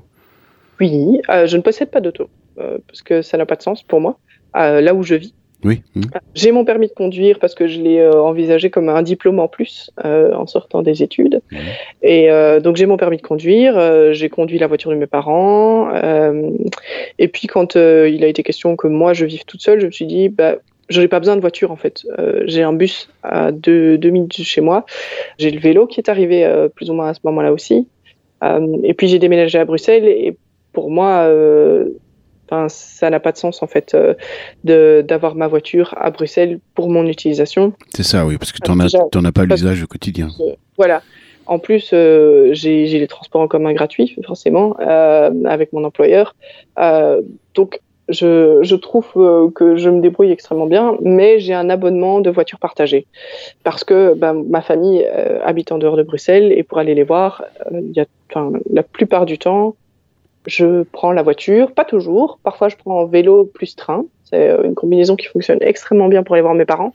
Oui, 0.80 1.20
euh, 1.28 1.46
je 1.46 1.56
ne 1.56 1.62
possède 1.62 1.90
pas 1.90 2.00
d'auto 2.00 2.28
euh, 2.58 2.78
parce 2.86 3.02
que 3.02 3.22
ça 3.22 3.36
n'a 3.38 3.46
pas 3.46 3.56
de 3.56 3.62
sens 3.62 3.82
pour 3.82 4.00
moi. 4.00 4.18
Euh, 4.56 4.80
là 4.80 4.94
où 4.94 5.02
je 5.02 5.14
vis, 5.14 5.34
oui. 5.64 5.82
Mmh. 5.94 6.02
J'ai 6.34 6.52
mon 6.52 6.64
permis 6.64 6.88
de 6.88 6.92
conduire 6.92 7.38
parce 7.38 7.54
que 7.54 7.66
je 7.66 7.80
l'ai 7.80 7.98
euh, 7.98 8.22
envisagé 8.22 8.70
comme 8.70 8.88
un 8.88 9.02
diplôme 9.02 9.38
en 9.38 9.48
plus 9.48 9.90
euh, 10.04 10.32
en 10.34 10.46
sortant 10.46 10.82
des 10.82 11.02
études. 11.02 11.42
Mmh. 11.50 11.56
Et 12.02 12.30
euh, 12.30 12.60
donc 12.60 12.76
j'ai 12.76 12.86
mon 12.86 12.96
permis 12.96 13.18
de 13.18 13.22
conduire. 13.22 14.12
J'ai 14.12 14.28
conduit 14.28 14.58
la 14.58 14.66
voiture 14.66 14.90
de 14.90 14.96
mes 14.96 15.06
parents. 15.06 15.90
Et 17.18 17.28
puis 17.28 17.46
quand 17.46 17.74
il 17.74 18.24
a 18.24 18.26
été 18.26 18.42
question 18.42 18.76
que 18.76 18.86
moi 18.86 19.12
je 19.12 19.24
vive 19.26 19.44
toute 19.44 19.60
seule, 19.60 19.80
je 19.80 19.86
me 19.86 19.90
suis 19.90 20.06
dit 20.06 20.28
bah 20.28 20.56
j'aurais 20.88 21.08
pas 21.08 21.20
besoin 21.20 21.36
de 21.36 21.40
voiture 21.40 21.70
en 21.70 21.76
fait. 21.76 22.06
j'ai 22.46 22.62
un 22.62 22.72
bus 22.72 23.08
à 23.22 23.52
deux, 23.52 23.98
deux 23.98 24.10
minutes 24.10 24.38
de 24.38 24.44
chez 24.44 24.60
moi. 24.60 24.86
J'ai 25.38 25.50
le 25.50 25.60
vélo 25.60 25.86
qui 25.86 26.00
est 26.00 26.08
arrivé 26.08 26.48
plus 26.74 26.90
ou 26.90 26.94
moins 26.94 27.08
à 27.08 27.14
ce 27.14 27.20
moment-là 27.24 27.52
aussi. 27.52 27.86
et 28.42 28.94
puis 28.94 29.08
j'ai 29.08 29.18
déménagé 29.18 29.58
à 29.58 29.64
Bruxelles 29.64 30.06
et 30.06 30.36
pour 30.72 30.90
moi 30.90 31.28
ça 32.68 33.10
n'a 33.10 33.20
pas 33.20 33.32
de 33.32 33.36
sens 33.36 33.62
en 33.62 33.66
fait 33.66 33.94
euh, 33.94 35.02
d'avoir 35.02 35.34
ma 35.34 35.48
voiture 35.48 35.94
à 35.96 36.10
Bruxelles 36.10 36.58
pour 36.74 36.90
mon 36.90 37.06
utilisation. 37.06 37.72
C'est 37.94 38.02
ça, 38.02 38.26
oui, 38.26 38.38
parce 38.38 38.52
que 38.52 38.58
tu 38.62 38.70
n'en 38.70 38.80
as, 38.80 38.94
as, 38.94 39.32
pas 39.32 39.44
l'usage 39.44 39.82
au 39.82 39.86
quotidien. 39.86 40.28
voilà. 40.76 41.02
En 41.46 41.58
plus, 41.58 41.90
euh, 41.92 42.50
j'ai 42.52 42.86
les 42.86 43.08
transports 43.08 43.40
en 43.40 43.48
commun 43.48 43.72
gratuits, 43.72 44.16
forcément, 44.24 44.76
euh, 44.80 45.30
avec 45.46 45.72
mon 45.72 45.84
employeur. 45.84 46.36
donc, 47.54 47.80
je, 48.08 48.58
je, 48.62 48.74
trouve 48.74 49.06
que 49.54 49.76
je 49.76 49.88
me 49.88 50.00
débrouille 50.00 50.32
extrêmement 50.32 50.66
bien, 50.66 50.96
mais 51.00 51.38
j'ai 51.38 51.54
un 51.54 51.70
abonnement 51.70 52.20
de 52.20 52.28
voiture 52.28 52.58
partagée. 52.58 53.06
Parce 53.62 53.84
que 53.84 54.14
ben, 54.14 54.44
ma 54.48 54.62
famille 54.62 55.06
habite 55.44 55.70
en 55.70 55.78
dehors 55.78 55.96
de 55.96 56.02
Bruxelles 56.02 56.52
et 56.52 56.64
pour 56.64 56.78
aller 56.78 56.96
les 56.96 57.04
voir, 57.04 57.44
il 57.72 57.92
y 57.92 58.00
a, 58.00 58.06
la 58.72 58.82
plupart 58.82 59.26
du 59.26 59.38
temps, 59.38 59.76
je 60.46 60.82
prends 60.82 61.12
la 61.12 61.22
voiture, 61.22 61.72
pas 61.72 61.84
toujours. 61.84 62.38
Parfois, 62.42 62.68
je 62.68 62.76
prends 62.76 63.04
vélo 63.06 63.44
plus 63.44 63.76
train. 63.76 64.04
C'est 64.24 64.48
euh, 64.48 64.62
une 64.64 64.74
combinaison 64.74 65.16
qui 65.16 65.26
fonctionne 65.26 65.58
extrêmement 65.60 66.08
bien 66.08 66.22
pour 66.22 66.34
aller 66.34 66.42
voir 66.42 66.54
mes 66.54 66.64
parents. 66.64 66.94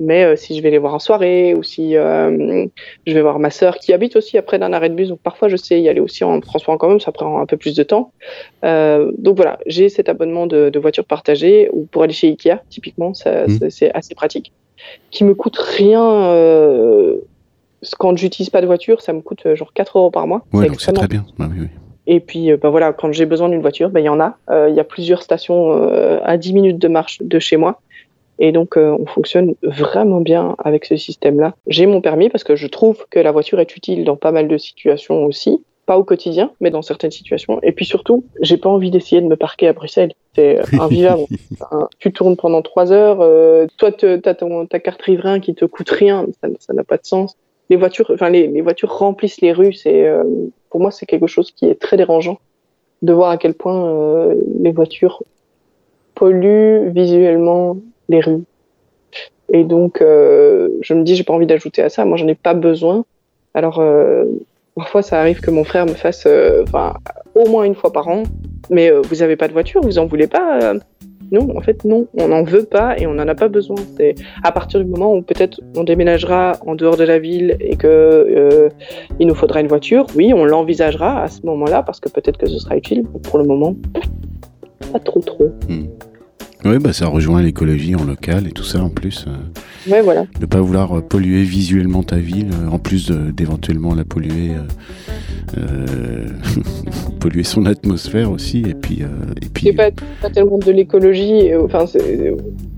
Mais 0.00 0.24
euh, 0.24 0.34
si 0.34 0.56
je 0.56 0.62
vais 0.62 0.70
les 0.70 0.78
voir 0.78 0.94
en 0.94 0.98
soirée 0.98 1.54
ou 1.54 1.62
si 1.62 1.94
euh, 1.94 2.66
je 3.06 3.12
vais 3.12 3.20
voir 3.20 3.38
ma 3.38 3.50
sœur 3.50 3.76
qui 3.76 3.92
habite 3.92 4.16
aussi 4.16 4.38
après 4.38 4.58
d'un 4.58 4.72
arrêt 4.72 4.88
de 4.88 4.94
bus, 4.94 5.08
donc 5.10 5.20
parfois 5.20 5.48
je 5.48 5.56
sais 5.56 5.78
y 5.78 5.90
aller 5.90 6.00
aussi 6.00 6.24
en 6.24 6.40
transport 6.40 6.74
en 6.74 6.78
commun, 6.78 6.98
ça 6.98 7.12
prend 7.12 7.38
un 7.38 7.44
peu 7.44 7.58
plus 7.58 7.76
de 7.76 7.82
temps. 7.82 8.10
Euh, 8.64 9.12
donc 9.18 9.36
voilà, 9.36 9.58
j'ai 9.66 9.90
cet 9.90 10.08
abonnement 10.08 10.46
de, 10.46 10.70
de, 10.70 10.78
voiture 10.78 11.04
partagée 11.04 11.68
ou 11.74 11.84
pour 11.84 12.02
aller 12.02 12.14
chez 12.14 12.28
Ikea, 12.28 12.62
typiquement, 12.70 13.10
mmh. 13.10 13.68
c'est 13.68 13.92
assez 13.92 14.14
pratique, 14.14 14.52
qui 15.10 15.22
me 15.22 15.34
coûte 15.34 15.58
rien. 15.58 16.34
Quand 17.98 18.16
j'utilise 18.16 18.48
pas 18.48 18.62
de 18.62 18.66
voiture, 18.66 19.02
ça 19.02 19.12
me 19.12 19.20
coûte 19.20 19.54
genre 19.54 19.74
4 19.74 19.98
euros 19.98 20.10
par 20.10 20.26
mois. 20.26 20.46
Ouais, 20.54 20.66
donc 20.66 20.80
c'est 20.80 20.92
très 20.92 21.08
bien. 21.08 21.26
oui, 21.38 21.46
oui. 21.58 21.68
Et 22.12 22.18
puis, 22.18 22.52
bah 22.56 22.70
voilà, 22.70 22.92
quand 22.92 23.12
j'ai 23.12 23.24
besoin 23.24 23.48
d'une 23.48 23.60
voiture, 23.60 23.90
bah, 23.90 24.00
il 24.00 24.06
y 24.06 24.08
en 24.08 24.18
a. 24.18 24.36
Il 24.68 24.74
y 24.74 24.80
a 24.80 24.84
plusieurs 24.84 25.22
stations 25.22 25.70
à 26.24 26.36
10 26.36 26.52
minutes 26.54 26.78
de 26.78 26.88
marche 26.88 27.18
de 27.22 27.38
chez 27.38 27.56
moi. 27.56 27.80
Et 28.40 28.52
donc, 28.52 28.76
euh, 28.76 28.96
on 28.98 29.06
fonctionne 29.06 29.54
vraiment 29.62 30.22
bien 30.22 30.56
avec 30.58 30.86
ce 30.86 30.96
système-là. 30.96 31.54
J'ai 31.66 31.84
mon 31.84 32.00
permis 32.00 32.30
parce 32.30 32.42
que 32.42 32.56
je 32.56 32.66
trouve 32.66 33.06
que 33.10 33.20
la 33.20 33.32
voiture 33.32 33.60
est 33.60 33.76
utile 33.76 34.02
dans 34.02 34.16
pas 34.16 34.32
mal 34.32 34.48
de 34.48 34.56
situations 34.56 35.24
aussi. 35.26 35.62
Pas 35.84 35.98
au 35.98 36.04
quotidien, 36.04 36.50
mais 36.60 36.70
dans 36.70 36.82
certaines 36.82 37.10
situations. 37.10 37.60
Et 37.62 37.72
puis 37.72 37.84
surtout, 37.84 38.24
j'ai 38.40 38.56
pas 38.56 38.70
envie 38.70 38.90
d'essayer 38.90 39.20
de 39.20 39.26
me 39.26 39.36
parquer 39.36 39.68
à 39.68 39.74
Bruxelles. 39.74 40.12
C'est 40.34 40.58
euh, 40.58 40.62
invivable. 40.80 41.24
tu 41.98 42.12
tournes 42.12 42.36
pendant 42.36 42.62
trois 42.62 42.92
heures. 42.92 43.18
Euh, 43.20 43.66
toi, 43.76 43.92
tu 43.92 44.06
as 44.06 44.34
ta 44.34 44.80
carte 44.80 45.02
riverain 45.02 45.40
qui 45.40 45.54
te 45.54 45.66
coûte 45.66 45.90
rien. 45.90 46.26
Ça 46.60 46.72
n'a 46.72 46.84
pas 46.84 46.96
de 46.96 47.04
sens. 47.04 47.36
Les 47.70 47.76
voitures, 47.76 48.12
remplissent 48.90 49.40
les 49.40 49.52
rues. 49.52 49.72
C'est 49.72 50.06
pour 50.68 50.80
moi, 50.80 50.90
c'est 50.90 51.06
quelque 51.06 51.26
chose 51.26 51.50
qui 51.50 51.66
est 51.66 51.80
très 51.80 51.96
dérangeant 51.96 52.38
de 53.02 53.12
voir 53.12 53.30
à 53.30 53.38
quel 53.38 53.54
point 53.54 54.34
les 54.60 54.72
voitures 54.72 55.22
polluent 56.14 56.90
visuellement 56.90 57.78
les 58.10 58.20
rues. 58.20 58.44
Et 59.52 59.64
donc, 59.64 60.00
euh, 60.00 60.68
je 60.80 60.94
me 60.94 61.02
dis, 61.02 61.16
j'ai 61.16 61.24
pas 61.24 61.32
envie 61.32 61.46
d'ajouter 61.46 61.82
à 61.82 61.88
ça. 61.88 62.04
Moi, 62.04 62.16
j'en 62.16 62.28
ai 62.28 62.34
pas 62.34 62.54
besoin. 62.54 63.04
Alors, 63.54 63.80
euh, 63.80 64.24
parfois, 64.76 65.02
ça 65.02 65.18
arrive 65.18 65.40
que 65.40 65.50
mon 65.50 65.64
frère 65.64 65.86
me 65.86 65.94
fasse, 65.94 66.24
euh, 66.26 66.62
enfin, 66.62 66.94
au 67.34 67.48
moins 67.48 67.64
une 67.64 67.74
fois 67.74 67.92
par 67.92 68.08
an. 68.08 68.22
Mais 68.70 68.90
vous 68.90 69.22
avez 69.22 69.34
pas 69.34 69.48
de 69.48 69.52
voiture, 69.52 69.80
vous 69.80 69.98
en 69.98 70.06
voulez 70.06 70.28
pas 70.28 70.74
Non, 71.32 71.48
en 71.56 71.60
fait, 71.60 71.84
non. 71.84 72.06
On 72.14 72.28
n'en 72.28 72.42
veut 72.42 72.64
pas 72.64 72.98
et 72.98 73.06
on 73.06 73.14
n'en 73.14 73.28
a 73.28 73.34
pas 73.34 73.48
besoin. 73.48 73.76
C'est 73.96 74.14
à 74.42 74.52
partir 74.52 74.80
du 74.80 74.86
moment 74.86 75.14
où 75.14 75.22
peut-être 75.22 75.60
on 75.76 75.84
déménagera 75.84 76.52
en 76.66 76.74
dehors 76.74 76.96
de 76.96 77.04
la 77.04 77.18
ville 77.18 77.56
et 77.60 77.76
que 77.76 78.68
il 79.18 79.26
nous 79.26 79.34
faudra 79.34 79.60
une 79.60 79.68
voiture. 79.68 80.06
Oui, 80.16 80.32
on 80.34 80.44
l'envisagera 80.44 81.22
à 81.22 81.28
ce 81.28 81.44
moment-là 81.46 81.82
parce 81.82 82.00
que 82.00 82.08
peut-être 82.08 82.38
que 82.38 82.46
ce 82.46 82.58
sera 82.58 82.76
utile. 82.76 83.04
Pour 83.22 83.38
le 83.38 83.44
moment, 83.44 83.76
pas 84.92 84.98
trop, 84.98 85.20
trop. 85.20 85.50
Hmm. 85.68 85.86
Oui, 86.64 86.78
bah 86.78 86.92
ça 86.92 87.06
rejoint 87.06 87.40
l'écologie 87.42 87.94
en 87.94 88.04
local 88.04 88.46
et 88.46 88.50
tout 88.50 88.64
ça 88.64 88.82
en 88.82 88.90
plus. 88.90 89.24
Euh, 89.26 89.90
ouais, 89.90 90.02
voilà. 90.02 90.26
Ne 90.40 90.46
pas 90.46 90.60
vouloir 90.60 90.98
euh, 90.98 91.00
polluer 91.00 91.42
visuellement 91.42 92.02
ta 92.02 92.16
ville, 92.16 92.50
euh, 92.52 92.70
en 92.70 92.78
plus 92.78 93.10
d'éventuellement 93.10 93.94
la 93.94 94.04
polluer, 94.04 94.50
polluer 97.18 97.44
son 97.44 97.64
atmosphère 97.64 98.30
aussi. 98.30 98.62
Et 98.68 98.74
puis, 98.74 99.00
et 99.00 99.48
puis. 99.52 99.68
C'est 99.68 99.72
pas, 99.72 99.90
pas 100.20 100.28
tellement 100.28 100.58
de 100.58 100.70
l'écologie. 100.70 101.50
Enfin, 101.54 101.86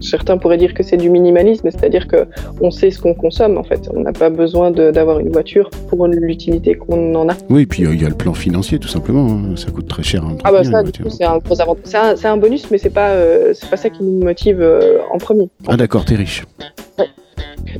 certains 0.01 0.39
pourraient 0.39 0.59
dire 0.59 0.74
que 0.74 0.85
c'est 0.85 0.97
du 0.97 1.11
minimalisme, 1.11 1.68
c'est-à-dire 1.70 2.07
que 2.07 2.28
on 2.61 2.70
sait 2.70 2.91
ce 2.91 3.01
qu'on 3.01 3.14
consomme 3.14 3.59
en 3.59 3.64
fait. 3.64 3.89
On 3.93 4.01
n'a 4.01 4.12
pas 4.12 4.30
besoin 4.30 4.70
d'avoir 4.70 5.18
une 5.18 5.30
voiture 5.30 5.70
pour 5.89 6.07
l'utilité 6.07 6.74
qu'on 6.74 7.14
en 7.16 7.28
a. 7.28 7.35
Oui, 7.51 7.62
et 7.62 7.66
puis 7.66 7.83
il 7.83 8.01
y 8.01 8.05
a 8.05 8.09
le 8.09 8.14
plan 8.14 8.33
financier 8.33 8.78
tout 8.78 8.89
simplement. 8.89 9.28
Hein. 9.28 9.57
Ça 9.57 9.70
coûte 9.70 9.89
très 9.89 10.05
cher. 10.05 10.24
ah 10.45 10.53
bah 10.53 10.62
ça, 10.62 10.83
c'est 11.09 11.24
un. 11.24 11.41
C'est 12.14 12.28
un, 12.28 12.37
bonus, 12.37 12.70
mais 12.70 12.78
c'est 12.78 12.91
pas 12.91 13.16
pas 13.73 13.79
ça 13.79 13.89
qui 13.89 14.03
nous 14.03 14.23
motive 14.23 14.61
euh, 14.61 14.99
en 15.11 15.16
premier. 15.16 15.49
Ah 15.66 15.79
d'accord, 15.79 16.05
t'es 16.05 16.14
riche. 16.14 16.45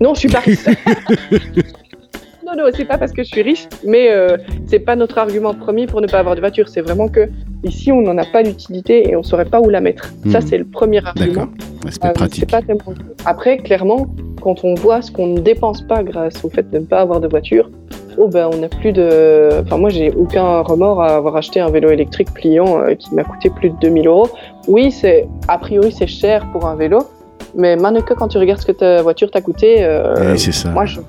Non, 0.01 0.15
je 0.15 0.21
suis 0.21 0.29
pas 0.31 0.39
riche. 0.39 0.65
non, 2.47 2.53
non, 2.57 2.71
c'est 2.75 2.87
pas 2.87 2.97
parce 2.97 3.13
que 3.13 3.23
je 3.23 3.29
suis 3.29 3.43
riche, 3.43 3.69
mais 3.85 4.11
euh, 4.11 4.39
c'est 4.67 4.79
pas 4.79 4.97
notre 4.97 5.19
argument 5.19 5.53
premier 5.53 5.87
pour 5.87 6.01
ne 6.01 6.07
pas 6.07 6.21
avoir 6.21 6.35
de 6.35 6.41
voiture. 6.41 6.71
C'est 6.71 6.81
vraiment 6.81 7.09
que 7.09 7.29
ici, 7.63 7.93
on 7.93 8.01
n'en 8.01 8.17
a 8.17 8.25
pas 8.25 8.43
d'utilité 8.43 9.11
et 9.11 9.17
on 9.17 9.23
saurait 9.23 9.45
pas 9.45 9.61
où 9.61 9.69
la 9.69 9.83
mettre. 9.83 10.15
Ça, 10.31 10.39
hmm. 10.39 10.47
c'est 10.47 10.57
le 10.57 10.65
premier 10.65 11.05
argument. 11.05 11.49
C'est 11.91 12.03
euh, 12.07 12.13
pratique. 12.13 12.51
Pas 12.51 12.63
tellement... 12.63 12.95
Après, 13.27 13.59
clairement, 13.59 14.07
quand 14.41 14.65
on 14.65 14.75
voit 14.75 15.03
ce 15.03 15.13
qu'on 15.13 15.27
ne 15.27 15.41
dépense 15.41 15.83
pas 15.83 16.03
grâce 16.03 16.43
au 16.43 16.49
fait 16.49 16.71
de 16.71 16.79
ne 16.79 16.87
pas 16.87 17.01
avoir 17.01 17.21
de 17.21 17.29
voiture, 17.29 17.71
oh 18.19 18.29
ben 18.29 18.49
on 18.53 18.59
n'a 18.59 18.69
plus 18.69 18.93
de. 18.93 19.61
Enfin 19.61 19.77
moi 19.77 19.91
j'ai 19.91 20.13
aucun 20.13 20.61
remords 20.61 21.03
à 21.03 21.17
avoir 21.17 21.37
acheté 21.37 21.61
un 21.61 21.71
vélo 21.71 21.91
électrique 21.91 22.33
pliant 22.33 22.81
euh, 22.81 22.95
qui 22.95 23.15
m'a 23.15 23.25
coûté 23.25 23.51
plus 23.51 23.71
de 23.71 23.77
2000 23.81 24.07
euros. 24.07 24.29
Oui 24.69 24.91
c'est 24.91 25.29
a 25.49 25.59
priori 25.59 25.93
c'est 25.93 26.07
cher 26.07 26.47
pour 26.53 26.67
un 26.67 26.77
vélo, 26.77 27.07
mais 27.55 27.77
maintenant 27.77 28.03
que 28.03 28.15
quand 28.15 28.29
tu 28.29 28.39
regardes 28.39 28.61
ce 28.61 28.67
que 28.67 28.73
ta 28.73 29.03
voiture 29.03 29.31
t'a 29.31 29.41
coûté, 29.41 29.85
euh, 29.85 30.37
c'est 30.37 30.53
ça. 30.53 30.71
Moi 30.71 30.85
je 30.85 31.01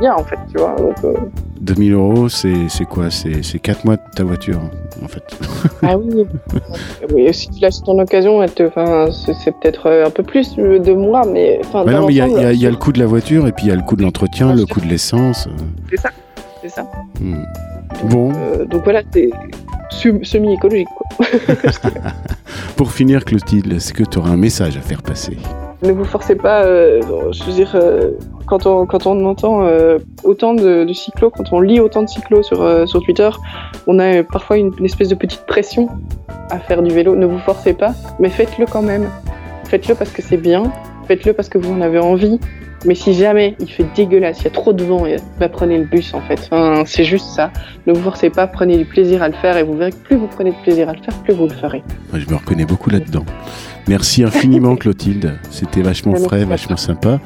bien 0.00 0.14
en 0.14 0.24
fait 0.24 0.38
tu 0.50 0.58
vois. 0.58 0.76
Donc, 0.76 1.16
2000 1.60 1.92
euh, 1.92 1.96
euros 1.96 2.28
c'est 2.28 2.84
quoi? 2.88 3.10
C'est 3.10 3.58
4 3.58 3.84
mois 3.84 3.96
de 3.96 4.02
ta 4.14 4.24
voiture 4.24 4.60
en 5.02 5.08
fait. 5.08 5.22
ah 5.82 5.96
oui. 5.96 6.26
oui 7.12 7.34
si 7.34 7.50
tu 7.50 7.60
l'achètes 7.60 7.88
en 7.88 7.98
occasion, 7.98 8.44
c'est 8.46 9.54
peut-être 9.60 9.90
un 10.06 10.10
peu 10.10 10.22
plus 10.22 10.56
de 10.56 10.92
mois, 10.92 11.24
mais. 11.26 11.60
Bah 11.72 11.84
non 11.84 12.06
mais 12.06 12.14
il 12.14 12.16
y, 12.16 12.58
y, 12.58 12.66
a 12.66 12.70
le 12.70 12.76
coût 12.76 12.92
de 12.92 12.98
la 12.98 13.06
voiture 13.06 13.46
et 13.46 13.52
puis 13.52 13.66
il 13.66 13.68
y 13.68 13.72
a 13.72 13.76
le 13.76 13.82
coût 13.82 13.96
de 13.96 14.02
l'entretien, 14.02 14.54
le 14.54 14.66
coût 14.66 14.80
de 14.80 14.86
l'essence. 14.86 15.48
C'est 15.90 16.00
ça 16.00 16.10
c'est 16.66 16.74
ça. 16.74 16.86
Hmm. 17.20 17.44
Bon. 18.04 18.32
Euh, 18.34 18.64
donc 18.64 18.84
voilà, 18.84 19.02
c'est 19.12 19.30
semi-écologique. 20.22 20.88
Pour 22.76 22.92
finir, 22.92 23.24
Clotilde, 23.24 23.72
est-ce 23.72 23.92
que 23.92 24.02
tu 24.02 24.18
auras 24.18 24.30
un 24.30 24.36
message 24.36 24.76
à 24.76 24.80
faire 24.80 25.02
passer? 25.02 25.36
Ne 25.82 25.92
vous 25.92 26.04
forcez 26.04 26.34
pas, 26.34 26.64
euh, 26.64 27.00
je 27.32 27.44
veux 27.44 27.52
dire, 27.52 27.72
euh, 27.74 28.12
quand, 28.46 28.66
on, 28.66 28.86
quand 28.86 29.06
on 29.06 29.24
entend 29.26 29.66
autant 30.24 30.54
de, 30.54 30.84
de, 30.84 30.92
cyclos, 30.92 31.30
quand 31.30 31.52
on 31.52 31.60
lit 31.60 31.80
autant 31.80 32.02
de 32.02 32.08
cyclos 32.08 32.42
sur, 32.42 32.88
sur 32.88 33.02
Twitter, 33.02 33.30
on 33.86 33.98
a 33.98 34.22
parfois 34.22 34.56
une, 34.56 34.72
espèce 34.84 35.08
de 35.08 35.14
petite 35.14 35.46
pression 35.46 35.88
à 36.50 36.58
faire 36.58 36.82
du 36.82 36.90
vélo. 36.90 37.14
Ne 37.14 37.26
vous 37.26 37.38
forcez 37.38 37.74
pas, 37.74 37.94
mais 38.18 38.30
faites-le 38.30 38.66
quand 38.66 38.82
même. 38.82 39.08
Faites-le 39.64 39.94
parce 39.94 40.10
que 40.10 40.22
c'est 40.22 40.36
bien, 40.36 40.64
faites-le 41.06 41.32
parce 41.32 41.48
que 41.48 41.58
vous 41.58 41.72
en 41.72 41.80
avez 41.80 41.98
envie, 41.98 42.38
mais 42.84 42.94
si 42.94 43.14
jamais 43.14 43.56
il 43.60 43.70
fait 43.70 43.86
dégueulasse, 43.94 44.40
il 44.40 44.44
y 44.44 44.46
a 44.48 44.50
trop 44.50 44.72
de 44.72 44.84
vent, 44.84 45.04
bah, 45.40 45.48
prenez 45.48 45.78
le 45.78 45.84
bus 45.84 46.14
en 46.14 46.20
fait. 46.20 46.50
c'est 46.86 47.04
juste 47.04 47.26
ça. 47.26 47.50
Ne 47.86 47.92
vous 47.92 48.02
forcez 48.02 48.30
pas, 48.30 48.46
prenez 48.46 48.76
du 48.76 48.84
plaisir 48.84 49.22
à 49.22 49.28
le 49.28 49.34
faire 49.34 49.56
et 49.56 49.62
vous 49.62 49.76
verrez 49.76 49.92
que 49.92 49.96
plus 49.96 50.16
vous 50.16 50.28
prenez 50.28 50.50
de 50.50 50.56
plaisir 50.62 50.88
à 50.88 50.92
le 50.92 51.02
faire, 51.02 51.14
plus 51.22 51.34
vous 51.34 51.46
le 51.46 51.54
ferez. 51.54 51.82
je 52.12 52.28
me 52.28 52.36
reconnais 52.36 52.64
beaucoup 52.66 52.90
là-dedans. 52.90 53.24
Merci 53.88 54.24
infiniment 54.24 54.76
Clotilde. 54.76 55.38
C'était 55.50 55.82
vachement 55.82 56.14
frais, 56.16 56.44
vachement 56.44 56.76
sympa. 56.76 57.20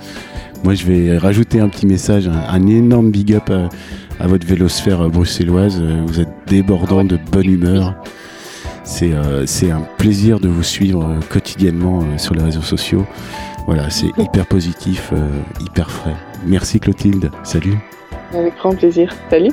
Moi, 0.62 0.74
je 0.74 0.85
vais 0.85 1.16
rajouter 1.16 1.59
un 1.59 1.68
petit 1.68 1.87
message, 1.87 2.28
un, 2.28 2.66
énorme 2.66 3.11
big 3.11 3.35
up 3.35 3.51
à, 4.18 4.26
votre 4.26 4.47
vélosphère 4.47 5.09
bruxelloise. 5.09 5.83
Vous 6.07 6.20
êtes 6.20 6.28
débordant 6.47 7.03
de 7.03 7.18
bonne 7.33 7.51
humeur. 7.51 7.95
C'est 8.85 9.12
euh, 9.12 9.47
un 9.72 9.83
plaisir 9.99 10.41
de 10.41 10.49
vous 10.49 10.64
suivre 10.64 11.05
euh, 11.05 11.20
quotidiennement 11.31 12.01
euh, 12.01 12.18
sur 12.18 12.35
les 12.35 12.43
réseaux 12.43 12.61
sociaux. 12.61 13.07
Voilà, 13.73 13.89
c'est 13.89 14.11
hyper 14.18 14.47
positif, 14.47 15.11
euh, 15.12 15.29
hyper 15.61 15.89
frais. 15.93 16.16
Merci 16.45 16.81
Clotilde, 16.81 17.31
salut. 17.45 17.79
Avec 18.35 18.57
grand 18.57 18.75
plaisir, 18.75 19.14
salut. 19.31 19.53